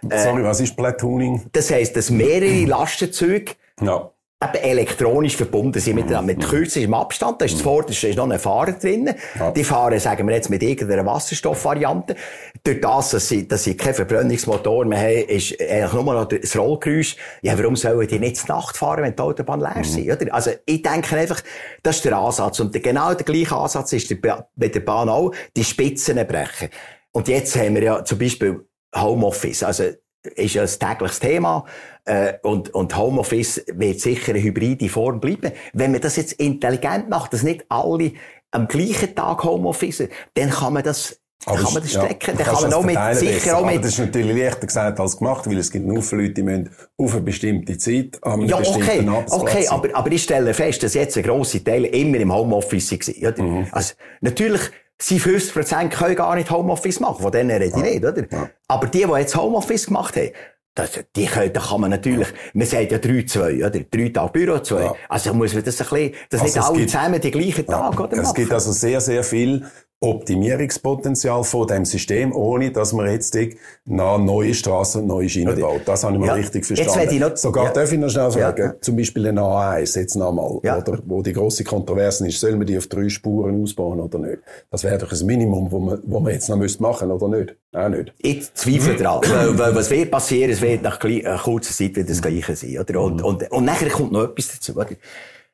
Äh, 0.10 0.24
Sorry, 0.24 0.44
was 0.44 0.60
ist 0.60 0.76
Platooning? 0.76 1.42
Das 1.52 1.72
heisst, 1.72 1.96
dass 1.96 2.10
mehrere 2.10 2.66
Lastenzüge 2.66 3.54
ja 3.82 4.12
eben 4.54 4.64
elektronisch 4.64 5.36
verbunden 5.36 5.80
sind 5.80 5.96
miteinander. 5.96 6.34
Mit 6.34 6.38
mhm. 6.40 6.44
kürzestem 6.44 6.94
Abstand. 6.94 7.42
Da 7.42 7.46
ist 7.46 7.54
mhm. 7.54 7.58
zuvorderst 7.58 8.04
ist 8.04 8.18
noch 8.18 8.30
ein 8.30 8.40
Fahrer 8.40 8.74
drin. 8.74 9.12
Die 9.56 9.64
fahren, 9.64 10.00
sagen 10.00 10.28
wir 10.28 10.36
jetzt, 10.36 10.50
mit 10.50 10.64
irgendeiner 10.64 11.06
Wasserstoffvariante. 11.06 12.16
Durch 12.64 12.82
das, 12.82 13.12
dass 13.12 13.28
sie, 13.28 13.48
dass 13.48 13.64
sie 13.64 13.76
keinen 13.78 13.94
Verbrennungsmotor 13.94 14.86
mehr 14.86 15.00
haben, 15.00 15.28
ist 15.28 15.60
eigentlich 15.60 15.94
nur 15.94 16.14
noch 16.14 16.26
das 16.26 16.58
Rollgeräusch. 16.58 17.16
Ja, 17.42 17.58
warum 17.58 17.76
sollen 17.76 18.08
die 18.08 18.20
nicht 18.20 18.48
Nacht 18.48 18.78
fahren, 18.78 19.04
wenn 19.04 19.16
die 19.16 19.22
Autobahn 19.22 19.60
leer 19.60 19.78
mhm. 19.78 19.84
sind, 19.84 20.12
oder? 20.12 20.34
Also, 20.34 20.52
ich 20.66 20.82
denke 20.82 21.18
einfach, 21.18 21.42
das 21.84 21.98
ist 21.98 22.06
der 22.06 22.18
Ansatz. 22.18 22.60
Und 22.60 22.74
genau 22.82 23.14
der 23.14 23.26
gleiche 23.26 23.56
Ansatz 23.56 23.94
ist 23.94 24.10
der, 24.10 24.48
bei 24.56 24.68
der 24.68 24.80
Bahn 24.80 25.10
auch, 25.10 25.32
die 25.56 25.64
Spitzen 25.64 26.16
brechen. 26.28 26.70
Und 27.12 27.28
jetzt 27.28 27.56
haben 27.56 27.76
wir 27.76 27.84
ja 27.84 28.04
zum 28.04 28.20
Beispiel 28.20 28.66
Homeoffice. 28.96 29.64
Also, 29.64 29.92
ist 30.36 30.54
ja 30.54 30.64
ein 30.64 30.68
tägliches 30.68 31.20
Thema. 31.20 31.66
Äh, 32.06 32.34
und, 32.44 32.74
und 32.74 32.96
Homeoffice 32.98 33.64
wird 33.74 34.00
sicher 34.00 34.34
eine 34.34 34.42
hybride 34.42 34.90
Form 34.90 35.20
bleiben. 35.20 35.52
Wenn 35.74 35.92
man 35.92 36.02
das 36.02 36.16
jetzt 36.16 36.34
intelligent 36.34 37.10
macht, 37.10 37.34
dass 37.34 37.44
nicht 37.44 37.66
alle 37.70 38.14
am 38.52 38.68
gleichen 38.68 39.16
Tag 39.16 39.44
Homeoffice, 39.44 40.08
dann 40.34 40.50
kann 40.50 40.74
man 40.74 40.84
das 40.84 41.20
aber 41.46 41.58
kann 41.58 41.74
man 41.74 41.84
das 41.84 41.92
strecken? 41.92 42.38
Ja, 42.38 42.44
dann 42.44 42.46
kann 42.56 42.62
man 42.64 42.74
auch 42.74 42.84
mit, 42.84 42.98
sicher 43.18 43.58
auch 43.58 43.66
mit... 43.66 43.84
das 43.84 43.92
ist 43.92 44.00
natürlich 44.00 44.36
leichter 44.36 44.66
gesagt 44.66 45.00
als 45.00 45.18
gemacht, 45.18 45.46
weil 45.48 45.58
es 45.58 45.72
gibt 45.72 45.86
nur 45.86 46.02
viele 46.02 46.24
Leute, 46.24 46.34
die 46.34 46.44
müssen 46.44 46.70
auf 46.98 47.14
eine 47.14 47.22
bestimmte 47.22 47.78
Zeit 47.78 48.18
an 48.24 48.34
einem 48.34 48.50
ja, 48.50 48.58
okay, 48.58 49.08
okay, 49.30 49.68
aber, 49.68 49.90
aber 49.94 50.12
ich 50.12 50.24
stelle 50.24 50.54
fest, 50.54 50.82
dass 50.82 50.96
jetzt 50.96 51.18
ein 51.18 51.24
grosser 51.24 51.64
Teil 51.64 51.86
immer 51.86 52.18
im 52.18 52.34
Homeoffice 52.34 52.92
war. 52.94 53.44
Mhm. 53.46 53.68
Also, 53.72 53.94
natürlich, 54.22 54.62
sie 55.02 55.20
50% 55.20 55.90
können 55.90 56.16
gar 56.16 56.36
nicht 56.36 56.50
Homeoffice 56.50 57.00
machen, 57.00 57.22
von 57.22 57.32
denen 57.32 57.52
rede 57.52 57.66
ich 57.66 57.72
ja. 57.72 57.82
nicht, 57.82 58.06
oder? 58.06 58.26
Ja. 58.32 58.50
Aber 58.68 58.88
die, 58.88 59.06
die 59.06 59.12
jetzt 59.12 59.36
Homeoffice 59.36 59.88
gemacht 59.88 60.16
haben, 60.16 60.32
das, 60.76 60.92
die 61.16 61.26
können, 61.26 61.54
da 61.54 61.62
kann 61.62 61.80
man 61.80 61.90
natürlich, 61.90 62.28
man 62.54 62.68
sagt 62.68 62.92
ja 62.92 62.98
drei, 62.98 63.24
zwei, 63.24 63.66
oder? 63.66 63.70
Drei 63.70 64.10
Tage 64.10 64.32
Büro, 64.32 64.60
zwei. 64.60 64.84
Ja. 64.84 64.96
Also 65.08 65.34
muss 65.34 65.54
man 65.54 65.64
das 65.64 65.82
ein 65.82 65.88
bisschen, 65.88 66.14
das 66.30 66.42
also 66.42 66.54
nicht 66.54 66.66
alle 66.68 66.78
gibt, 66.80 66.90
zusammen 66.90 67.22
die 67.22 67.32
gleichen 67.32 67.66
Tage, 67.66 68.04
oder? 68.04 68.14
Es 68.14 68.24
machen. 68.24 68.36
gibt 68.36 68.52
also 68.52 68.72
sehr, 68.74 69.00
sehr 69.00 69.24
viel 69.24 69.66
Optimierungspotenzial 70.06 71.44
von 71.44 71.68
dem 71.68 71.86
System, 71.86 72.34
ohne 72.34 72.72
dass 72.72 72.94
man 72.94 73.10
jetzt 73.10 73.38
nach 73.86 74.18
neue 74.18 74.54
Straßen 74.54 75.02
und 75.02 75.08
neue 75.08 75.28
Schienen 75.28 75.60
baut. 75.60 75.82
Das 75.86 76.04
habe 76.04 76.14
ich 76.14 76.20
mal 76.20 76.28
ja. 76.28 76.34
richtig 76.34 76.66
verstanden. 76.66 77.20
Noch, 77.20 77.36
Sogar 77.36 77.66
ja. 77.66 77.72
darf 77.72 77.92
ich 77.92 78.00
noch 78.00 78.10
schnell 78.10 78.32
sagen, 78.32 78.62
ja. 78.62 78.76
zum 78.80 78.96
Beispiel 78.96 79.24
den 79.24 79.40
A1 79.40 79.98
jetzt 79.98 80.16
nochmal, 80.16 80.60
ja. 80.64 80.78
oder, 80.78 81.00
wo 81.06 81.22
die 81.22 81.34
grosse 81.34 81.64
Kontroverse 81.64 82.28
ist, 82.28 82.40
sollen 82.40 82.60
wir 82.60 82.66
die 82.66 82.78
auf 82.78 82.88
drei 82.88 83.10
Spuren 83.10 83.62
ausbauen 83.62 84.00
oder 84.00 84.20
nicht? 84.20 84.40
Das 84.70 84.84
wäre 84.84 84.98
doch 84.98 85.12
ein 85.12 85.26
Minimum, 85.26 85.72
wo 85.72 85.80
man, 85.80 86.00
wo 86.06 86.20
man 86.20 86.34
jetzt 86.34 86.50
noch 86.50 86.58
müsste 86.58 86.82
machen, 86.84 87.12
oder 87.12 87.28
nicht? 87.28 87.56
Auch 87.74 87.90
nicht. 87.90 88.14
Ich 88.20 88.54
zweifle 88.54 88.96
daran, 88.98 89.24
weil, 89.30 89.58
weil, 89.58 89.76
was 89.76 89.90
wird 89.90 90.12
passieren? 90.12 90.52
Es 90.52 90.62
wird 90.62 90.84
nach 90.84 91.00
kurzer 91.00 91.74
Zeit 91.74 91.96
wieder 91.96 92.04
das 92.04 92.22
Gleiche 92.22 92.56
sein, 92.56 92.78
oder? 92.80 93.02
Und, 93.02 93.18
mhm. 93.18 93.26
und, 93.26 93.52
und 93.52 93.66
nachher 93.66 93.90
kommt 93.90 94.12
noch 94.12 94.24
etwas 94.24 94.54
dazu, 94.54 94.74
oder? 94.74 94.90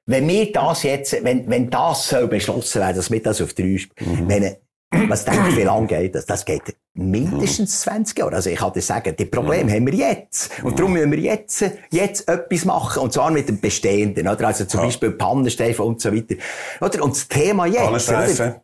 Wenn 0.06 0.28
wir 0.28 0.52
das 0.52 0.84
jetzt, 0.84 1.24
wenn, 1.24 1.50
wenn 1.50 1.70
das 1.70 2.08
soll 2.08 2.28
beschlossen 2.28 2.82
werden, 2.82 2.98
dass 2.98 3.12
wir 3.12 3.22
das 3.22 3.42
auf 3.42 3.54
drei, 3.54 3.80
mhm. 4.00 4.28
wenn, 4.28 4.56
was 5.10 5.26
denkt, 5.26 5.56
wie 5.56 5.62
lange 5.62 5.88
geht 5.88 6.16
das? 6.16 6.26
Das 6.26 6.44
geht 6.44 6.76
mindestens 6.94 7.82
20 7.82 8.18
Jahre. 8.18 8.36
Also 8.36 8.50
ich 8.50 8.58
kann 8.58 8.74
dir 8.74 8.82
sagen, 8.82 9.16
die 9.18 9.26
Probleme 9.26 9.72
mhm. 9.72 9.76
haben 9.76 9.88
wir 9.88 9.94
jetzt. 9.94 10.52
Und 10.64 10.78
darum 10.78 10.94
müssen 10.94 11.12
wir 11.12 11.20
jetzt, 11.20 11.64
jetzt 11.92 12.28
etwas 12.28 12.66
machen. 12.66 13.04
Und 13.04 13.14
zwar 13.14 13.32
mit 13.32 13.48
dem 13.48 13.60
Bestehenden, 13.60 14.28
oder? 14.28 14.48
Also 14.48 14.66
zum 14.66 14.82
ja. 14.82 14.86
Beispiel 14.88 15.12
Pannenstreifen 15.12 15.86
und 15.86 16.02
so 16.02 16.14
weiter. 16.14 16.36
Oder? 16.82 17.04
Und 17.04 17.16
das 17.16 17.28
Thema 17.28 17.66
jetzt, 17.68 17.78
Pannenstreifen. 17.78 18.56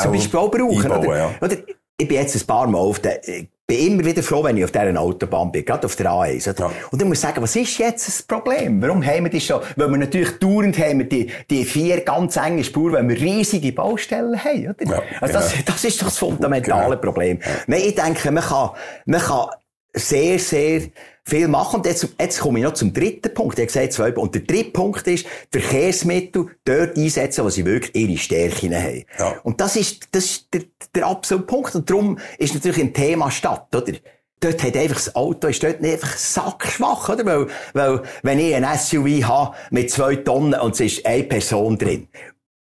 Zum 0.00 0.12
Beispiel 0.12 0.40
auch 0.40 0.50
brauchen, 0.50 0.90
Einbauen, 0.90 1.06
oder? 1.06 1.16
Ja. 1.18 1.30
oder? 1.42 1.56
Ich 1.96 2.08
bin 2.08 2.16
jetzt 2.16 2.34
ein 2.34 2.46
paar 2.46 2.66
Mal 2.66 2.78
auf 2.78 3.00
der, 3.00 3.20
bin 3.66 3.78
immer 3.78 4.04
wieder 4.04 4.22
froh, 4.22 4.44
wenn 4.44 4.56
ich 4.56 4.64
auf 4.64 4.72
dieser 4.72 5.00
Autobahn 5.00 5.50
bin, 5.50 5.64
gerade 5.64 5.86
auf 5.86 5.96
der 5.96 6.10
A1. 6.10 6.58
Ja. 6.58 6.70
Und 6.90 7.00
ich 7.00 7.08
muss 7.08 7.20
sagen, 7.20 7.42
was 7.42 7.56
ist 7.56 7.78
jetzt 7.78 8.06
das 8.06 8.22
Problem? 8.22 8.80
Warum 8.82 9.04
haben 9.04 9.24
wir 9.24 9.30
das 9.30 9.42
schon? 9.42 9.60
Weil 9.76 9.88
wir 9.88 9.96
natürlich 9.98 10.38
dauernd 10.38 10.78
haben 10.78 10.98
wir 10.98 11.08
die, 11.08 11.30
die 11.48 11.64
vier 11.64 12.02
ganz 12.02 12.36
enge 12.36 12.62
Spuren, 12.62 12.94
weil 12.94 13.08
wir 13.08 13.20
riesige 13.20 13.72
Baustellen 13.72 14.42
haben, 14.42 14.68
oder? 14.68 14.84
Ja, 14.84 15.02
also 15.20 15.34
das, 15.34 15.52
genau. 15.52 15.64
das 15.66 15.84
ist 15.84 16.02
das 16.02 16.18
fundamentale 16.18 16.96
genau. 16.96 17.00
Problem. 17.00 17.38
Nein, 17.66 17.82
ich 17.86 17.94
denke, 17.94 18.30
man 18.30 18.44
kann, 18.44 18.70
man 19.06 19.20
kann 19.20 19.48
sehr, 19.94 20.38
sehr 20.38 20.82
viel 21.24 21.48
machen. 21.48 21.76
Und 21.76 21.86
jetzt, 21.86 22.06
jetzt 22.18 22.40
komme 22.40 22.58
ich 22.58 22.64
noch 22.64 22.74
zum 22.74 22.92
dritten 22.92 23.32
Punkt. 23.32 23.58
Ich 23.58 23.66
gesagt, 23.66 23.92
zwei, 23.92 24.12
und 24.12 24.34
der 24.34 24.42
dritte 24.42 24.70
Punkt 24.70 25.06
ist, 25.06 25.26
Verkehrsmittel 25.50 26.48
dort 26.64 26.96
einsetzen, 26.96 27.44
wo 27.44 27.50
sie 27.50 27.64
wirklich 27.64 27.94
ihre 27.94 28.18
Stärken 28.18 28.74
haben. 28.74 29.04
Ja. 29.18 29.34
Und 29.42 29.60
das 29.60 29.76
ist, 29.76 30.08
das 30.12 30.24
ist 30.24 30.48
der, 30.52 30.62
der 30.94 31.06
absolute 31.06 31.46
Punkt. 31.46 31.74
Und 31.74 31.88
darum 31.88 32.18
ist 32.38 32.54
natürlich 32.54 32.80
ein 32.80 32.92
Thema 32.92 33.30
Stadt, 33.30 33.74
oder? 33.74 33.92
Dort 34.40 34.62
hat 34.62 34.76
einfach 34.76 34.96
das 34.96 35.16
Auto, 35.16 35.48
ist 35.48 35.62
dort 35.62 35.80
nicht 35.80 35.94
einfach 35.94 36.18
sackschwach, 36.18 37.08
oder? 37.08 37.24
Weil, 37.24 37.46
weil, 37.72 38.02
wenn 38.22 38.38
ich 38.38 38.54
ein 38.54 38.78
SUV 38.78 39.26
habe 39.26 39.56
mit 39.70 39.90
zwei 39.90 40.16
Tonnen 40.16 40.60
und 40.60 40.74
es 40.74 40.80
ist 40.80 41.06
eine 41.06 41.24
Person 41.24 41.78
drin, 41.78 42.08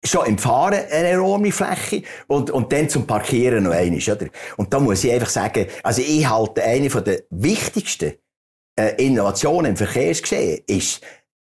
schon 0.05 0.27
im 0.27 0.37
Fahren 0.37 0.81
eine 0.91 1.09
enorme 1.09 1.53
Fläche 1.53 2.03
und, 2.27 2.51
und 2.51 2.71
dann 2.73 2.91
zum 2.91 3.07
Parkieren 3.07 3.65
noch 3.65 3.73
einiges, 3.73 4.15
oder? 4.15 4.27
Und 4.59 4.75
da 4.75 4.79
muss 4.79 5.05
ich 5.05 5.13
einfach 5.13 5.31
sagen, 5.31 5.67
also 5.83 6.03
ich 6.03 6.29
halte 6.29 6.63
eine 6.63 6.91
von 6.91 7.05
der 7.05 7.23
wichtigsten 7.31 8.15
äh, 8.81 9.07
Innovationen 9.07 9.73
im 9.73 9.77
Verkehrsgeschehen 9.77 10.63
ist 10.67 11.03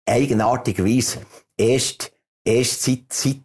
eigenartigerweise 0.06 1.20
erst, 1.56 2.12
erst 2.44 2.82
seit, 2.82 3.12
seit 3.12 3.40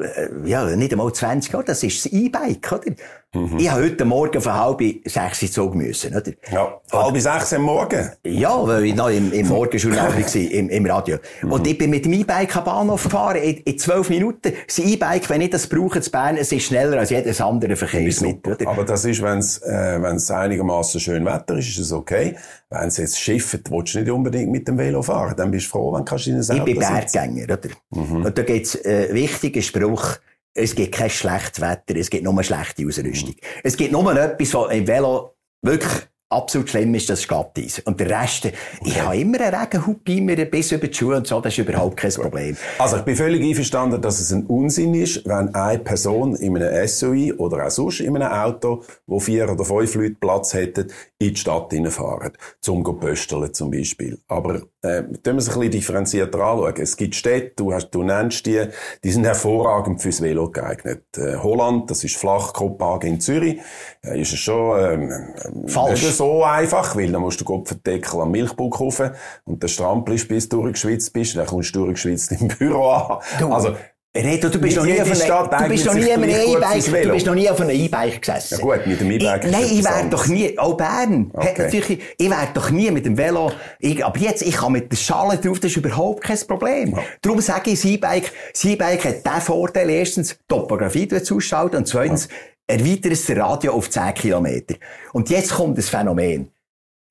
äh, 0.00 0.48
ja, 0.48 0.64
nicht 0.76 0.92
einmal 0.92 1.12
20 1.12 1.52
Jahre, 1.52 1.64
das 1.64 1.82
ist 1.82 2.04
das 2.04 2.12
E-Bike, 2.12 2.72
oder? 2.72 2.92
Mhm. 3.34 3.58
Ich 3.58 3.70
habe 3.70 3.82
heute 3.82 4.04
Morgen 4.04 4.40
von 4.40 4.54
halb 4.54 4.82
sechs 5.04 5.42
in 5.42 5.50
Zug 5.50 5.74
müssen, 5.74 6.14
oder? 6.14 6.32
Ja, 6.50 6.80
halb 6.92 7.18
sechs 7.18 7.52
am 7.52 7.62
Morgen? 7.62 8.10
Ja, 8.24 8.66
weil 8.66 8.86
ich 8.86 8.94
noch 8.94 9.10
im, 9.10 9.32
im 9.32 9.48
Morgenjournal 9.48 10.14
war, 10.14 10.36
im, 10.36 10.70
im 10.70 10.86
Radio. 10.86 11.18
Mhm. 11.42 11.52
Und 11.52 11.66
ich 11.66 11.76
bin 11.76 11.90
mit 11.90 12.04
dem 12.04 12.12
E-Bike 12.14 12.56
am 12.56 12.64
Bahnhof 12.64 13.04
gefahren, 13.04 13.36
in, 13.42 13.56
in 13.58 13.78
zwölf 13.78 14.08
Minuten. 14.08 14.52
Das 14.66 14.78
E-Bike, 14.78 15.28
wenn 15.28 15.40
ich 15.40 15.50
das 15.50 15.66
brauche, 15.66 16.00
zu 16.00 16.10
Bern, 16.10 16.36
es 16.36 16.52
ist 16.52 16.64
schneller 16.64 16.98
als 16.98 17.10
jedes 17.10 17.40
andere 17.40 17.76
Verkehrsmittel, 17.76 18.54
oder? 18.54 18.68
Aber 18.68 18.84
das 18.84 19.04
ist, 19.04 19.22
wenn 19.22 19.38
es, 19.38 19.58
äh, 19.58 20.00
einigermaßen 20.32 21.00
schön 21.00 21.24
Wetter 21.24 21.58
ist, 21.58 21.68
ist 21.68 21.78
es 21.78 21.92
okay. 21.92 22.36
Wenn 22.70 22.88
es 22.88 22.96
jetzt 22.96 23.18
schifft, 23.18 23.70
willst 23.70 23.94
du 23.94 24.00
nicht 24.00 24.10
unbedingt 24.10 24.50
mit 24.50 24.66
dem 24.66 24.78
Velo 24.78 25.02
fahren. 25.02 25.34
Dann 25.36 25.50
bist 25.50 25.66
du 25.66 25.70
froh, 25.70 25.92
wenn 25.92 26.04
du 26.04 26.30
in 26.30 26.36
ein 26.36 26.56
Ich 26.56 26.64
bin 26.64 26.78
Berggänger, 26.78 27.44
oder? 27.44 27.68
Mhm. 27.90 28.24
Und 28.24 28.38
da 28.38 28.42
gibt's, 28.42 28.74
äh, 28.76 29.08
wichtigen 29.12 29.62
Spruch, 29.62 30.16
es 30.56 30.74
gibt 30.74 30.92
kein 30.92 31.10
schlechtes 31.10 31.60
Wetter, 31.60 31.96
es 31.96 32.10
gibt 32.10 32.24
nur 32.24 32.42
schlechte 32.42 32.86
Ausrüstung. 32.86 33.30
Mhm. 33.30 33.60
Es 33.62 33.76
gibt 33.76 33.92
nur 33.92 34.10
etwas, 34.16 34.54
was 34.54 34.72
im 34.72 34.86
Velo 34.86 35.36
wirklich 35.62 35.92
absolut 36.28 36.68
schlimm 36.68 36.94
ist 36.94 37.08
das 37.08 37.26
Glatteis. 37.26 37.78
Und 37.80 38.00
der 38.00 38.10
Rest, 38.10 38.46
okay. 38.46 38.54
ich 38.84 39.00
habe 39.00 39.16
immer 39.16 39.40
einen 39.40 39.54
Regenhut 39.54 40.04
bei 40.04 40.20
mir 40.20 40.44
bis 40.44 40.72
über 40.72 40.88
die 40.88 40.94
Schuhe 40.94 41.16
und 41.16 41.26
so, 41.26 41.40
das 41.40 41.56
ist 41.56 41.58
überhaupt 41.58 41.96
kein 41.96 42.12
Problem. 42.12 42.56
Also 42.78 42.96
ich 42.96 43.02
bin 43.02 43.14
völlig 43.14 43.42
einverstanden, 43.42 44.02
dass 44.02 44.20
es 44.20 44.32
ein 44.32 44.44
Unsinn 44.46 44.94
ist, 44.94 45.24
wenn 45.26 45.54
eine 45.54 45.78
Person 45.78 46.34
in 46.36 46.56
einem 46.56 46.88
SUV 46.88 47.38
oder 47.38 47.66
auch 47.66 47.70
sonst 47.70 48.00
in 48.00 48.16
einem 48.16 48.32
Auto, 48.32 48.82
wo 49.06 49.20
vier 49.20 49.50
oder 49.50 49.64
fünf 49.64 49.94
Leute 49.94 50.16
Platz 50.20 50.54
hätten, 50.54 50.90
in 51.18 51.34
die 51.34 51.36
Stadt 51.36 51.72
hineinfahren, 51.72 52.32
zum 52.60 52.82
pösteln 52.82 53.54
zum 53.54 53.70
Beispiel. 53.70 54.18
Aber 54.26 54.62
äh, 54.86 55.02
tun 55.02 55.34
wir 55.34 55.36
es 55.36 55.48
ein 55.48 55.54
bisschen 55.54 55.70
differenzierter 55.70 56.40
anschauen. 56.40 56.74
Es 56.78 56.96
gibt 56.96 57.14
Städte, 57.14 57.52
du, 57.56 57.72
hast, 57.72 57.90
du 57.90 58.02
nennst 58.02 58.46
die, 58.46 58.66
die 59.02 59.10
sind 59.10 59.24
hervorragend 59.24 60.00
fürs 60.00 60.22
Velo 60.22 60.50
geeignet. 60.50 61.04
Äh, 61.16 61.36
Holland, 61.36 61.90
das 61.90 62.04
ist 62.04 62.16
flach, 62.16 62.52
Kopenhagen 62.52 63.14
in 63.14 63.20
Zürich, 63.20 63.60
äh, 64.04 64.20
ist 64.20 64.32
es 64.32 64.38
schon 64.38 64.78
ähm, 64.78 65.68
Falsch. 65.68 66.02
nicht 66.02 66.16
so 66.16 66.44
einfach, 66.44 66.96
weil 66.96 67.12
dann 67.12 67.22
musst 67.22 67.40
du 67.40 67.44
Kopfendeckel 67.44 68.20
am 68.20 68.30
Milchbuch 68.30 68.70
kaufen 68.70 69.10
und 69.44 69.62
dann 69.62 69.68
strampelst 69.68 70.28
bis 70.28 70.48
du 70.48 70.62
durchgeschwitzt 70.62 71.12
bist, 71.12 71.36
dann 71.36 71.46
kommst 71.46 71.74
du 71.74 71.84
durchgeschwitzt 71.84 72.32
im 72.32 72.48
Büro 72.48 72.90
an. 72.90 73.18
Du. 73.38 73.52
Also, 73.52 73.74
Reto, 74.24 74.48
du 74.48 74.58
bist 74.58 74.76
noch 74.76 74.84
nie 74.84 75.00
auf 75.00 75.10
einem, 75.10 75.50
du 75.62 75.68
bist 75.68 75.86
noch 75.86 75.94
nie 75.94 76.12
auf 76.12 76.22
einem 76.22 76.30
E-Bike, 76.30 77.02
du 77.02 77.12
bist 77.12 77.26
noch 77.26 77.34
nie 77.34 77.50
auf 77.50 77.60
einem 77.60 77.70
E-Bike 77.70 78.20
gesessen. 78.20 78.58
Ja 78.58 78.60
gut, 78.60 78.86
mit 78.86 79.00
dem 79.00 79.10
E-Bike 79.10 79.50
Nein, 79.50 79.64
ich 79.70 79.84
wär 79.84 80.04
doch 80.10 80.26
nie, 80.26 80.58
auch 80.58 80.76
Bern, 80.76 81.30
okay. 81.32 81.54
natürlich, 81.58 82.00
ich 82.16 82.30
wär 82.30 82.48
doch 82.54 82.70
nie 82.70 82.90
mit 82.90 83.06
dem 83.06 83.16
Velo, 83.16 83.52
ich, 83.78 84.04
aber 84.04 84.18
jetzt, 84.18 84.42
ich 84.42 84.56
kann 84.56 84.72
mit 84.72 84.90
der 84.90 84.96
Schale 84.96 85.38
drauf, 85.38 85.60
das 85.60 85.70
ist 85.70 85.76
überhaupt 85.76 86.22
kein 86.24 86.38
Problem. 86.46 86.92
Ja. 86.92 87.02
Darum 87.22 87.40
sage 87.40 87.70
ich, 87.70 87.80
das 87.80 87.84
E-Bike, 87.90 88.32
das 88.52 88.64
E-Bike 88.64 89.04
hat 89.04 89.26
den 89.26 89.40
Vorteil, 89.40 89.90
erstens, 89.90 90.38
Topografie 90.48 91.08
zuschalten 91.22 91.78
und 91.78 91.88
zweitens, 91.88 92.28
ja. 92.68 92.76
erweitert 92.76 93.28
den 93.28 93.40
Radio 93.40 93.72
auf 93.72 93.90
10 93.90 94.14
Kilometer. 94.14 94.74
Und 95.12 95.30
jetzt 95.30 95.54
kommt 95.54 95.78
das 95.78 95.88
Phänomen. 95.88 96.50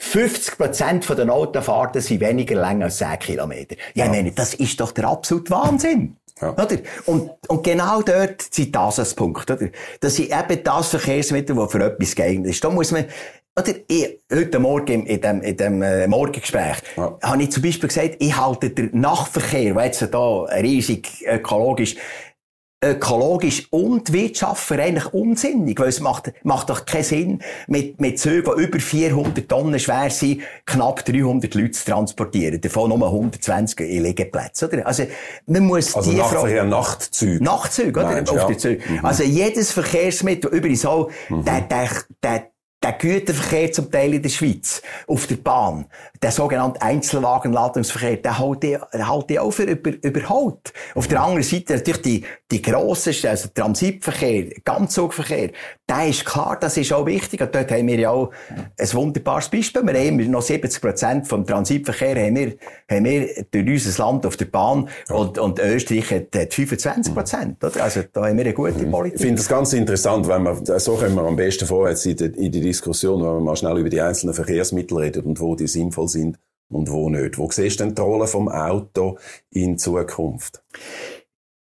50% 0.01 1.03
von 1.03 1.15
den 1.15 1.29
Autofahrten 1.29 2.01
sind 2.01 2.19
weniger 2.19 2.55
lang 2.55 2.83
als 2.83 2.97
10 2.97 3.19
Kilometer. 3.19 3.75
Ja, 3.93 4.05
ja. 4.05 4.11
meine, 4.11 4.31
das 4.31 4.53
ist 4.53 4.79
doch 4.79 4.91
der 4.91 5.07
absolute 5.07 5.49
Wahnsinn. 5.51 6.17
Ja. 6.41 6.51
Oder? 6.51 6.77
Und, 7.05 7.31
und 7.47 7.63
genau 7.63 8.01
dort 8.01 8.41
sind 8.53 8.75
das 8.75 8.99
ein 8.99 9.15
Punkt, 9.15 9.49
oder? 9.49 9.69
Das 10.01 10.19
ist 10.19 10.31
eben 10.31 10.63
das 10.63 10.89
Verkehrsmittel, 10.89 11.55
das 11.55 11.71
für 11.71 11.83
etwas 11.83 12.13
geeignet 12.13 12.51
ist. 12.51 12.63
Da 12.63 12.69
muss 12.69 12.91
man, 12.91 13.05
oder 13.57 13.71
ich, 13.87 14.19
heute 14.33 14.59
Morgen 14.59 15.05
in 15.05 15.21
dem, 15.21 15.41
in 15.41 15.55
dem 15.55 15.81
äh, 15.81 16.07
Morgengespräch 16.07 16.75
ja. 16.97 17.17
habe 17.23 17.41
ich 17.41 17.51
zum 17.51 17.63
Beispiel 17.63 17.87
gesagt, 17.87 18.17
ich 18.19 18.35
halte 18.35 18.69
den 18.69 18.99
Nachtverkehr, 18.99 19.73
der 19.75 19.85
jetzt 19.85 20.01
da 20.13 20.41
riesig 20.43 21.25
ökologisch 21.25 21.95
ökologisch 22.85 23.67
und 23.71 24.13
Wirtschaftler 24.13 24.79
eigentlich 24.79 25.13
unsinnig, 25.13 25.79
weil 25.79 25.89
es 25.89 25.99
macht, 25.99 26.33
macht 26.43 26.69
doch 26.69 26.85
keinen 26.85 27.03
Sinn, 27.03 27.39
mit, 27.67 27.99
mit 27.99 28.19
Zügen, 28.19 28.51
die 28.57 28.63
über 28.63 28.79
400 28.79 29.47
Tonnen 29.49 29.79
schwer 29.79 30.09
sind, 30.09 30.41
knapp 30.65 31.03
300 31.05 31.53
Leute 31.55 31.71
zu 31.71 31.85
transportieren, 31.85 32.61
davon 32.61 32.89
nur 32.89 33.07
120 33.07 33.79
in 33.81 34.03
Liegeplätze, 34.03 34.67
oder? 34.67 34.85
Also, 34.85 35.05
man 35.45 35.65
muss 35.65 35.95
also 35.95 36.11
die 36.11 36.17
Frage... 36.17 36.63
Nachtzüge. 36.65 37.43
Nachtzüge, 37.43 37.99
oder? 37.99 38.11
Meinst, 38.11 38.31
Auf 38.31 38.49
ja. 38.49 38.57
Züge. 38.57 38.83
Mhm. 38.87 39.05
Also, 39.05 39.23
jedes 39.23 39.71
Verkehrsmittel, 39.71 40.51
übrigens 40.51 40.85
auch, 40.85 41.09
mhm. 41.29 41.43
der, 41.45 41.61
der, 41.61 41.89
der 42.23 42.54
der 42.85 42.93
Güterverkehr 42.93 43.71
zum 43.71 43.89
Teil 43.89 44.13
in 44.13 44.21
der 44.21 44.29
Schweiz, 44.29 44.83
auf 45.07 45.25
der 45.25 45.37
Bahn, 45.37 45.87
der 46.21 46.31
sogenannte 46.31 46.79
Einzelwagenladungsverkehr, 46.83 48.17
der 48.17 48.37
hält 48.37 49.29
die, 49.29 49.39
auch 49.39 49.51
für 49.51 49.63
über, 49.63 49.91
überholt. 50.03 50.71
Auf 50.93 51.07
der 51.07 51.21
anderen 51.21 51.41
Seite 51.41 51.73
natürlich 51.73 52.01
die, 52.03 52.23
die 52.51 52.61
grossen, 52.61 53.15
also 53.27 53.49
Transitverkehr, 53.55 54.51
Ganzzugverkehr, 54.63 55.49
der 55.89 56.07
ist 56.07 56.25
klar, 56.25 56.57
das 56.59 56.77
ist 56.77 56.93
auch 56.93 57.05
wichtig. 57.07 57.41
Und 57.41 57.53
dort 57.55 57.71
haben 57.71 57.87
wir 57.87 57.99
ja 57.99 58.09
auch 58.11 58.31
ein 58.79 58.93
wunderbares 58.93 59.49
Beispiel. 59.49 59.83
Wir 59.83 59.99
haben 59.99 60.31
noch 60.31 60.41
70 60.43 60.81
Prozent 60.81 61.27
vom 61.27 61.45
Transitverkehr 61.45 62.23
haben 62.23 62.35
wir, 62.35 62.55
haben 62.89 63.05
wir 63.05 63.45
durch 63.49 63.67
unser 63.67 64.03
Land 64.03 64.25
auf 64.25 64.37
der 64.37 64.45
Bahn 64.45 64.89
und, 65.09 65.37
und 65.37 65.59
Österreich 65.59 66.11
hat, 66.11 66.35
hat 66.35 66.53
25 66.53 67.13
Prozent. 67.13 67.63
Also 67.63 68.01
da 68.13 68.25
haben 68.25 68.37
wir 68.37 68.45
eine 68.45 68.53
gute 68.53 68.85
mhm. 68.85 68.91
Politik. 68.91 69.15
Ich 69.15 69.21
finde 69.21 69.37
das 69.37 69.47
ganz 69.47 69.73
interessant, 69.73 70.27
wenn 70.27 70.43
man, 70.43 70.65
so 70.65 70.95
können 70.95 71.15
wir 71.15 71.23
am 71.23 71.35
besten 71.35 71.65
vorwärts 71.65 72.05
in 72.05 72.15
die, 72.15 72.25
in 72.25 72.51
die 72.51 72.61
Diskussion, 72.75 73.21
wenn 73.21 73.33
wir 73.33 73.41
mal 73.41 73.55
schnell 73.55 73.77
über 73.77 73.89
die 73.89 74.01
einzelnen 74.01 74.33
Verkehrsmittel 74.33 74.97
reden 74.97 75.23
und 75.23 75.39
wo 75.39 75.55
die 75.55 75.67
sinnvoll 75.67 76.07
sind 76.07 76.37
und 76.69 76.91
wo 76.91 77.09
nicht. 77.09 77.37
Wo 77.37 77.49
siehst 77.49 77.79
du 77.79 77.85
denn 77.85 77.95
die 77.95 78.01
Rolle 78.01 78.27
vom 78.27 78.49
Auto 78.49 79.17
in 79.51 79.77
Zukunft? 79.77 80.63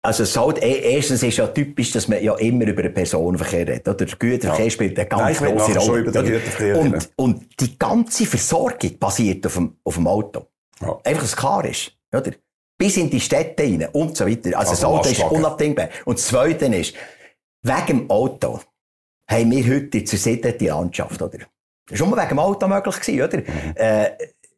Also 0.03 0.25
so, 0.25 0.53
e, 0.57 0.95
erstens 0.95 1.23
ist 1.23 1.37
ja 1.37 1.49
typisch, 1.49 1.91
dass 1.91 2.09
man 2.09 2.23
ja 2.23 2.35
immer 2.37 2.67
über 2.67 2.83
den 2.83 2.95
Personenverkehr 2.95 3.67
redet. 3.67 3.89
Oder? 3.89 4.07
Der 4.07 4.17
Güterverkehr 4.17 4.65
ja. 4.65 4.71
spielt 4.71 4.99
eine 4.99 5.09
ganz 5.09 5.41
Nein, 5.41 5.57
große 5.57 5.79
Rolle. 5.79 6.01
Über 6.01 6.13
den 6.13 6.25
Güterverkehr 6.25 6.79
und, 6.79 7.11
und 7.17 7.61
die 7.61 7.79
ganze 7.79 8.27
Versorgung 8.27 8.99
basiert 8.99 9.45
auf 9.47 9.55
dem, 9.55 9.77
auf 9.85 9.95
dem 9.97 10.07
Auto. 10.07 10.47
Ja. 10.81 10.99
Einfach, 11.05 11.23
dass 11.23 11.31
es 11.31 11.37
klar 11.37 11.65
ist. 11.65 11.93
Oder? 12.13 12.33
Bis 12.79 12.97
in 12.97 13.11
die 13.11 13.21
Städte 13.21 13.65
rein 13.65 13.89
und 13.93 14.17
so 14.17 14.25
weiter. 14.25 14.57
Also, 14.57 14.71
also 14.71 14.73
das 14.73 14.85
Auto 14.85 15.09
ist 15.11 15.23
unabdingbar. 15.23 15.89
Und 16.05 16.19
das 16.19 16.27
Zweite 16.29 16.67
ist, 16.67 16.95
wegen 17.63 17.87
dem 17.87 18.11
Auto 18.11 18.61
haben 19.31 19.51
wir 19.51 19.65
heute 19.65 19.87
die 19.87 20.05
zersiedelte 20.05 20.67
Landschaft, 20.67 21.21
oder? 21.21 21.39
Das 21.89 22.01
war 22.01 22.09
nur 22.09 22.19
wegen 22.19 22.29
dem 22.29 22.39
Auto 22.39 22.69
möglich 22.69 23.01
gewesen, 23.01 23.23
oder? 23.23 23.39
Mhm. 23.39 23.75
Äh, 23.75 24.11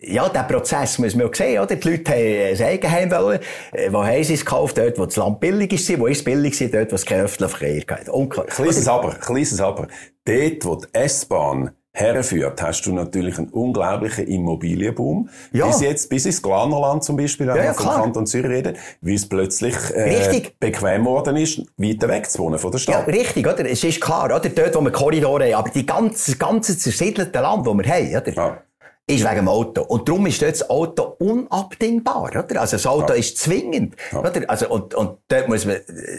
ja, 0.03 0.29
der 0.29 0.45
Prozess 0.45 0.99
muss 0.99 1.15
man 1.15 1.29
auch 1.29 1.35
sehen, 1.35 1.61
oder? 1.61 1.77
Die 1.77 1.89
Leute 1.89 2.13
haben 2.13 2.57
ein 2.57 2.63
Eigenheim 2.63 3.11
wollen. 3.11 3.41
Äh, 3.73 3.93
wo 3.93 4.03
haben 4.03 4.25
sie 4.25 4.35
es 4.35 4.45
gekauft? 4.45 4.79
Dort, 4.79 4.99
wo 4.99 5.05
das 5.05 5.17
Land 5.17 5.41
billig 5.41 5.73
ist. 5.73 5.99
Wo 5.99 6.07
ist 6.07 6.19
es 6.19 6.25
billig? 6.25 6.59
Dort, 6.73 6.91
wo 6.91 6.95
es 6.95 7.05
kein 7.05 7.21
öffentlicher 7.21 7.51
Verkehr 7.51 7.81
gibt. 7.81 8.09
Unklar. 8.09 8.47
Kleines 8.47 8.89
Aber, 8.89 9.15
kleines 9.15 9.61
Aber. 9.61 9.89
Dort, 10.25 10.65
wo 10.65 10.77
die 10.77 10.87
S-Bahn 10.93 11.73
herführt, 11.93 12.63
hast 12.63 12.83
du 12.87 12.93
natürlich 12.93 13.39
einen 13.39 13.49
unglaublichen 13.49 14.27
Immobilienboom. 14.27 15.29
Ja. 15.53 15.67
Bis 15.67 15.81
jetzt, 15.81 16.09
bis 16.09 16.27
ins 16.27 16.41
Glanerland 16.41 17.03
zum 17.05 17.17
Beispiel, 17.17 17.49
wenn 17.49 17.57
ja, 17.57 17.65
ja, 17.65 17.75
vom 17.75 17.87
Kanton 17.87 18.27
Zürich 18.27 18.51
reden, 18.51 18.77
wie 19.01 19.15
es 19.15 19.29
plötzlich 19.29 19.75
äh, 19.95 20.43
bequem 20.61 21.05
worden 21.05 21.37
ist, 21.37 21.63
weiter 21.77 22.09
weg 22.09 22.31
zu 22.31 22.39
wohnen 22.39 22.59
von 22.59 22.71
der 22.71 22.79
Stadt. 22.79 23.07
Ja, 23.09 23.13
richtig, 23.13 23.47
oder? 23.47 23.69
Es 23.69 23.83
ist 23.83 24.01
klar, 24.01 24.27
oder? 24.27 24.41
Dort, 24.41 24.75
wo 24.75 24.81
wir 24.81 24.93
Korridore 24.93 25.47
haben, 25.47 25.55
aber 25.55 25.71
die 25.71 25.85
ganze, 25.85 26.37
ganze 26.37 26.79
zersiedelte 26.79 27.41
Land, 27.41 27.67
wo 27.67 27.75
wir 27.75 27.85
haben, 27.85 28.17
oder? 28.17 28.33
Ja 28.33 28.63
ist 29.11 29.25
wegen 29.25 29.37
dem 29.37 29.49
Auto. 29.49 29.83
Und 29.83 30.09
darum 30.09 30.27
ist 30.27 30.41
dort 30.41 30.53
das 30.53 30.71
Auto 30.71 31.17
unabdingbar, 31.19 32.31
oder? 32.31 32.61
Also 32.61 32.77
das 32.77 32.87
Auto 32.87 33.13
ja. 33.13 33.19
ist 33.19 33.39
zwingend, 33.39 33.97
ja. 34.13 34.21
oder? 34.21 34.49
Also, 34.49 34.69
und, 34.69 34.95
und 34.95 35.19
dort 35.29 35.49
muss 35.49 35.65
man, 35.67 35.77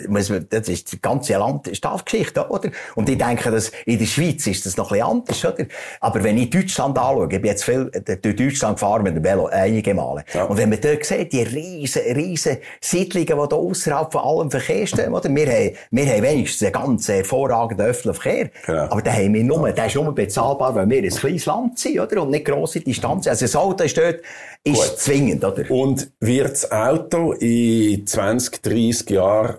muss 0.07 0.29
man, 0.29 0.45
das 0.49 0.67
ist 0.67 0.91
die 0.91 1.01
ganze 1.01 1.33
Land, 1.33 1.69
Staatsgeschichte, 1.75 2.47
oder? 2.49 2.69
Und 2.95 3.09
ich 3.09 3.17
denke, 3.17 3.49
dass 3.51 3.71
in 3.85 3.97
der 3.97 4.05
Schweiz 4.05 4.45
ist 4.47 4.65
das 4.65 4.77
noch 4.77 4.91
ein 4.91 4.99
bisschen 5.23 5.43
anders, 5.43 5.45
oder? 5.45 5.65
Aber 5.99 6.23
wenn 6.23 6.37
ich 6.37 6.49
Deutschland 6.49 6.97
anschaue, 6.97 7.25
ich 7.31 7.41
bin 7.41 7.45
jetzt 7.45 7.63
viel 7.63 7.89
durch 7.89 8.35
Deutschland 8.35 8.77
gefahren 8.77 9.03
mit 9.03 9.15
dem 9.15 9.23
Velo, 9.23 9.47
einige 9.47 9.93
Male. 9.93 10.23
Ja. 10.33 10.43
Und 10.43 10.57
wenn 10.57 10.69
man 10.69 10.79
dort 10.81 11.05
sieht, 11.05 11.31
die 11.31 11.43
riesen, 11.43 12.01
riesen 12.13 12.57
Siedlungen, 12.81 13.27
die 13.27 13.49
da 13.49 13.55
außerhalb 13.55 14.11
von 14.11 14.21
allem 14.21 14.51
Verkehr 14.51 14.85
stehen, 14.85 15.13
oder? 15.13 15.33
Wir 15.33 15.47
haben, 15.47 15.71
wir 15.91 16.05
haben 16.05 16.23
wenigstens 16.23 16.63
einen 16.63 16.73
ganz 16.73 17.07
hervorragenden 17.07 17.85
öffentlichen 17.85 18.21
Verkehr. 18.21 18.49
Genau. 18.65 18.83
Aber 18.83 19.01
den 19.01 19.13
haben 19.13 19.33
wir 19.33 19.43
nur, 19.43 19.71
der 19.71 19.85
ist 19.85 19.95
nur 19.95 20.13
bezahlbar, 20.13 20.75
weil 20.75 20.89
wir 20.89 21.01
ein 21.01 21.09
kleines 21.09 21.45
Land 21.45 21.79
sind, 21.79 21.99
oder? 21.99 22.21
Und 22.21 22.31
nicht 22.31 22.45
grosse 22.45 22.80
Distanz. 22.83 23.27
Also 23.27 23.45
das 23.45 23.55
Auto 23.55 23.83
ist 23.83 23.97
dort, 23.97 24.21
ist 24.63 24.89
Gut. 24.89 24.99
zwingend, 24.99 25.43
oder? 25.43 25.69
Und 25.69 26.11
wird 26.19 26.51
das 26.51 26.71
Auto 26.71 27.33
in 27.33 28.05
20, 28.05 28.61
30 28.61 29.09
Jahren 29.09 29.57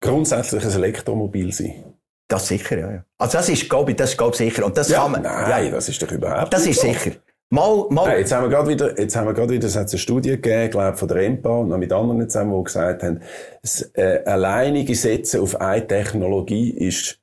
grundsätzlich 0.00 0.64
ein 0.64 0.72
Elektromobil 0.72 1.52
sein? 1.52 1.84
Das 2.28 2.48
sicher, 2.48 2.78
ja. 2.78 3.04
Also 3.18 3.38
das 3.38 3.48
ist, 3.48 3.68
glaube 3.68 3.90
ich, 3.90 3.96
das 3.96 4.10
ist, 4.10 4.16
glaube 4.16 4.32
ich, 4.32 4.38
sicher. 4.38 4.64
Und 4.64 4.76
das 4.76 4.88
ja, 4.88 5.02
kann 5.02 5.12
man, 5.12 5.22
nein, 5.22 5.66
ja. 5.66 5.70
das 5.70 5.88
ist 5.88 6.02
doch 6.02 6.10
überhaupt 6.10 6.52
Das 6.52 6.66
ist 6.66 6.80
so. 6.80 6.86
sicher. 6.88 7.12
Mal, 7.50 7.84
mal. 7.90 8.06
Nein, 8.06 8.20
jetzt 8.20 8.32
haben 8.32 8.44
wir 8.44 8.48
gerade 8.48 8.70
wieder, 8.70 8.98
jetzt 8.98 9.14
haben 9.14 9.26
wir 9.26 9.34
gerade 9.34 9.52
wieder, 9.52 9.66
es 9.66 9.76
hat 9.76 9.90
eine 9.90 9.98
Studie 9.98 10.30
gegeben, 10.30 10.70
glaube 10.70 10.96
von 10.96 11.06
der 11.06 11.18
EMPA 11.18 11.50
und 11.50 11.68
noch 11.68 11.76
mit 11.76 11.92
anderen 11.92 12.26
zusammen, 12.30 12.56
die 12.56 12.64
gesagt 12.64 13.02
haben, 13.02 13.20
das 13.60 13.90
äh, 13.92 14.22
alleinige 14.24 14.94
Setzen 14.94 15.40
auf 15.40 15.60
eine 15.60 15.86
Technologie 15.86 16.70
ist 16.70 17.20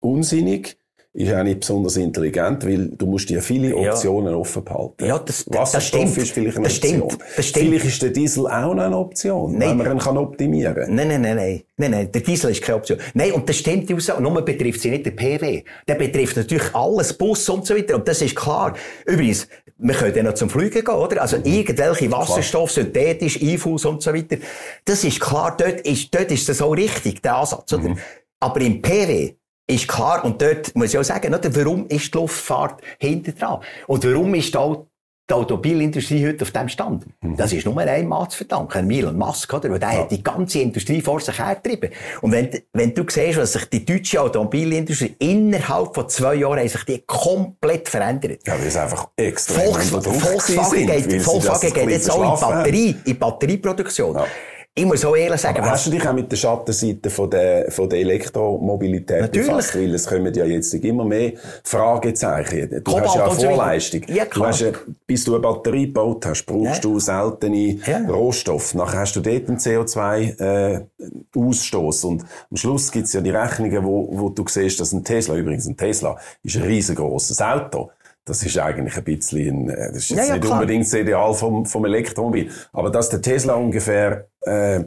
unsinnig 0.00 0.79
ist 1.12 1.34
auch 1.34 1.42
nicht 1.42 1.60
besonders 1.60 1.96
intelligent, 1.96 2.64
weil 2.64 2.88
du 2.88 3.06
musst 3.06 3.28
dir 3.28 3.42
viele 3.42 3.74
Optionen 3.74 4.32
ja. 4.32 4.38
offen 4.38 4.62
behalten. 4.62 5.06
Ja, 5.06 5.18
das, 5.18 5.44
Wasserstoff 5.48 6.02
das 6.02 6.12
stimmt. 6.12 6.16
ist 6.18 6.32
vielleicht 6.32 6.56
eine 6.56 6.68
das 6.68 6.76
Option. 6.76 7.10
Stimmt. 7.10 7.24
Das 7.36 7.46
stimmt. 7.46 7.66
Vielleicht 7.66 7.84
ist 7.84 8.02
der 8.02 8.10
Diesel 8.10 8.46
auch 8.46 8.74
noch 8.74 8.82
eine 8.84 8.96
Option, 8.96 9.58
nein. 9.58 9.70
wenn 9.70 9.76
man 9.78 9.92
ihn 9.92 9.98
kann 9.98 10.16
optimieren 10.16 10.74
kann. 10.74 10.94
Nein, 10.94 11.08
nein, 11.08 11.20
nein, 11.22 11.36
nein. 11.36 11.62
Nein, 11.76 11.90
nein, 11.90 12.12
der 12.12 12.20
Diesel 12.20 12.50
ist 12.52 12.62
keine 12.62 12.76
Option. 12.76 12.98
Nein, 13.14 13.32
und 13.32 13.48
das 13.48 13.56
stimmt 13.56 13.88
die 13.88 13.94
Aussage. 13.94 14.22
Nur 14.22 14.40
betrifft 14.42 14.80
sie 14.82 14.90
nicht 14.90 15.04
den 15.04 15.16
PW. 15.16 15.64
Der 15.88 15.94
betrifft 15.96 16.36
natürlich 16.36 16.74
alles, 16.74 17.12
Bus 17.12 17.48
und 17.48 17.66
so 17.66 17.74
weiter. 17.74 17.96
Und 17.96 18.06
das 18.06 18.22
ist 18.22 18.36
klar. 18.36 18.74
Übrigens, 19.04 19.48
wir 19.78 19.94
können 19.94 20.14
ja 20.14 20.22
noch 20.22 20.34
zum 20.34 20.48
Fliegen 20.48 20.84
gehen, 20.84 20.94
oder? 20.94 21.22
Also, 21.22 21.38
irgendwelche 21.42 22.12
Wasserstoff, 22.12 22.70
synthetisch, 22.70 23.40
Einfuß 23.42 23.84
und 23.86 24.02
so 24.02 24.14
weiter. 24.14 24.36
Das 24.84 25.02
ist 25.02 25.18
klar. 25.18 25.56
Dort 25.58 25.80
ist, 25.80 26.14
dort 26.14 26.30
ist 26.30 26.48
das 26.48 26.62
auch 26.62 26.72
richtig, 26.72 27.20
der 27.22 27.36
Ansatz, 27.36 27.72
oder? 27.72 27.88
Mhm. 27.88 27.98
Aber 28.40 28.60
im 28.60 28.80
PW, 28.80 29.34
ist 29.70 29.88
klar, 29.88 30.24
und 30.24 30.40
dort 30.42 30.74
muss 30.74 30.92
ich 30.92 30.98
auch 30.98 31.04
sagen, 31.04 31.34
oder, 31.34 31.54
warum 31.54 31.86
ist 31.88 32.12
die 32.12 32.18
Luftfahrt 32.18 32.80
hinter 32.98 33.32
dran? 33.32 33.60
Und 33.86 34.04
warum 34.04 34.34
ist 34.34 34.56
auch 34.56 34.86
die 35.28 35.34
Automobilindustrie 35.34 36.26
heute 36.26 36.42
auf 36.42 36.50
dem 36.50 36.68
Stand? 36.68 37.06
Mhm. 37.22 37.36
Das 37.36 37.52
ist 37.52 37.64
nur 37.64 37.78
ein 37.78 38.08
Mann 38.08 38.28
zu 38.28 38.38
verdanken, 38.38 38.90
Elon 38.90 39.16
Musk, 39.16 39.52
oder? 39.54 39.70
Weil 39.70 39.78
der 39.78 39.92
ja. 39.92 39.98
hat 40.00 40.10
die 40.10 40.22
ganze 40.22 40.60
Industrie 40.60 41.00
vor 41.00 41.20
sich 41.20 41.38
hergetrieben. 41.38 41.90
Und 42.20 42.32
wenn, 42.32 42.50
wenn 42.72 42.94
du 42.94 43.04
siehst, 43.08 43.38
was 43.38 43.52
sich 43.52 43.64
die 43.66 43.84
deutsche 43.84 44.20
Automobilindustrie 44.20 45.14
innerhalb 45.18 45.94
von 45.94 46.08
zwei 46.08 46.34
Jahren 46.34 46.68
sich 46.68 46.84
die 46.84 47.02
komplett 47.06 47.88
verändert. 47.88 48.40
Ja, 48.46 48.58
weil 48.58 48.66
es 48.66 48.76
einfach 48.76 49.08
extrem 49.16 49.72
Volks, 49.72 49.88
Volkswagen 49.88 50.86
geht, 50.86 51.22
Volkswagen 51.22 51.72
geht 51.72 51.90
jetzt 51.90 52.10
auch 52.10 52.34
in 52.34 52.40
Batterie, 52.40 52.96
in 53.04 53.18
Batterieproduktion. 53.18 54.16
Ja. 54.16 54.26
Ich 54.72 54.84
muss 54.84 55.04
auch 55.04 55.16
ehrlich 55.16 55.40
sagen, 55.40 55.58
Aber 55.58 55.72
hast 55.72 55.88
du 55.88 55.90
dich 55.90 56.06
auch 56.06 56.12
mit 56.12 56.30
der 56.30 56.36
Schattenseite 56.36 57.10
von 57.10 57.28
der, 57.28 57.72
von 57.72 57.88
der 57.88 57.98
Elektromobilität 57.98 59.22
Natürlich. 59.22 59.48
befasst? 59.48 59.74
Weil 59.74 59.92
es 59.94 60.06
kommen 60.06 60.32
ja 60.32 60.44
jetzt 60.44 60.72
immer 60.72 61.04
mehr 61.04 61.32
Fragezeichen. 61.64 62.70
Du 62.70 62.80
Kobalt 62.82 63.08
hast 63.08 63.16
ja 63.16 63.26
eine 63.26 63.34
Vorleistung. 63.34 64.02
Ja, 64.06 64.26
klar. 64.26 64.46
Du 64.46 64.52
hast 64.52 64.60
ja, 64.60 64.70
bis 65.08 65.24
du 65.24 65.34
eine 65.34 65.42
Batterie 65.42 65.86
gebaut 65.86 66.24
hast, 66.24 66.44
brauchst 66.44 66.76
ja. 66.76 66.80
du 66.80 67.00
seltene 67.00 67.78
ja. 67.84 67.98
Rohstoffe. 68.08 68.74
Nachher 68.74 69.00
hast 69.00 69.16
du 69.16 69.20
dort 69.20 69.48
einen 69.48 69.58
CO2-Ausstoß. 69.58 72.04
Äh, 72.04 72.06
und 72.06 72.22
am 72.22 72.56
Schluss 72.56 72.92
gibt's 72.92 73.12
ja 73.12 73.20
die 73.20 73.30
Rechnungen, 73.30 73.84
wo, 73.84 74.08
wo 74.12 74.28
du 74.28 74.44
siehst, 74.46 74.78
dass 74.78 74.92
ein 74.92 75.02
Tesla, 75.02 75.34
übrigens 75.34 75.66
ein 75.66 75.76
Tesla, 75.76 76.16
ist 76.44 76.56
ein 76.56 76.62
riesengroßes 76.62 77.42
Auto 77.42 77.90
das 78.24 78.42
ist 78.42 78.58
eigentlich 78.58 78.96
ein 78.96 79.04
bisschen, 79.04 79.70
äh, 79.70 79.88
das 79.88 79.96
ist 79.96 80.10
jetzt 80.10 80.18
ja, 80.18 80.24
ja, 80.26 80.34
nicht 80.34 80.44
klar. 80.44 80.60
unbedingt 80.60 80.84
das 80.84 80.94
Ideal 80.94 81.34
vom, 81.34 81.66
vom 81.66 81.84
Elektromobil. 81.84 82.50
Aber 82.72 82.90
dass 82.90 83.08
der 83.08 83.22
Tesla 83.22 83.54
ungefähr 83.54 84.28
äh, 84.42 84.80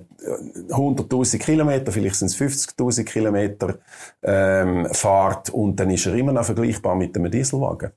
100.000 0.69 1.39
Kilometer, 1.39 1.91
vielleicht 1.91 2.15
sind 2.15 2.27
es 2.27 2.37
50.000 2.37 3.03
Kilometer 3.03 3.79
ähm, 4.23 4.87
fahrt 4.91 5.49
und 5.49 5.75
dann 5.79 5.89
ist 5.89 6.05
er 6.05 6.15
immer 6.15 6.31
noch 6.31 6.45
vergleichbar 6.45 6.95
mit 6.95 7.15
einem 7.15 7.29
Dieselwagen. 7.29 7.91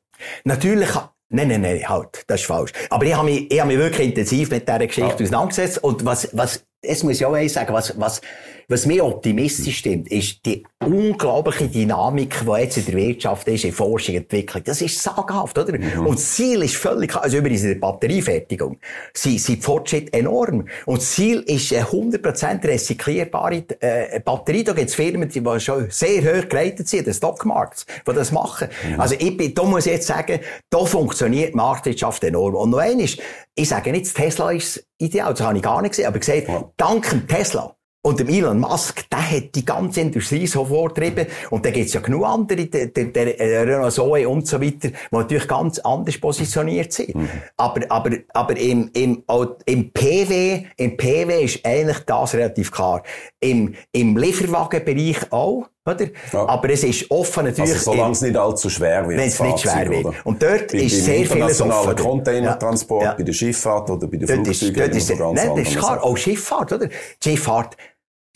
Natürlich 0.44 0.90
Nein, 1.28 1.48
nein, 1.48 1.60
nein, 1.62 1.88
halt, 1.88 2.22
das 2.28 2.42
ist 2.42 2.46
falsch. 2.46 2.70
Aber 2.88 3.04
ich 3.04 3.12
habe 3.12 3.28
mich, 3.28 3.50
ich 3.50 3.58
habe 3.58 3.68
mich 3.68 3.78
wirklich 3.78 4.08
intensiv 4.10 4.48
mit 4.50 4.68
dieser 4.68 4.86
Geschichte 4.86 5.08
ja. 5.08 5.14
auseinandergesetzt. 5.14 5.82
Und 5.82 6.04
was, 6.04 6.28
was, 6.32 6.64
es 6.82 7.02
muss 7.02 7.16
ich 7.16 7.26
auch 7.26 7.32
eins 7.32 7.54
sagen, 7.54 7.74
was, 7.74 7.98
was, 7.98 8.20
was 8.68 8.84
mir 8.86 9.04
optimistisch 9.04 9.78
stimmt, 9.78 10.08
ist 10.08 10.44
die 10.44 10.64
unglaubliche 10.84 11.68
Dynamik, 11.68 12.40
die 12.44 12.60
jetzt 12.60 12.76
in 12.78 12.86
der 12.86 12.94
Wirtschaft 12.94 13.46
ist, 13.48 13.64
in 13.64 13.72
Forschung, 13.72 14.16
Entwicklung. 14.16 14.62
Das 14.64 14.82
ist 14.82 15.00
saghaft, 15.00 15.56
oder? 15.56 15.78
Mhm. 15.78 16.06
Und 16.06 16.18
das 16.18 16.34
Ziel 16.34 16.62
ist 16.62 16.76
völlig 16.76 17.10
klar. 17.10 17.22
Also 17.22 17.36
übrigens 17.38 17.62
in 17.62 17.68
der 17.68 17.74
Batteriefertigung 17.76 18.78
sind, 19.14 19.40
sind 19.40 19.58
die 19.58 19.62
Fortschritte 19.62 20.12
enorm. 20.12 20.66
Und 20.84 20.98
das 20.98 21.12
Ziel 21.12 21.40
ist 21.46 21.72
eine 21.72 21.84
100% 21.84 22.64
recyclierbare 22.66 23.64
äh, 23.80 24.20
Batterie. 24.20 24.64
Da 24.64 24.72
gibt 24.72 24.88
es 24.88 24.96
Firmen, 24.96 25.28
die 25.28 25.60
schon 25.60 25.86
sehr 25.90 26.22
hoch 26.22 26.48
geleitet 26.48 26.88
sind, 26.88 27.06
den 27.06 27.14
Stockmarkt, 27.14 27.86
die 28.06 28.12
das 28.12 28.32
machen. 28.32 28.68
Mhm. 28.88 29.00
Also 29.00 29.14
ich 29.18 29.36
bin, 29.36 29.54
da 29.54 29.62
muss 29.62 29.86
ich 29.86 29.92
jetzt 29.92 30.08
sagen, 30.08 30.40
da 30.70 30.84
funktioniert 30.84 31.52
die 31.52 31.56
Marktwirtschaft 31.56 32.24
enorm. 32.24 32.56
Und 32.56 32.70
noch 32.70 32.78
eines, 32.78 33.16
ich 33.54 33.68
sage 33.68 33.92
nicht, 33.92 34.12
Tesla 34.12 34.50
ist 34.50 34.84
ideal, 34.98 35.32
das 35.32 35.42
habe 35.42 35.56
ich 35.56 35.62
gar 35.62 35.80
nicht 35.82 35.92
gesehen, 35.92 36.06
aber 36.06 36.18
gesagt, 36.18 36.48
ja. 36.48 36.70
dank 36.76 37.08
dem 37.10 37.28
Tesla 37.28 37.76
und 38.06 38.20
dem 38.20 38.28
Elon 38.28 38.60
Musk, 38.60 39.10
der 39.10 39.30
hat 39.32 39.54
die 39.56 39.64
ganze 39.64 40.00
Industrie 40.00 40.46
so 40.46 40.64
vorgetrieben. 40.64 41.26
Und 41.50 41.64
da 41.66 41.70
gibt's 41.70 41.92
ja 41.92 42.00
genug 42.00 42.24
andere, 42.24 42.66
der, 42.66 42.86
der, 42.86 43.06
der 43.06 43.66
Renault 43.66 43.92
Zoe 43.92 44.28
und 44.28 44.46
so 44.46 44.62
weiter, 44.62 44.90
die 44.90 44.94
natürlich 45.10 45.48
ganz 45.48 45.80
anders 45.80 46.16
positioniert 46.18 46.92
sind. 46.92 47.16
Mhm. 47.16 47.28
Aber, 47.56 47.80
aber, 47.88 48.10
aber 48.32 48.56
im, 48.56 48.90
im, 48.94 49.24
im 49.64 49.90
PW, 49.90 50.66
im 50.76 50.96
PW 50.96 51.42
ist 51.42 51.66
eigentlich 51.66 51.98
das 52.06 52.34
relativ 52.34 52.70
klar. 52.70 53.02
Im, 53.40 53.74
im 53.90 54.16
Lieferwagenbereich 54.16 55.32
auch. 55.32 55.68
Oder? 55.84 56.06
Ja. 56.32 56.48
Aber 56.48 56.70
es 56.70 56.84
ist 56.84 57.10
offen 57.10 57.44
natürlich. 57.44 57.72
Also, 57.72 57.92
solange 57.92 58.12
es 58.12 58.20
nicht 58.20 58.36
allzu 58.36 58.68
schwer 58.68 59.08
wird. 59.08 59.18
Wenn 59.18 59.28
es 59.28 59.40
nicht 59.40 59.60
schwer 59.60 59.88
wird. 59.88 60.06
Und 60.24 60.42
dort 60.42 60.72
bei, 60.72 60.78
ist 60.78 61.04
sehr 61.04 61.26
vieles 61.26 61.60
offen. 61.60 61.96
Containertransport, 61.96 63.02
ja. 63.02 63.14
bei 63.14 63.22
der 63.22 63.32
Schifffahrt 63.32 63.90
oder 63.90 64.06
bei 64.06 64.16
den 64.16 64.28
Flugzeugen. 64.28 64.90
Ist, 64.90 65.10
ist, 65.10 65.18
nein, 65.18 65.34
das 65.56 65.68
ist 65.68 65.76
klar. 65.76 66.02
Auch 66.02 66.16
Schifffahrt, 66.16 66.72
oder? 66.72 66.88
Die 66.88 66.92
Schifffahrt, 67.30 67.76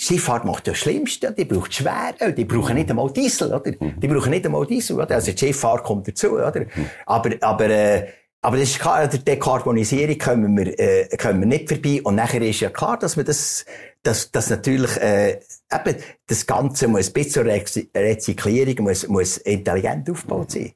Schifffahrt 0.02 0.46
macht 0.46 0.66
das 0.66 0.78
Schlimmste, 0.78 1.30
die 1.30 1.44
braucht 1.44 1.74
Schweröl, 1.74 2.32
die 2.32 2.46
brauchen 2.46 2.74
nicht 2.74 2.88
einmal 2.88 3.10
Diesel, 3.12 3.52
oder? 3.52 3.70
Die 3.70 4.08
brauchen 4.08 4.30
nicht 4.30 4.46
einmal 4.46 4.64
Diesel, 4.66 4.96
oder? 4.96 5.14
Also 5.14 5.30
die 5.32 5.38
Schifffahrt 5.38 5.84
kommt 5.84 6.08
dazu, 6.08 6.30
oder? 6.30 6.64
Aber, 7.04 7.30
aber, 7.42 7.68
äh, 7.68 8.06
aber 8.40 8.56
das 8.56 8.70
ist 8.70 8.78
klar, 8.78 9.06
der 9.06 9.20
Dekarbonisierung 9.20 10.16
kommen 10.16 10.56
wir, 10.56 10.78
äh, 10.78 11.16
kommen 11.18 11.40
wir 11.40 11.46
nicht 11.46 11.68
vorbei. 11.68 12.00
Und 12.02 12.14
nachher 12.14 12.40
ist 12.40 12.60
ja 12.60 12.70
klar, 12.70 12.98
dass 12.98 13.16
man 13.16 13.26
das, 13.26 13.66
dass, 14.02 14.30
dass 14.30 14.50
natürlich, 14.50 14.96
äh, 14.96 15.40
eben, 15.72 15.96
das 16.26 16.46
Ganze 16.46 16.88
muss 16.88 17.08
ein 17.08 17.12
bisschen 17.12 17.46
Rezyklierung, 17.94 18.84
muss, 18.84 19.06
muss 19.08 19.36
intelligent 19.38 20.08
aufgebaut 20.08 20.52
sein. 20.52 20.72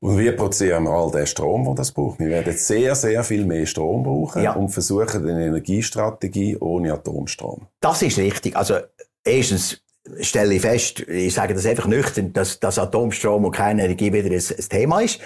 Und 0.00 0.18
wie 0.18 0.30
produzieren 0.32 0.84
wir 0.84 0.90
all 0.90 1.10
den 1.10 1.26
Strom, 1.26 1.64
den 1.64 1.76
das 1.76 1.92
braucht? 1.92 2.18
Wir 2.18 2.28
werden 2.28 2.56
sehr, 2.56 2.94
sehr 2.94 3.22
viel 3.24 3.46
mehr 3.46 3.66
Strom 3.66 4.02
brauchen 4.02 4.42
ja. 4.42 4.52
und 4.54 4.70
versuchen 4.70 5.28
eine 5.28 5.46
Energiestrategie 5.46 6.56
ohne 6.58 6.92
Atomstrom. 6.92 7.68
Das 7.80 8.02
ist 8.02 8.18
richtig. 8.18 8.56
Also, 8.56 8.76
erstens, 9.24 9.80
stelle 10.20 10.54
ich 10.54 10.62
fest, 10.62 11.00
ich 11.00 11.32
sage 11.32 11.54
das 11.54 11.66
einfach 11.66 11.86
nüchtern, 11.86 12.32
dass, 12.32 12.60
dass 12.60 12.78
Atomstrom 12.78 13.44
und 13.44 13.52
keine 13.52 13.84
Energie 13.84 14.12
wieder 14.12 14.28
ein, 14.28 14.34
ein 14.34 14.68
Thema 14.68 15.00
ist. 15.00 15.20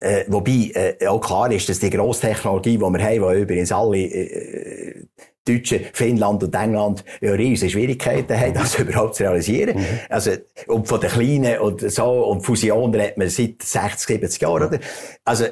Äh, 0.00 0.24
wobei 0.28 0.96
äh, 1.00 1.06
auch 1.06 1.20
klar 1.20 1.50
ist, 1.50 1.68
dass 1.68 1.78
die 1.78 1.90
Grosstechnologie, 1.90 2.76
die 2.76 2.80
wir 2.80 3.02
haben, 3.02 3.34
die 3.34 3.40
übrigens 3.42 3.72
alle 3.72 3.98
äh, 3.98 5.06
Deutsche, 5.46 5.80
Finnland 5.92 6.42
und 6.42 6.54
England 6.54 7.04
ja 7.20 7.32
riesige 7.32 7.70
Schwierigkeiten 7.70 8.38
haben, 8.38 8.54
das 8.54 8.74
überhaupt 8.78 9.14
zu 9.14 9.22
realisieren. 9.22 9.78
Mhm. 9.78 9.86
Also, 10.08 10.32
und 10.66 10.88
von 10.88 11.00
den 11.00 11.10
Kleinen 11.10 11.58
und 11.60 11.80
so, 11.90 12.26
und 12.26 12.42
Fusionen 12.42 13.00
hat 13.00 13.16
man 13.16 13.28
seit 13.28 13.62
60, 13.62 14.20
70 14.20 14.42
Jahren, 14.42 14.62
oder? 14.64 14.80
Also, 15.24 15.46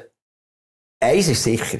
eins 0.99 1.27
ist 1.27 1.43
sicher, 1.43 1.79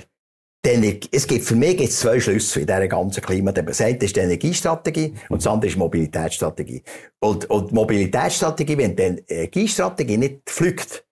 denn 0.65 0.99
es 1.11 1.27
gibt, 1.27 1.45
für 1.45 1.55
mich 1.55 1.77
gibt 1.77 1.89
es 1.89 1.99
zwei 1.99 2.19
Schlüsse 2.19 2.61
in 2.61 2.65
dieser 2.65 2.87
ganzen 2.87 3.21
Klimadebatte. 3.21 3.77
Das 3.77 3.81
eine 3.81 3.97
ist 3.97 4.15
die 4.15 4.19
Energiestrategie 4.19 5.13
und 5.29 5.43
das 5.43 5.47
andere 5.47 5.67
ist 5.67 5.75
die 5.75 5.79
Mobilitätsstrategie. 5.79 6.81
Und, 7.19 7.47
und 7.51 7.69
die 7.69 7.75
Mobilitätsstrategie, 7.75 8.77
wenn 8.77 8.95
die 8.95 9.23
Energiestrategie 9.27 10.17
nicht 10.17 10.41
pflückt, 10.47 11.05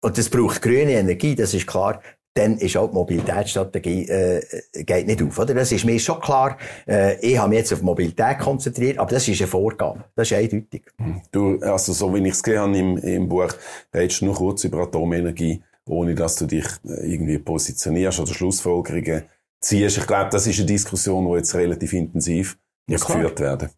und 0.00 0.18
das 0.18 0.28
braucht 0.28 0.60
grüne 0.62 0.92
Energie, 0.92 1.36
das 1.36 1.54
ist 1.54 1.66
klar, 1.66 2.02
dann 2.34 2.58
ist 2.58 2.76
auch 2.76 2.88
die 2.88 2.94
Mobilitätsstrategie 2.94 4.08
äh, 4.08 4.42
geht 4.84 5.06
nicht 5.06 5.22
auf. 5.22 5.38
Oder? 5.38 5.54
Das 5.54 5.72
ist 5.72 5.84
mir 5.84 5.98
schon 5.98 6.20
klar. 6.20 6.56
Äh, 6.86 7.18
ich 7.20 7.38
habe 7.38 7.48
mich 7.48 7.58
jetzt 7.58 7.72
auf 7.72 7.82
Mobilität 7.82 8.38
konzentriert, 8.38 8.98
aber 8.98 9.10
das 9.10 9.26
ist 9.26 9.40
eine 9.40 9.48
Vorgabe. 9.48 10.04
Das 10.14 10.30
ist 10.30 10.36
eindeutig. 10.36 10.84
Du, 11.32 11.58
also 11.60 11.92
so 11.92 12.14
wie 12.14 12.26
ich 12.26 12.34
es 12.34 12.42
gesehen 12.42 12.60
habe 12.60 12.78
im, 12.78 12.98
im 12.98 13.28
Buch, 13.28 13.52
redest 13.92 14.20
du 14.20 14.26
nur 14.26 14.34
kurz 14.34 14.64
über 14.64 14.82
Atomenergie, 14.82 15.62
ohne 15.86 16.14
dass 16.14 16.36
du 16.36 16.46
dich 16.46 16.66
äh, 16.84 17.12
irgendwie 17.12 17.38
positionierst 17.38 18.20
oder 18.20 18.32
Schlussfolgerungen 18.32 19.24
ziehst. 19.60 19.98
Ich 19.98 20.06
glaube, 20.06 20.30
das 20.30 20.46
ist 20.46 20.58
eine 20.58 20.66
Diskussion, 20.66 21.26
die 21.26 21.36
jetzt 21.38 21.54
relativ 21.54 21.92
intensiv 21.92 22.58
ja, 22.88 22.98
geführt 22.98 23.40
werden 23.40 23.70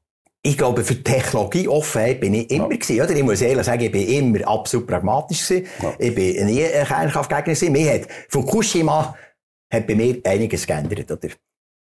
ich 0.42 0.56
glaube, 0.56 0.84
für 0.84 1.02
Technologieoffenheit 1.02 2.20
bin 2.20 2.34
ich 2.34 2.50
immer 2.50 2.70
ja. 2.70 2.76
gewesen, 2.76 3.00
oder? 3.00 3.10
Ich 3.10 3.22
muss 3.22 3.42
ehrlich 3.42 3.66
sagen, 3.66 3.82
ich 3.82 3.92
bin 3.92 4.08
immer 4.08 4.48
absolut 4.48 4.86
pragmatisch 4.86 5.46
gewesen. 5.46 5.66
Ja. 5.82 5.94
Ich 5.98 6.14
bin 6.14 6.46
nie 6.46 6.64
ein 6.64 6.86
Kernkraftgegner 6.86 7.54
gewesen. 7.54 7.72
Mir 7.72 7.94
hat 7.94 8.08
Fukushima 8.28 9.14
hat 9.72 9.86
bei 9.86 9.94
mir 9.94 10.20
einiges 10.24 10.66
geändert, 10.66 11.10
oder? 11.10 11.28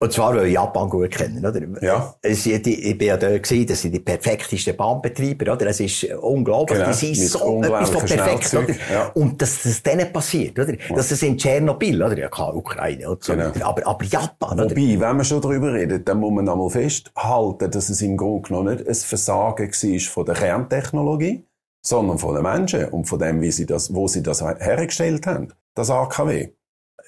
Und 0.02 0.14
zwar, 0.14 0.34
weil 0.34 0.46
ich 0.46 0.54
Japan 0.54 0.88
gut 0.88 1.10
kennen, 1.10 1.44
oder? 1.44 1.60
Ja. 1.82 2.14
Es, 2.22 2.46
ich, 2.46 2.66
ich 2.66 2.96
bin 2.96 3.08
ja 3.08 3.18
da 3.18 3.36
gewesen, 3.36 3.66
das 3.66 3.82
sind 3.82 3.92
die 3.92 4.00
perfektesten 4.00 4.74
Bahnbetreiber, 4.74 5.52
oder? 5.52 5.66
Es 5.66 5.78
ist 5.78 6.04
unglaublich. 6.04 6.78
Genau. 6.78 6.90
Die 6.90 7.14
sind 7.14 7.16
so 7.16 7.62
etwas 7.62 7.90
von 7.90 8.06
perfekt, 8.06 8.54
oder? 8.54 8.74
Ja. 8.90 9.08
Und 9.12 9.42
dass 9.42 9.62
das 9.62 9.82
denen 9.82 10.10
passiert, 10.10 10.58
oder? 10.58 10.72
Ja. 10.72 10.96
Dass 10.96 11.10
es 11.10 11.22
in 11.22 11.36
Tschernobyl, 11.36 12.02
oder? 12.02 12.16
Ja, 12.16 12.28
klar, 12.30 12.56
Ukraine, 12.56 13.10
und 13.10 13.22
so. 13.22 13.34
Genau. 13.34 13.52
Aber, 13.60 13.86
aber 13.86 14.04
Japan, 14.06 14.58
Wobei, 14.58 14.64
oder? 14.64 14.74
wenn 14.74 15.16
wir 15.18 15.24
schon 15.24 15.42
darüber 15.42 15.74
reden, 15.74 16.02
dann 16.02 16.18
muss 16.18 16.32
man 16.32 16.48
einmal 16.48 16.70
festhalten, 16.70 17.70
dass 17.70 17.90
es 17.90 18.00
im 18.00 18.16
Grunde 18.16 18.48
genommen 18.48 18.76
nicht 18.76 18.88
ein 18.88 18.94
Versagen 18.94 19.70
war 19.70 20.00
von 20.00 20.24
der 20.24 20.34
Kerntechnologie, 20.34 21.44
sondern 21.84 22.18
von 22.18 22.34
den 22.36 22.42
Menschen 22.42 22.86
und 22.86 23.04
von 23.04 23.18
dem, 23.18 23.42
wie 23.42 23.50
sie 23.50 23.66
das, 23.66 23.94
wo 23.94 24.08
sie 24.08 24.22
das 24.22 24.42
hergestellt 24.42 25.26
haben. 25.26 25.52
Das 25.74 25.90
AKW. 25.90 26.52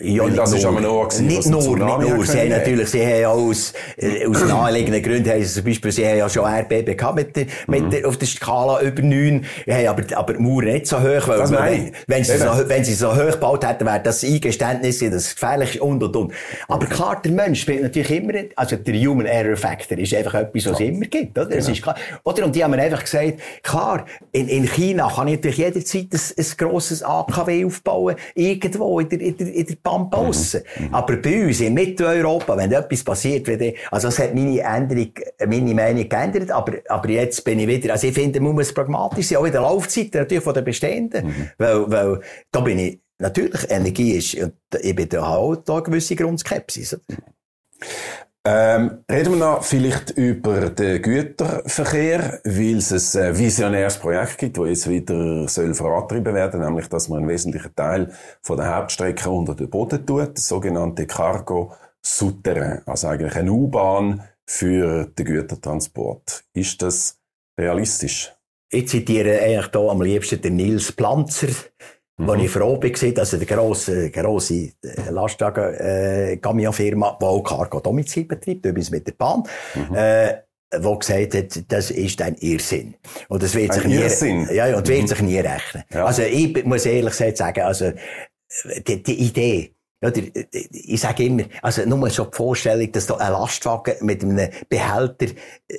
Ja, 0.05 0.24
Weil 0.24 0.32
das 0.32 0.53
ist 0.53 0.64
aber 0.64 0.80
nur, 0.80 1.09
gewesen, 1.09 1.26
nicht 1.26 1.46
nur, 1.46 1.78
nicht 1.78 1.98
nur. 2.11 2.26
Sie 2.26 2.40
haben 2.40 2.48
natürlich, 2.48 2.88
sie 2.88 3.05
haben 3.05 3.20
ja 3.20 3.28
aus, 3.28 3.72
äh, 3.96 4.26
aus 4.26 4.44
naheliegenden 4.48 5.00
Gründen, 5.00 5.30
haben 5.30 5.44
sie 5.44 5.55
zum 5.55 5.64
Beispiel, 5.64 5.92
sie 5.92 6.07
haben 6.07 6.18
ja 6.18 6.28
schon 6.28 6.44
Erdbeben 6.44 6.96
gehabt 6.96 7.14
mit 7.14 7.36
der, 7.36 7.46
mit 7.68 7.84
mhm. 7.84 7.90
der, 7.90 8.09
auf 8.09 8.16
der 8.16 8.26
Skala 8.26 8.82
über 8.82 9.00
9, 9.00 9.44
haben 9.68 9.86
aber, 9.86 10.03
aber 10.16 10.34
die 10.34 10.42
Mauer 10.42 10.62
nicht 10.62 10.88
so 10.88 10.98
hoch, 10.98 11.28
weil, 11.28 11.50
wenn, 11.50 11.92
wenn, 12.09 12.24
sie 12.24 12.36
so, 12.36 12.46
wenn 12.66 12.84
sie 12.84 12.94
so 12.94 13.14
hoch 13.14 13.32
gebaut 13.32 13.66
hätten, 13.66 13.86
wäre 13.86 14.00
das 14.03 14.24
Eingeständnis, 14.24 14.98
dass 14.98 15.12
es 15.12 15.34
gefährlich 15.34 15.76
ist 15.76 15.80
und 15.80 16.03
und 16.03 16.16
und. 16.16 16.32
Aber 16.66 16.84
okay. 16.84 16.94
klar, 16.94 17.22
der 17.22 17.32
Mensch 17.32 17.61
spielt 17.61 17.82
natürlich 17.82 18.11
immer, 18.11 18.32
also 18.57 18.76
der 18.76 18.94
Human 18.94 19.26
Error 19.26 19.57
Factor 19.57 19.98
ist 19.98 20.14
einfach 20.14 20.34
etwas, 20.34 20.66
was 20.66 20.80
es 20.80 20.80
immer 20.80 21.07
gibt, 21.07 21.38
oder? 21.38 21.46
Das 21.46 21.66
genau. 21.66 21.76
ist 21.76 21.82
klar. 21.82 21.96
Oder? 22.24 22.44
Und 22.44 22.57
die 22.57 22.64
haben 22.64 22.72
mir 22.72 22.82
einfach 22.82 23.05
gesagt, 23.05 23.34
klar, 23.62 24.05
in, 24.32 24.48
in 24.48 24.66
China 24.66 25.12
kann 25.14 25.28
ich 25.28 25.36
natürlich 25.36 25.59
jederzeit 25.59 26.09
ein, 26.12 26.20
ein 26.38 26.46
grosses 26.57 27.03
AKW 27.05 27.64
aufbauen, 27.64 28.16
irgendwo 28.34 28.98
in 28.98 29.09
der, 29.09 29.20
in 29.20 29.36
der, 29.36 29.46
in 29.55 29.66
der 29.66 29.76
Aussen. 29.93 30.62
Mhm. 30.78 30.86
mhm. 30.86 30.95
Aber 30.95 31.16
bei 31.16 31.47
uns 31.47 31.61
in 31.61 31.74
Mitteleuropa, 31.74 32.57
wenn 32.57 32.72
etwas 32.72 33.05
passiert, 33.05 33.49
also 33.90 34.09
es 34.09 34.18
hat 34.18 34.34
meine 34.34 34.61
Änderung, 34.61 35.12
meine 35.47 35.74
Meinung 35.74 36.09
geändert, 36.09 36.51
aber, 36.51 36.74
aber 36.88 37.09
jetzt 37.09 37.45
bin 37.45 37.59
ich 37.59 37.68
wieder, 37.68 37.93
also 37.93 38.07
ich 38.07 38.14
finde, 38.14 38.40
man 38.40 38.55
muss 38.55 38.72
pragmatisch 38.72 39.28
sein, 39.28 39.38
auch 39.38 39.45
in 39.45 39.53
der 39.53 39.62
Laufzeit 39.62 40.14
natürlich 40.14 40.45
von 40.45 40.55
den 40.55 40.64
bestehenden, 40.64 41.26
mhm. 41.26 41.51
weil, 41.59 41.90
weil, 41.90 42.20
da 42.51 42.61
bin 42.61 42.78
ich, 42.78 43.01
natürlich, 43.18 43.70
Energie 43.70 44.12
ist, 44.12 44.34
und 44.34 44.55
ich 44.80 44.95
bin 44.95 45.09
da 45.09 45.22
auch 45.22 45.57
eine 45.66 45.82
gewisse 45.82 46.16
Grundskepsis. 46.16 46.99
Ähm, 48.45 49.05
reden 49.09 49.34
wir 49.34 49.38
noch 49.38 49.62
vielleicht 49.62 50.11
über 50.11 50.70
den 50.70 51.01
Güterverkehr, 51.01 52.40
weil 52.43 52.78
es 52.78 53.14
ein 53.14 53.38
visionäres 53.38 53.99
Projekt 53.99 54.38
gibt, 54.38 54.59
das 54.59 54.68
jetzt 54.68 54.90
wieder 54.90 55.47
soll 55.47 55.72
vorantrieben 55.74 56.34
werden, 56.34 56.61
nämlich, 56.61 56.88
dass 56.88 57.09
man 57.09 57.20
einen 57.20 57.28
wesentlichen 57.28 57.72
Teil 57.76 58.12
von 58.40 58.57
der 58.57 58.74
Hauptstrecke 58.74 59.30
unter 59.30 59.55
den 59.55 59.70
Boden 59.70 60.05
tut, 60.05 60.36
das 60.36 60.49
sogenannte 60.49 61.07
Cargo 61.07 61.72
Souterrain, 62.05 62.82
also 62.84 63.07
eigentlich 63.07 63.36
eine 63.36 63.53
U-Bahn 63.53 64.24
für 64.45 65.05
den 65.07 65.24
Gütertransport. 65.24 66.43
Ist 66.53 66.82
das 66.82 67.20
realistisch? 67.57 68.32
Ich 68.70 68.88
zitiere 68.88 69.40
eigentlich 69.40 69.70
hier 69.70 69.88
am 69.88 70.03
liebsten 70.03 70.40
den 70.43 70.57
Nils 70.57 70.90
Planzer, 70.90 71.49
Mhm. 72.22 72.28
Wo 72.28 72.34
ich 72.34 72.50
froh 72.50 72.80
war, 72.80 73.12
dass 73.12 73.34
eine 73.34 73.46
grosse, 73.46 74.10
grosse 74.10 74.70
Lastwagen-Camionfirma, 75.10 77.18
die 77.20 77.24
auch 77.24 77.42
Cargo-Domizil 77.42 78.24
betreibt, 78.24 78.64
übrigens 78.64 78.90
mit 78.90 79.06
der 79.06 79.12
Bahn, 79.12 79.42
mhm. 79.74 79.94
äh, 79.94 80.34
wo 80.78 80.96
gesagt 80.96 81.34
hat, 81.34 81.64
das 81.68 81.90
ist 81.90 82.22
ein 82.22 82.34
Irrsinn. 82.36 82.94
Und 83.28 83.42
das 83.42 83.54
wird 83.54 83.72
ein 83.72 83.76
sich 83.76 83.84
nie, 83.84 83.96
Irrsinn. 83.96 84.48
ja, 84.52 84.74
und 84.76 84.88
wird 84.88 85.02
mhm. 85.02 85.08
sich 85.08 85.22
nie 85.22 85.38
rechnen. 85.38 85.84
Ja. 85.92 86.06
Also 86.06 86.22
ich 86.22 86.64
muss 86.64 86.86
ehrlich 86.86 87.10
gesagt 87.10 87.36
sagen, 87.36 87.60
also, 87.62 87.92
die, 88.86 89.02
die 89.02 89.14
Idee, 89.14 89.74
oder, 90.02 90.20
ich 90.52 91.00
sage 91.00 91.24
immer, 91.24 91.44
also 91.62 91.84
nur 91.84 92.10
schon 92.10 92.30
die 92.30 92.36
Vorstellung, 92.36 92.90
dass 92.90 93.06
da 93.06 93.16
ein 93.16 93.32
Lastwagen 93.32 93.94
mit 94.00 94.22
einem 94.22 94.48
Behälter 94.68 95.26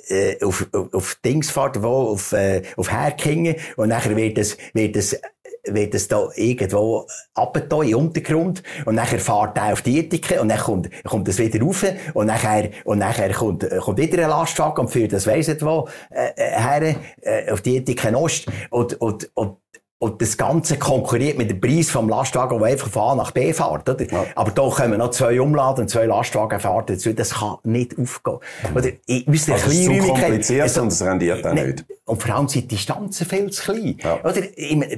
äh, 0.08 0.42
auf, 0.42 0.66
auf, 0.72 0.94
auf 0.94 1.18
Dings 1.24 1.50
fährt, 1.50 1.82
wo 1.82 2.12
auf, 2.12 2.32
äh, 2.32 2.62
auf 2.76 2.90
Herkingen 2.90 3.56
und 3.76 3.90
nachher 3.90 4.16
wird 4.16 4.38
es, 4.38 4.56
wird 4.72 4.96
es 4.96 5.20
wird 5.66 5.94
es 5.94 6.08
da 6.08 6.28
irgendwo 6.34 7.06
in 7.36 7.88
den 7.88 7.94
Untergrund 7.94 8.62
und 8.84 8.94
nachher 8.96 9.18
fährt 9.18 9.56
er 9.56 9.72
auf 9.72 9.82
die 9.82 9.98
Ethike 9.98 10.40
und 10.40 10.48
dann 10.48 10.58
kommt, 10.58 10.90
kommt 11.04 11.28
es 11.28 11.38
wieder 11.38 11.60
rauf 11.64 11.84
und 12.14 12.26
nachher, 12.26 12.70
und 12.84 12.98
nachher 12.98 13.32
kommt, 13.32 13.68
kommt 13.80 13.98
wieder 13.98 14.24
ein 14.24 14.30
Lastwagen 14.30 14.82
und 14.82 14.88
führt 14.90 15.12
das 15.12 15.26
weiss 15.26 15.48
nicht 15.48 15.64
wo, 15.64 15.88
äh, 16.10 16.30
äh 16.36 16.60
her, 16.60 16.96
äh, 17.22 17.50
auf 17.50 17.62
die 17.62 17.76
Ethike 17.76 18.14
Ost 18.16 18.46
und, 18.70 19.00
und, 19.00 19.30
und 19.34 19.56
und 20.04 20.20
das 20.20 20.36
Ganze 20.36 20.76
konkurriert 20.76 21.38
mit 21.38 21.48
dem 21.48 21.60
Preis 21.62 21.90
vom 21.90 22.10
Lastwagen, 22.10 22.58
der 22.58 22.68
einfach 22.68 22.90
von 22.90 23.02
A 23.02 23.14
nach 23.14 23.30
B 23.30 23.54
fährt, 23.54 23.88
oder? 23.88 24.10
Ja. 24.10 24.26
Aber 24.34 24.50
da 24.50 24.68
kommen 24.68 24.98
noch 24.98 25.10
zwei 25.12 25.40
Umladen 25.40 25.82
und 25.82 25.88
zwei 25.88 26.04
Lastwagen 26.04 26.60
fahren 26.60 26.84
dazu. 26.86 27.14
Das 27.14 27.36
kann 27.36 27.56
nicht 27.62 27.98
aufgehen. 27.98 28.38
Oder, 28.74 28.90
in 29.06 29.22
unserer 29.24 29.54
also 29.54 29.70
es 29.70 29.78
ist 29.78 29.84
zu 29.86 30.06
kompliziert 30.06 30.62
also, 30.62 30.82
und 30.82 30.88
es 30.88 31.02
rendiert 31.02 31.46
auch 31.46 31.54
nicht. 31.54 31.86
Und 32.04 32.22
vor 32.22 32.34
allem 32.34 32.48
sind 32.48 32.70
die 32.70 32.76
Distanzen 32.76 33.26
viel 33.26 33.50
zu 33.50 33.62
klein. 33.62 33.96
Ja. 34.02 34.20
Oder? 34.20 34.42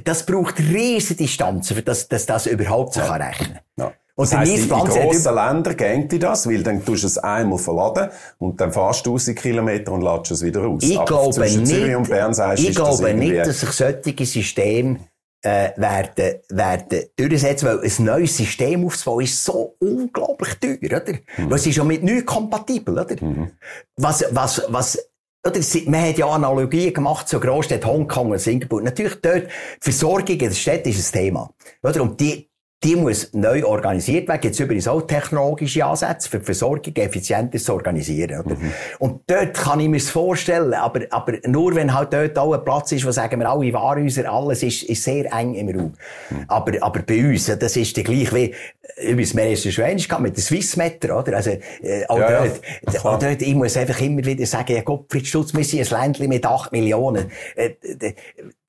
Das 0.03 0.25
braucht 0.25 0.59
riesige 0.59 1.23
Distanzen, 1.23 1.85
dass, 1.85 2.09
dass 2.09 2.25
das 2.25 2.45
überhaupt 2.45 2.93
so 2.93 2.99
ja. 2.99 3.07
kann 3.07 3.21
rechnen 3.21 3.59
kann. 3.77 3.93
Und 4.17 4.33
das 4.33 4.39
heisst, 4.39 4.63
in, 4.63 4.69
grossen 4.69 5.35
Ländern 5.35 5.77
geht 5.77 6.11
dir 6.11 6.19
das, 6.19 6.49
weil 6.49 6.63
dann 6.63 6.83
tust 6.83 7.03
du 7.03 7.07
es 7.07 7.19
einmal 7.19 7.59
verladen 7.59 8.09
und 8.39 8.59
dann 8.59 8.73
fährst 8.73 9.05
du 9.05 9.11
1000 9.11 9.37
Kilometer 9.37 9.91
und 9.91 10.01
lädst 10.01 10.31
es 10.31 10.43
wieder 10.43 10.61
aus. 10.61 10.81
Ich 10.81 10.97
Aber 10.97 11.05
glaube 11.05 11.51
nicht, 11.51 12.09
Bern 12.09 12.33
sagst, 12.33 12.63
ich 12.63 12.75
glaube 12.75 13.03
das 13.03 13.13
nicht, 13.13 13.37
dass 13.37 13.59
sich 13.59 13.69
solche 13.69 14.25
Systeme 14.25 15.01
äh, 15.43 15.69
werden, 15.77 16.39
werden 16.49 17.03
durchsetzen, 17.15 17.67
weil 17.67 17.79
ein 17.79 18.05
neues 18.05 18.37
System 18.37 18.87
aufzubauen 18.87 19.23
ist 19.23 19.45
so 19.45 19.75
unglaublich 19.79 20.55
teuer, 20.55 20.77
oder? 20.83 21.13
Mhm. 21.37 21.51
Was 21.51 21.67
ist 21.67 21.75
ja 21.75 21.83
mit 21.83 22.01
nichts 22.01 22.25
kompatibel, 22.25 22.97
oder? 22.97 23.23
Mhm. 23.23 23.51
Was, 23.97 24.25
was, 24.31 24.63
was, 24.69 24.97
oder, 25.45 25.59
man 25.85 26.01
hat 26.01 26.17
ja 26.17 26.25
Analogien 26.25 26.91
gemacht 26.91 27.29
zu 27.29 27.39
Großstädten 27.39 27.87
Hongkong 27.87 28.31
und 28.31 28.39
Singapur. 28.39 28.81
Natürlich 28.81 29.21
dort, 29.21 29.47
Versorgung 29.79 30.37
in 30.37 30.39
der 30.39 30.51
Stadt 30.53 30.87
ist 30.87 31.15
ein 31.15 31.21
Thema. 31.21 31.51
Oder? 31.83 32.01
Und 32.01 32.19
die, 32.19 32.49
die 32.83 32.95
muss 32.95 33.33
neu 33.33 33.65
organisiert 33.65 34.27
werden. 34.27 34.41
Jetzt 34.43 34.59
übrigens 34.59 34.87
auch 34.87 35.01
technologische 35.01 35.83
Ansätze 35.83 36.29
für 36.29 36.39
die 36.39 36.45
Versorgung 36.45 36.95
effizienter 36.95 37.57
zu 37.57 37.73
organisieren. 37.73 38.41
Oder? 38.41 38.55
Mhm. 38.55 38.71
Und 38.99 39.21
dort 39.25 39.55
kann 39.55 39.79
ich 39.79 39.89
mir 39.89 39.97
das 39.97 40.09
vorstellen, 40.09 40.75
aber, 40.75 41.01
aber 41.09 41.33
nur 41.45 41.73
wenn 41.73 41.91
halt 41.93 42.13
dort 42.13 42.37
auch 42.37 42.53
ein 42.53 42.63
Platz 42.63 42.91
ist, 42.91 43.05
wo 43.05 43.11
sagen 43.11 43.39
wir 43.39 43.49
alle 43.49 43.73
Warenhäuser, 43.73 44.31
alles 44.31 44.61
ist, 44.61 44.83
ist 44.83 45.03
sehr 45.03 45.25
eng 45.33 45.55
im 45.55 45.69
Raum. 45.69 45.93
Mhm. 46.29 46.45
Aber, 46.47 46.71
aber 46.81 47.01
bei 47.01 47.27
uns, 47.27 47.47
das 47.47 47.75
ist 47.75 47.97
der 47.97 48.03
gleich 48.03 48.31
wie, 48.33 48.53
übrigens, 49.01 49.35
wir 49.35 49.43
haben 49.43 49.53
es 49.53 49.73
schon 49.73 49.83
einmal 49.83 50.21
mit 50.21 50.37
der 50.37 50.43
Swissmeter, 50.43 51.17
oder? 51.17 51.35
Also, 51.35 51.51
äh, 51.81 52.05
auch, 52.07 52.19
ja, 52.19 52.45
dort, 52.45 52.61
ja, 52.93 53.05
auch 53.05 53.19
dort, 53.19 53.41
ich 53.41 53.55
muss 53.55 53.75
einfach 53.75 53.99
immer 54.01 54.23
wieder 54.23 54.45
sagen, 54.45 54.75
ja, 54.75 54.81
Gottfried 54.81 55.25
Stutz, 55.25 55.53
wir 55.55 55.63
sind 55.63 55.91
ein 55.91 56.01
Ländchen 56.01 56.29
mit 56.29 56.45
8 56.45 56.71
Millionen. 56.71 57.31
Äh, 57.55 57.71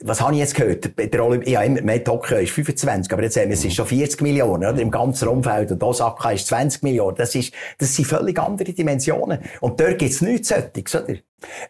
was 0.05 0.21
habe 0.21 0.33
ich 0.35 0.39
jetzt 0.39 0.55
gehört? 0.55 0.91
Der 0.97 1.25
Olymp 1.25 1.47
ja, 1.49 1.63
immer, 1.63 1.83
mehr 1.83 2.03
Tokio 2.05 2.39
ist 2.39 2.53
25, 2.53 3.13
aber 3.13 3.23
jetzt 3.23 3.37
haben 3.37 3.49
wir, 3.49 3.55
es 3.55 3.65
ist 3.65 3.75
schon 3.75 3.87
40 3.87 4.21
Millionen, 4.21 4.71
oder? 4.71 4.81
Im 4.81 4.91
ganzen 4.91 5.27
Umfeld. 5.29 5.73
Und 5.73 5.83
Osaka 5.83 6.31
ist 6.31 6.47
20 6.47 6.83
Millionen. 6.85 7.17
Das 7.17 7.35
ist, 7.35 7.53
das 7.79 7.95
sind 7.95 8.05
völlig 8.05 8.39
andere 8.39 8.73
Dimensionen. 8.73 9.41
Und 9.61 9.81
dort 9.81 9.99
gibt's 9.99 10.21
nichts 10.21 10.49
solches, 10.49 10.95
oder? 10.95 11.17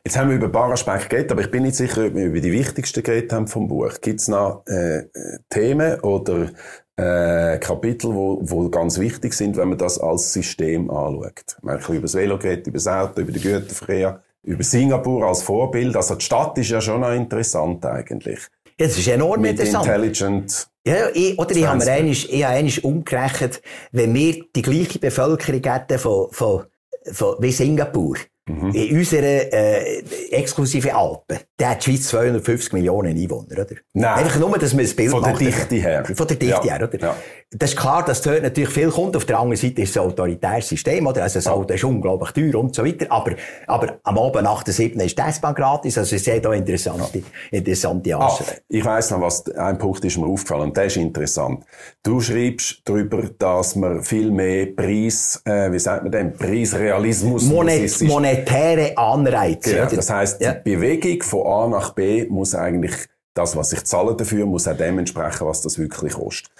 Jetzt 0.05 0.18
haben 0.18 0.29
wir 0.29 0.37
über 0.37 0.47
ein 0.47 0.53
paar 0.53 0.70
Aspekte 0.70 1.09
geredet, 1.09 1.33
aber 1.33 1.43
ich 1.43 1.51
bin 1.51 1.62
nicht 1.62 1.76
sicher, 1.76 2.07
ob 2.07 2.14
wir 2.14 2.26
über 2.26 2.41
die 2.41 2.53
wichtigsten 2.53 3.03
geredet 3.03 3.33
haben 3.33 3.49
vom 3.49 3.68
Buch. 3.68 3.93
Gibt's 4.01 4.29
noch, 4.29 4.64
äh, 4.66 5.05
Themen 5.49 6.01
oder, 6.01 6.51
äh, 6.97 7.59
Kapitel, 7.59 8.14
wo, 8.14 8.41
wo 8.43 8.68
ganz 8.68 8.99
wichtig 8.99 9.33
sind, 9.33 9.57
wenn 9.57 9.68
man 9.68 9.79
das 9.79 9.99
als 9.99 10.33
System 10.33 10.91
anschaut? 10.91 11.57
Man 11.62 11.81
hat 11.81 11.89
über 11.89 12.03
das 12.03 12.14
Velo 12.14 12.39
geredet, 12.39 12.66
über 12.66 12.79
das 12.79 12.89
Auto, 12.89 13.20
über 13.20 13.33
den 13.33 13.43
Güterverkehr 13.43 14.22
über 14.43 14.62
Singapur 14.62 15.26
als 15.26 15.43
Vorbild. 15.43 15.97
Also 15.97 16.14
die 16.14 16.24
Stadt 16.24 16.57
ist 16.59 16.70
ja 16.70 16.80
schon 16.80 17.01
noch 17.01 17.12
interessant 17.12 17.84
eigentlich. 17.84 18.41
Ja, 18.78 18.86
das 18.86 18.99
ist 18.99 19.09
enorm 19.09 19.41
Mit 19.41 19.53
interessant. 19.53 19.86
Intelligent. 19.86 20.68
Ja, 20.86 21.09
ich, 21.12 21.39
oder 21.39 21.55
ich 21.55 21.66
habe 21.66 21.84
mir 21.84 21.91
einmal, 21.91 22.12
ich 22.12 22.45
habe 22.45 22.55
einmal 22.55 22.72
umgerechnet, 22.82 23.62
wenn 23.93 24.14
wir 24.14 24.45
die 24.55 24.62
gleiche 24.62 24.99
Bevölkerung 24.99 25.62
hätten 25.62 25.99
von, 25.99 26.28
von, 26.30 26.64
von, 27.12 27.36
wie 27.41 27.53
Singapur, 27.53 28.16
Mhm. 28.49 28.70
In 28.70 28.99
unserer 28.99 29.53
äh, 29.53 30.03
exklusive 30.30 30.95
Alpen, 30.95 31.39
der 31.59 31.70
hat 31.70 31.86
die 31.86 31.91
Schweiz 31.91 32.09
250 32.09 32.72
Millionen 32.72 33.16
Einwohner, 33.16 33.53
oder? 33.53 33.66
Nein. 33.93 34.24
Einfach 34.24 34.39
nur, 34.39 34.59
dass 34.59 34.72
man 34.72 34.84
das 34.84 34.95
Bild 34.95 35.11
Von 35.11 35.22
der 35.22 35.34
Dichte 35.34 35.74
her. 35.76 36.05
Von 36.05 36.26
der 36.26 36.36
Dichte 36.36 36.66
ja. 36.66 36.78
her, 36.78 36.89
oder? 36.89 36.99
Ja. 36.99 37.16
Das 37.51 37.70
ist 37.70 37.78
klar, 37.78 38.05
dass 38.05 38.20
dort 38.20 38.42
natürlich 38.42 38.68
viel 38.68 38.90
kommt. 38.90 39.16
Auf 39.16 39.24
der 39.24 39.38
anderen 39.38 39.57
Seite 39.57 39.80
ist 39.80 39.90
es 39.90 39.96
ein 39.96 40.03
autoritäres 40.03 40.68
System, 40.68 41.07
oder? 41.07 41.22
Also 41.22 41.38
das 41.38 41.46
Auto 41.46 41.72
ist 41.72 41.82
unglaublich 41.82 42.32
teuer 42.32 42.61
und 42.61 42.74
so 42.74 42.84
weiter. 42.84 43.07
Aber, 43.09 43.36
aber 43.66 44.01
am 44.03 44.18
Abend 44.18 44.42
nach 44.42 44.62
der 44.62 44.74
7. 44.74 45.01
ist 45.01 45.18
das 45.18 45.40
Bahn 45.40 45.55
gratis. 45.55 45.96
Also 45.96 46.16
es 46.16 46.24
sind 46.24 46.44
da 46.44 46.53
interessante, 46.53 47.22
interessante 47.51 48.14
ah, 48.16 48.38
Ich 48.68 48.84
weiss 48.84 49.11
noch, 49.11 49.22
was, 49.22 49.51
ein 49.53 49.78
Punkt 49.78 50.05
ist 50.05 50.18
mir 50.18 50.26
aufgefallen 50.26 50.64
und 50.64 50.76
der 50.76 50.84
ist 50.84 50.99
interessant. 50.99 51.64
Du 52.03 52.20
schreibst 52.20 52.82
darüber, 52.84 53.22
dass 53.38 53.76
man 53.76 54.03
viel 54.03 54.30
mehr 54.30 54.66
Preis, 54.66 55.40
äh, 55.46 55.72
wie 55.72 55.78
sagt 55.78 56.03
man 56.03 56.12
denn, 56.12 56.34
Preisrealismus 56.34 57.44
Monet, 57.44 57.99
monetäre 58.03 58.99
Anreize. 58.99 59.74
Ja, 59.74 59.86
das 59.86 60.11
heisst, 60.11 60.42
ja. 60.42 60.53
die 60.53 60.76
Bewegung 60.76 61.22
von 61.22 61.46
A 61.46 61.66
nach 61.68 61.94
B 61.94 62.26
muss 62.28 62.55
eigentlich 62.55 63.09
das, 63.38 63.57
was 63.57 63.72
ich 63.72 63.84
zahle 63.84 64.16
dafür, 64.16 64.46
muss 64.46 64.66
auch 64.66 64.76
dem 64.76 64.99
entsprechen, 64.99 65.46
was 65.46 65.62
das 65.62 65.78
wirklich 65.78 66.14
kostet. 66.14 66.51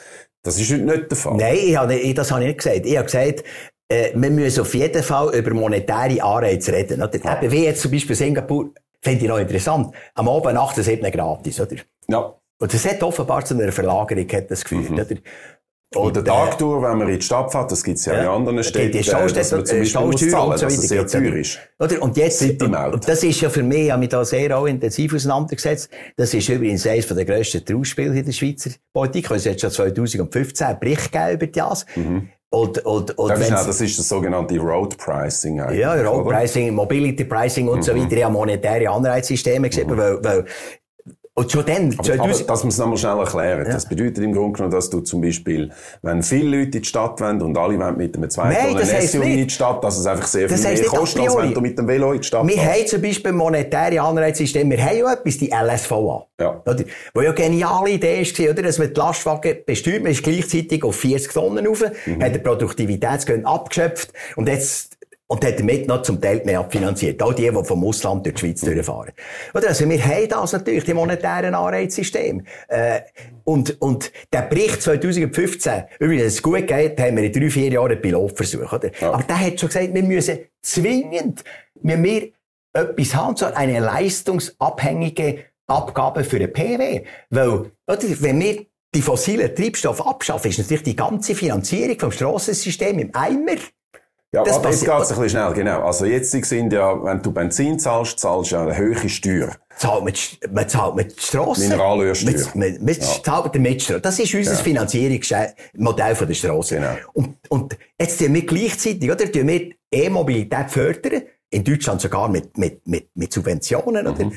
Das 0.49 0.59
ist 0.59 0.72
heute 0.72 0.82
nicht 0.82 1.11
der 1.11 1.16
Fall. 1.18 1.36
Nein, 1.36 1.57
ich 1.61 1.76
habe, 1.76 2.14
das 2.14 2.30
habe 2.30 2.40
ich 2.42 2.46
nicht 2.49 2.59
gesagt. 2.59 2.86
Ich 2.86 2.96
habe 2.96 3.05
gesagt, 3.05 3.44
äh, 3.88 4.12
wir 4.14 4.30
müssen 4.30 4.61
auf 4.61 4.74
jeden 4.74 5.03
Fall 5.03 5.34
über 5.34 5.53
monetäre 5.53 6.22
Anreize 6.22 6.72
reden. 6.72 7.03
Oder? 7.03 7.18
Ja. 7.22 7.42
Eben 7.42 7.53
wie 7.53 7.64
jetzt 7.64 7.82
zum 7.82 7.90
Beispiel 7.90 8.16
Singapur, 8.16 8.70
finde 9.03 9.24
ich 9.24 9.28
noch 9.28 9.38
interessant. 9.38 9.94
Am 10.14 10.28
Abend 10.28 10.55
nach 10.55 10.72
der 10.72 10.84
7 10.84 11.11
gratis, 11.11 11.61
oder? 11.61 11.76
Ja. 12.09 12.34
Und 12.61 12.74
das 12.74 12.88
hat 12.88 13.03
offenbar 13.03 13.44
zu 13.44 13.55
einer 13.55 13.70
Verlagerung 13.72 14.26
hat 14.32 14.51
das 14.51 14.64
geführt, 14.64 14.90
mhm. 14.90 14.99
oder? 14.99 15.16
Oder 15.97 16.22
Tagtour, 16.22 16.82
wenn 16.82 16.99
man 16.99 17.09
in 17.09 17.18
die 17.18 17.22
Stadt 17.22 17.51
fährt, 17.51 17.72
das 17.72 17.82
gibt's 17.82 18.05
ja, 18.05 18.12
ja 18.12 18.22
in 18.22 18.28
anderen 18.28 18.62
Städten, 18.62 18.93
die, 18.93 19.01
die 19.01 19.11
dass 19.11 19.53
man 19.53 19.64
zum 19.64 19.78
Beispiel 19.78 20.01
muss 20.03 20.30
zahlen, 20.30 20.51
dass 20.51 20.62
es 20.62 20.89
sehr 20.89 21.07
teuer 21.07 21.34
ist. 21.34 21.59
Oder? 21.78 22.03
Und 22.03 22.16
jetzt, 22.18 22.43
und 22.43 23.09
das 23.09 23.22
ist 23.22 23.41
ja 23.41 23.49
für 23.49 23.62
mich, 23.62 23.84
ich 23.84 23.91
habe 23.91 24.01
mich 24.01 24.11
da 24.11 24.22
sehr 24.22 24.57
auch 24.57 24.66
intensiv 24.66 25.14
auseinandergesetzt, 25.14 25.89
das 26.16 26.34
ist 26.34 26.47
übrigens 26.51 26.86
eines 26.86 27.07
der 27.07 27.24
grössten 27.24 27.64
Trauspiele 27.64 28.18
in 28.18 28.24
der 28.26 28.32
Schweizer 28.32 28.70
Politik, 28.93 29.30
es 29.30 29.45
jetzt 29.45 29.62
schon 29.62 29.70
2015 29.70 30.66
einen 30.66 30.78
Bericht 30.78 31.11
gegeben 31.11 31.32
über 31.32 31.47
das. 31.47 31.86
Mhm. 31.97 32.28
Und, 32.51 32.78
und, 32.84 33.18
und 33.18 33.30
das, 33.30 33.41
ist, 33.41 33.51
das 33.51 33.80
ist 33.80 33.99
das 33.99 34.09
sogenannte 34.09 34.59
Road 34.59 34.97
Pricing 34.97 35.61
eigentlich. 35.61 35.80
Ja, 35.80 35.95
Road? 35.95 36.28
Pricing, 36.28 36.74
Mobility 36.74 37.24
Pricing 37.24 37.68
und 37.68 37.78
mhm. 37.78 37.82
so 37.82 37.95
weiter. 37.95 38.16
Ja, 38.16 38.30
monetäre 38.30 38.91
Anreizsysteme 38.91 39.68
gesehen, 39.68 39.91
mhm. 39.91 39.99
weil, 39.99 40.24
weil 40.24 40.45
und 41.39 41.53
schon 41.53 41.64
dann, 41.64 41.95
aber, 41.97 42.03
2000... 42.03 42.20
aber 42.20 42.28
dass 42.49 42.64
wir 42.64 42.68
es 42.68 42.78
nochmal 42.78 42.97
schnell 42.97 43.18
erklären. 43.18 43.66
Ja. 43.66 43.72
Das 43.72 43.89
bedeutet 43.89 44.18
im 44.18 44.32
Grunde 44.32 44.57
genommen, 44.57 44.72
dass 44.72 44.91
du 44.91 45.01
zum 45.01 45.20
Beispiel, 45.20 45.70
wenn 46.03 46.22
viele 46.24 46.59
Leute 46.59 46.78
in 46.78 46.82
die 46.82 46.84
Stadt 46.84 47.20
wollen 47.20 47.41
und 47.41 47.57
alle 47.57 47.78
wollen 47.78 47.97
mit 47.97 48.16
einem 48.16 48.28
zweiten 48.28 48.74
Nein, 48.74 48.76
einem 48.76 49.07
SUV 49.07 49.22
in 49.22 49.47
die 49.47 49.51
Stadt, 49.51 49.84
dass 49.84 49.99
es 49.99 50.07
einfach 50.07 50.26
sehr 50.26 50.49
viel 50.49 50.59
mehr 50.59 50.84
kostet, 50.84 51.22
als 51.22 51.36
wenn 51.36 51.55
du 51.55 51.61
mit 51.61 51.78
dem 51.78 51.86
Velo 51.86 52.12
in 52.12 52.20
die 52.20 52.26
Stadt 52.26 52.47
Wir 52.47 52.61
haben 52.61 52.86
zum 52.86 53.01
Beispiel 53.01 53.32
monetäre 53.32 54.01
Anreizsysteme. 54.01 54.76
Wir 54.76 54.84
haben 54.84 54.99
ja 54.99 55.12
etwas, 55.12 55.39
die 55.39 55.51
LSVA. 55.51 56.26
Ja. 56.41 56.62
Oder? 56.66 56.84
Wo 57.14 57.20
ja 57.20 57.32
geniale 57.32 57.91
Idee 57.91 58.24
war, 58.24 58.51
oder? 58.51 58.62
Dass 58.62 58.78
man 58.78 58.93
die 58.93 58.99
Lastwagen 58.99 59.57
besteuert, 59.64 60.03
man 60.03 60.12
ist 60.12 60.24
gleichzeitig 60.24 60.82
auf 60.82 60.97
40 60.97 61.32
Tonnen 61.32 61.66
rauf, 61.66 61.84
mhm. 62.07 62.22
hat 62.22 62.34
den 62.34 62.43
Produktivitätsgewinn 62.43 63.47
abgeschöpft 63.47 64.12
und 64.34 64.49
jetzt 64.49 64.97
Und 65.31 65.45
hat 65.45 65.61
damit 65.61 65.87
noch 65.87 66.03
zum 66.03 66.20
Teil 66.22 66.41
mehr 66.45 66.61
abfinanziert. 66.61 67.22
All 67.22 67.35
die, 67.35 67.51
die 67.51 67.64
vom 67.64 67.85
Ausland 67.85 68.24
durch 68.24 68.35
die 68.37 68.41
Schweiz 68.41 68.62
durchfahren. 68.62 69.12
Oder? 69.55 69.68
Also, 69.68 69.87
wir 69.89 70.03
haben 70.03 70.29
das 70.29 70.53
natürlich, 70.53 70.85
die 70.85 70.95
monetären 70.95 71.55
Anreizsysteme. 71.55 72.45
Äh, 72.68 73.01
und, 73.45 73.81
und 73.83 74.11
der 74.33 74.43
Bericht 74.43 74.81
2015, 74.81 75.85
übrigens, 75.99 76.24
es 76.24 76.43
gut 76.43 76.66
geht, 76.66 76.99
haben 76.99 77.16
wir 77.18 77.24
in 77.24 77.33
drei, 77.33 77.51
vier 77.51 77.70
Jahren 77.70 77.93
einen 77.93 78.01
Pilotversuch, 78.01 78.72
oder? 78.72 78.91
Ja. 79.01 79.12
Aber 79.12 79.22
der 79.22 79.39
hat 79.39 79.61
schon 79.61 79.68
gesagt, 79.68 79.93
wir 79.93 80.03
müssen 80.03 80.39
zwingend, 80.62 81.45
wir, 81.83 82.03
wir 82.03 82.29
etwas 82.72 83.14
haben, 83.14 83.37
so 83.37 83.47
eine 83.47 83.81
leistungsabhängige 83.81 85.45
Abgabe 85.66 86.24
für 86.24 86.37
eine 86.37 86.49
PW. 86.49 87.05
Weil, 87.31 87.70
oder, 87.87 88.20
wenn 88.20 88.41
wir 88.41 88.66
die 88.95 89.03
fossilen 89.03 89.55
Treibstoffe 89.55 90.07
abschaffen, 90.07 90.51
ist 90.51 90.59
natürlich 90.59 90.83
die 90.83 90.97
ganze 90.97 91.35
Finanzierung 91.35 91.99
vom 91.99 92.12
Strassensystem 92.12 92.99
im 92.99 93.14
Eimer. 93.14 93.57
Ja, 94.35 94.45
das 94.45 94.57
aber 94.57 94.70
jetzt 94.70 94.81
geht 94.85 94.91
es 94.91 95.11
ein 95.11 95.20
bisschen 95.20 95.29
schnell, 95.31 95.53
genau. 95.55 95.87
Also 95.87 96.05
jetzt 96.05 96.33
sind 96.33 96.72
ja, 96.72 97.03
wenn 97.03 97.22
du 97.22 97.33
Benzin 97.33 97.79
zahlst, 97.79 98.18
zahlst 98.18 98.53
du 98.53 98.57
ja 98.57 98.62
eine 98.62 98.76
höhere 98.76 99.09
Steuer. 99.09 99.57
Zahlt 99.79 100.05
mit, 100.05 100.39
man 100.53 100.68
zahlt 100.68 100.97
mit 100.97 101.18
Strassen. 101.18 101.68
Mineralölsteuer. 101.68 102.47
Man, 102.55 102.79
man, 102.85 102.95
ja. 102.95 103.22
zahlt 103.22 103.55
mit 103.55 103.62
Mitsteuer. 103.62 104.01
Das 104.01 104.18
ist 104.18 104.35
unser 104.35 104.53
ja. 104.53 104.59
Finanzierungsmodell 104.59 106.14
von 106.14 106.26
der 106.26 106.35
Strasse. 106.35 106.74
Genau. 106.74 106.97
Und, 107.14 107.37
und 107.49 107.79
jetzt 107.99 108.18
tun 108.18 108.35
wir 108.35 108.45
gleichzeitig, 108.45 109.11
oder, 109.11 109.33
tun 109.33 109.49
wir 109.49 109.70
E-Mobilität 109.91 110.70
fördern. 110.70 111.22
In 111.51 111.64
Deutschland 111.64 112.03
sogar 112.03 112.29
mit, 112.29 112.59
mit, 112.59 112.87
mit, 112.87 113.09
mit 113.14 113.33
Subventionen, 113.33 114.05
mhm. 114.05 114.12
oder? 114.12 114.31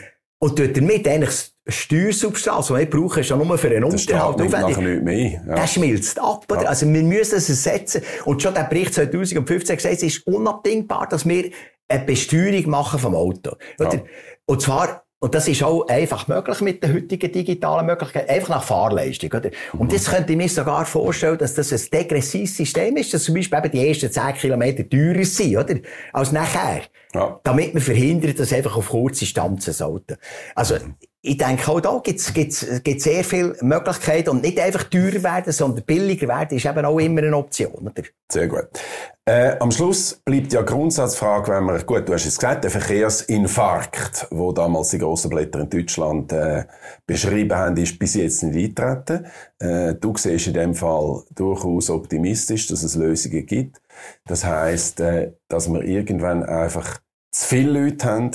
Und 0.44 0.58
tut 0.58 0.76
damit 0.76 1.08
eigentlich 1.08 1.52
Steuersubstanz, 1.68 2.68
die 2.68 2.74
wir 2.74 2.90
brauchen, 2.90 3.20
ist 3.20 3.30
ja 3.30 3.38
nur 3.38 3.58
für 3.60 3.68
einen 3.68 3.84
Unterhalt 3.84 4.42
aufwendig. 4.42 4.78
Nicht 4.78 5.04
mehr. 5.04 5.44
Ja. 5.48 5.56
Das 5.56 5.74
schmilzt 5.74 6.20
ab, 6.20 6.46
oder? 6.52 6.64
Ja. 6.64 6.70
Also, 6.70 6.92
wir 6.92 7.04
müssen 7.04 7.36
es 7.36 7.48
ersetzen. 7.48 8.02
Und 8.26 8.42
schon 8.42 8.56
der 8.56 8.64
Bericht 8.64 8.96
2015 8.96 9.76
gesagt, 9.76 9.96
es 9.96 10.02
ist 10.02 10.26
unabdingbar, 10.26 11.08
dass 11.08 11.28
wir 11.28 11.52
eine 11.88 12.06
Besteuerung 12.06 12.70
machen 12.72 13.00
vom 13.00 13.14
Auto. 13.14 13.56
Ja. 13.80 13.92
Und 14.48 14.62
zwar, 14.64 15.04
und 15.20 15.36
das 15.36 15.48
ist 15.48 15.62
auch 15.62 15.88
einfach 15.88 16.28
möglich 16.28 16.60
mit 16.62 16.84
den 16.84 16.96
heutigen 16.96 17.32
digitalen 17.32 17.86
Möglichkeiten, 17.86 18.32
einfach 18.32 18.50
nach 18.50 18.64
Fahrleistung, 18.64 19.32
oder? 19.34 19.52
Und 19.78 19.94
jetzt 19.94 20.10
könnte 20.10 20.32
ich 20.32 20.38
mir 20.38 20.50
sogar 20.50 20.86
vorstellen, 20.86 21.38
dass 21.38 21.54
das 21.54 21.72
ein 21.72 21.82
degressives 21.94 22.58
System 22.58 22.98
ist, 22.98 23.14
dass 23.14 23.26
zum 23.26 23.36
Beispiel 23.36 23.60
eben 23.60 23.72
die 23.72 23.88
ersten 23.88 24.12
10 24.12 24.34
Kilometer 24.34 24.90
teurer 24.90 25.24
sind, 25.24 25.58
oder? 25.58 25.76
Als 26.14 26.32
nachher. 26.32 26.82
Ja. 27.14 27.40
Damit 27.44 27.74
man 27.74 27.84
verhindert, 27.84 28.40
dass 28.40 28.54
einfach 28.54 28.78
auf 28.78 28.90
kurze 28.90 29.22
Distanzen 29.22 29.74
sollten. 29.74 30.18
Also, 30.56 30.76
ich 31.24 31.38
denke, 31.38 31.72
auch 31.72 31.80
da 31.80 32.02
gibt 32.04 32.20
es 32.20 33.04
sehr 33.04 33.24
viele 33.24 33.56
Möglichkeiten 33.62 34.30
und 34.30 34.42
nicht 34.42 34.60
einfach 34.60 34.86
teurer 34.86 35.22
werden, 35.22 35.54
sondern 35.54 35.86
billiger 35.86 36.28
werden 36.28 36.58
ist 36.58 36.66
eben 36.66 36.84
auch 36.84 36.98
immer 36.98 37.22
eine 37.22 37.38
Option. 37.38 37.74
Oder? 37.74 38.04
Sehr 38.32 38.48
gut. 38.48 38.70
Äh, 39.26 39.56
am 39.60 39.70
Schluss 39.72 40.20
bleibt 40.26 40.52
ja 40.52 40.64
Grundsatzfrage, 40.64 41.52
wenn 41.52 41.66
man, 41.66 41.86
gut, 41.86 42.10
du 42.10 42.14
hast 42.14 42.26
es 42.26 42.40
gesagt, 42.40 42.64
der 42.64 42.72
Verkehrsinfarkt, 42.72 44.28
wo 44.32 44.52
damals 44.52 44.90
die 44.90 44.98
grossen 44.98 45.30
Blätter 45.30 45.60
in 45.60 45.70
Deutschland 45.70 46.34
äh, 46.34 46.64
beschrieben 47.06 47.56
haben, 47.56 47.78
ist 47.78 48.00
bis 48.00 48.16
jetzt 48.16 48.42
nicht 48.42 48.80
eintreten. 48.80 49.28
Äh, 49.60 49.94
du 49.94 50.18
siehst 50.18 50.48
in 50.48 50.56
dem 50.56 50.74
Fall 50.74 51.22
durchaus 51.36 51.92
optimistisch, 51.92 52.66
dass 52.66 52.82
es 52.82 52.96
Lösungen 52.96 53.46
gibt. 53.46 53.80
Das 54.26 54.44
heißt, 54.44 55.00
äh, 55.02 55.34
dass 55.48 55.72
wir 55.72 55.84
irgendwann 55.84 56.44
einfach 56.44 57.00
zu 57.32 57.48
viele 57.48 57.84
Leute 57.84 58.06
haben, 58.06 58.32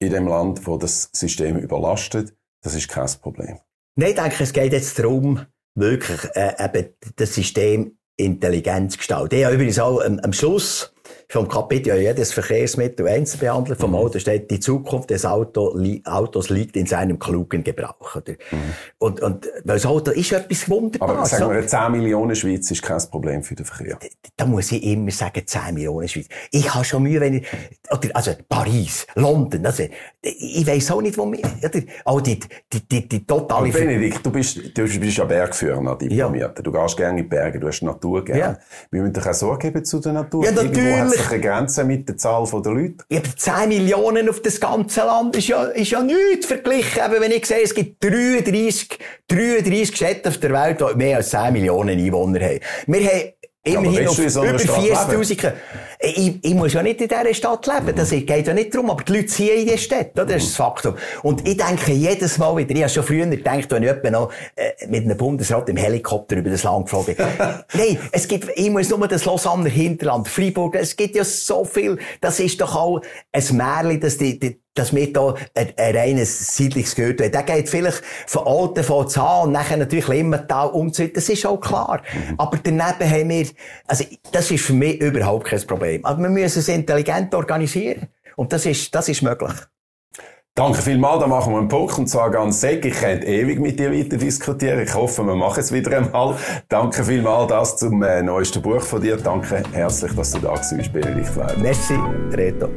in 0.00 0.12
dem 0.12 0.26
Land, 0.26 0.66
wo 0.66 0.76
das 0.76 1.10
System 1.12 1.56
überlastet, 1.56 2.34
das 2.62 2.74
ist 2.74 2.88
kein 2.88 3.08
Problem. 3.20 3.58
Nein, 3.96 4.10
ich 4.10 4.16
denke, 4.16 4.42
es 4.42 4.52
geht 4.52 4.72
jetzt 4.72 4.98
darum, 4.98 5.46
wirklich 5.74 6.20
äh, 6.34 6.54
eben 6.64 6.94
das 7.16 7.34
System 7.34 7.98
intelligent 8.16 8.92
zu 8.92 8.98
gestalten. 8.98 9.34
Ich 9.36 9.44
habe 9.44 9.54
übrigens 9.54 9.78
auch 9.78 10.00
ähm, 10.02 10.20
am 10.22 10.32
Schluss 10.32 10.93
vom 11.28 11.48
Kapitel 11.48 11.88
ja 11.88 11.96
jedes 11.96 12.32
Verkehrsmittel 12.32 13.06
einzeln 13.08 13.40
behandelt. 13.40 13.80
Vom 13.80 13.90
mhm. 13.90 13.96
Auto 13.96 14.18
steht, 14.18 14.50
die 14.50 14.60
Zukunft 14.60 15.10
des 15.10 15.24
Auto, 15.24 15.76
li 15.76 16.02
Autos 16.04 16.50
liegt 16.50 16.76
in 16.76 16.86
seinem 16.86 17.18
klugen 17.18 17.64
Gebrauch. 17.64 18.16
Oder? 18.16 18.32
Mhm. 18.32 18.56
Und, 18.98 19.20
und, 19.20 19.46
weil 19.64 19.76
das 19.76 19.86
Auto 19.86 20.10
ist 20.10 20.32
etwas 20.32 20.68
Wunderbares. 20.68 21.34
Aber 21.34 21.50
sagen 21.50 21.54
wir, 21.54 21.66
10 21.66 21.92
Millionen 21.92 22.36
Schweiz 22.36 22.70
ist 22.70 22.82
kein 22.82 23.00
Problem 23.10 23.42
für 23.42 23.54
den 23.54 23.66
Verkehr. 23.66 23.98
Da, 24.00 24.08
da 24.36 24.46
muss 24.46 24.72
ich 24.72 24.82
immer 24.82 25.10
sagen, 25.10 25.42
10 25.44 25.74
Millionen 25.74 26.08
Schweiz. 26.08 26.26
Ich 26.50 26.72
habe 26.74 26.84
schon 26.84 27.02
Mühe, 27.02 27.20
wenn 27.20 27.34
ich, 27.34 27.46
oder, 27.90 28.08
also 28.14 28.32
Paris, 28.48 29.06
London, 29.14 29.66
also, 29.66 29.84
ich 30.22 30.66
weiss 30.66 30.90
auch 30.90 31.02
nicht, 31.02 31.18
wo 31.18 31.30
wir, 31.30 31.38
oder, 31.38 31.82
auch 32.04 32.20
die, 32.20 32.40
die, 32.72 32.88
die, 32.88 33.08
die 33.08 33.26
totale... 33.26 33.68
Aber 33.68 33.78
Benedikt, 33.78 34.24
du 34.24 34.30
bist, 34.30 34.56
du 34.76 34.82
bist 34.82 35.18
ja 35.18 35.24
Bergführer, 35.24 35.96
diplomiert. 35.96 36.56
Ja. 36.56 36.62
Du 36.62 36.72
gehst 36.72 36.96
gerne 36.96 37.18
in 37.18 37.24
die 37.24 37.28
Berge, 37.28 37.60
du 37.60 37.68
hast 37.68 37.80
die 37.80 37.84
Natur 37.84 38.24
gerne. 38.24 38.40
Ja. 38.40 38.58
Wir 38.90 39.02
müssen 39.02 39.12
doch 39.12 39.26
auch 39.26 39.34
Sorge 39.34 39.70
geben 39.70 39.84
zu 39.84 40.00
der 40.00 40.12
Natur. 40.12 40.44
Ja, 40.44 40.52
natürlich 40.52 41.23
eine 41.30 41.40
Grenze 41.40 41.84
mit 41.84 42.08
der 42.08 42.16
Zahl 42.16 42.46
der 42.50 42.72
Leute. 42.72 43.04
Ja, 43.08 43.20
aber 43.20 43.36
10 43.36 43.68
Millionen 43.68 44.28
auf 44.28 44.42
das 44.42 44.60
ganze 44.60 45.00
Land 45.00 45.36
ist 45.36 45.48
ja, 45.48 45.64
ist 45.64 45.90
ja 45.90 46.02
nichts 46.02 46.46
verglichen. 46.46 47.02
Eben, 47.04 47.20
wenn 47.20 47.32
ich 47.32 47.46
sehe, 47.46 47.62
es 47.62 47.74
gibt 47.74 48.02
33, 48.02 48.98
33 49.28 49.96
Städte 49.96 50.28
auf 50.28 50.38
der 50.38 50.52
Welt, 50.52 50.80
die 50.80 50.96
mehr 50.96 51.18
als 51.18 51.30
10 51.30 51.52
Millionen 51.52 51.98
Einwohner 51.98 52.40
haben. 52.40 52.60
Wir 52.86 53.00
haben 53.00 53.32
Immerhin 53.66 54.02
ja, 54.02 54.08
auf 54.10 54.18
über 54.18 54.28
40.000. 54.28 55.52
Ich, 55.98 56.44
ich 56.44 56.54
muss 56.54 56.74
ja 56.74 56.82
nicht 56.82 57.00
in 57.00 57.08
dieser 57.08 57.32
Stadt 57.32 57.66
leben. 57.66 57.96
Das 57.96 58.10
geht 58.10 58.46
ja 58.46 58.52
nicht 58.52 58.74
darum. 58.74 58.90
Aber 58.90 59.02
die 59.02 59.12
Leute 59.12 59.26
ziehen 59.26 59.60
in 59.60 59.66
die 59.66 59.78
Stadt. 59.78 60.10
Das 60.14 60.30
ist 60.30 60.48
das 60.48 60.56
Faktum. 60.56 60.96
Und 61.22 61.48
ich 61.48 61.56
denke 61.56 61.92
jedes 61.92 62.36
Mal 62.36 62.54
wieder, 62.58 62.74
ich 62.74 62.82
habe 62.82 62.90
schon 62.90 63.04
früher 63.04 63.26
gedacht, 63.26 63.70
wenn 63.70 63.82
ich 63.82 63.88
etwa 63.88 64.10
noch 64.10 64.32
äh, 64.54 64.86
mit 64.88 65.04
einem 65.04 65.16
Bundesrat 65.16 65.66
im 65.70 65.78
Helikopter 65.78 66.36
über 66.36 66.50
das 66.50 66.62
Land 66.62 66.86
geflogen 66.86 67.16
bin. 67.16 67.26
Nein, 67.72 67.98
es 68.12 68.28
gibt, 68.28 68.50
ich 68.54 68.70
muss 68.70 68.90
nur 68.90 69.08
das 69.08 69.24
Lausanne 69.24 69.70
Hinterland, 69.70 70.28
Freiburg, 70.28 70.74
es 70.74 70.94
gibt 70.94 71.16
ja 71.16 71.24
so 71.24 71.64
viel. 71.64 71.98
Das 72.20 72.40
ist 72.40 72.60
doch 72.60 72.74
auch 72.74 73.00
ein 73.32 73.56
Märchen, 73.56 74.00
dass 74.00 74.18
die, 74.18 74.38
die 74.38 74.60
dass 74.74 74.94
wir 74.94 75.12
da 75.12 75.34
ein, 75.54 75.72
ein 75.76 75.96
reines 75.96 76.56
siedliches 76.56 76.94
gehört 76.94 77.20
haben. 77.20 77.32
Der 77.32 77.42
geht 77.42 77.68
vielleicht 77.68 78.02
von 78.26 78.46
Alten 78.46 78.84
von 78.84 79.08
Zahn 79.08 79.52
nachher 79.52 79.76
natürlich 79.76 80.08
Limmental 80.08 80.68
und 80.68 80.94
so 80.94 81.06
Das 81.06 81.28
ist 81.28 81.46
auch 81.46 81.60
klar. 81.60 82.02
Mhm. 82.12 82.34
Aber 82.38 82.58
daneben 82.62 83.10
haben 83.10 83.28
wir, 83.28 83.46
also, 83.86 84.04
das 84.32 84.50
ist 84.50 84.64
für 84.64 84.72
mich 84.72 85.00
überhaupt 85.00 85.46
kein 85.46 85.64
Problem. 85.66 86.04
Aber 86.04 86.22
wir 86.22 86.30
müssen 86.30 86.58
es 86.58 86.68
intelligent 86.68 87.34
organisieren. 87.34 88.08
Und 88.36 88.52
das 88.52 88.66
ist, 88.66 88.94
das 88.94 89.08
ist 89.08 89.22
möglich. 89.22 89.54
Danke 90.56 90.82
vielmals, 90.82 91.18
da 91.20 91.26
machen 91.26 91.52
wir 91.52 91.58
einen 91.58 91.68
Punkt 91.68 91.98
und 91.98 92.06
zwar 92.06 92.30
ganz 92.30 92.60
säck. 92.60 92.84
Ich 92.84 92.94
könnte 92.94 93.26
ewig 93.26 93.58
mit 93.58 93.80
dir 93.80 93.92
weiter 93.92 94.16
diskutieren. 94.16 94.80
Ich 94.84 94.94
hoffe, 94.94 95.24
wir 95.24 95.34
machen 95.34 95.58
es 95.58 95.72
wieder 95.72 95.96
einmal. 95.96 96.36
Danke 96.68 97.02
vielmals 97.02 97.48
das 97.48 97.76
zum 97.76 98.00
äh, 98.04 98.22
neuesten 98.22 98.62
Buch 98.62 98.80
von 98.80 99.02
dir. 99.02 99.16
Danke 99.16 99.64
herzlich, 99.72 100.14
dass 100.14 100.30
du 100.30 100.38
da 100.38 100.54
bist, 100.54 100.92
Benedikt 100.92 101.36
Weiber. 101.36 101.56
Merci, 101.58 101.98
Reto. 102.30 102.68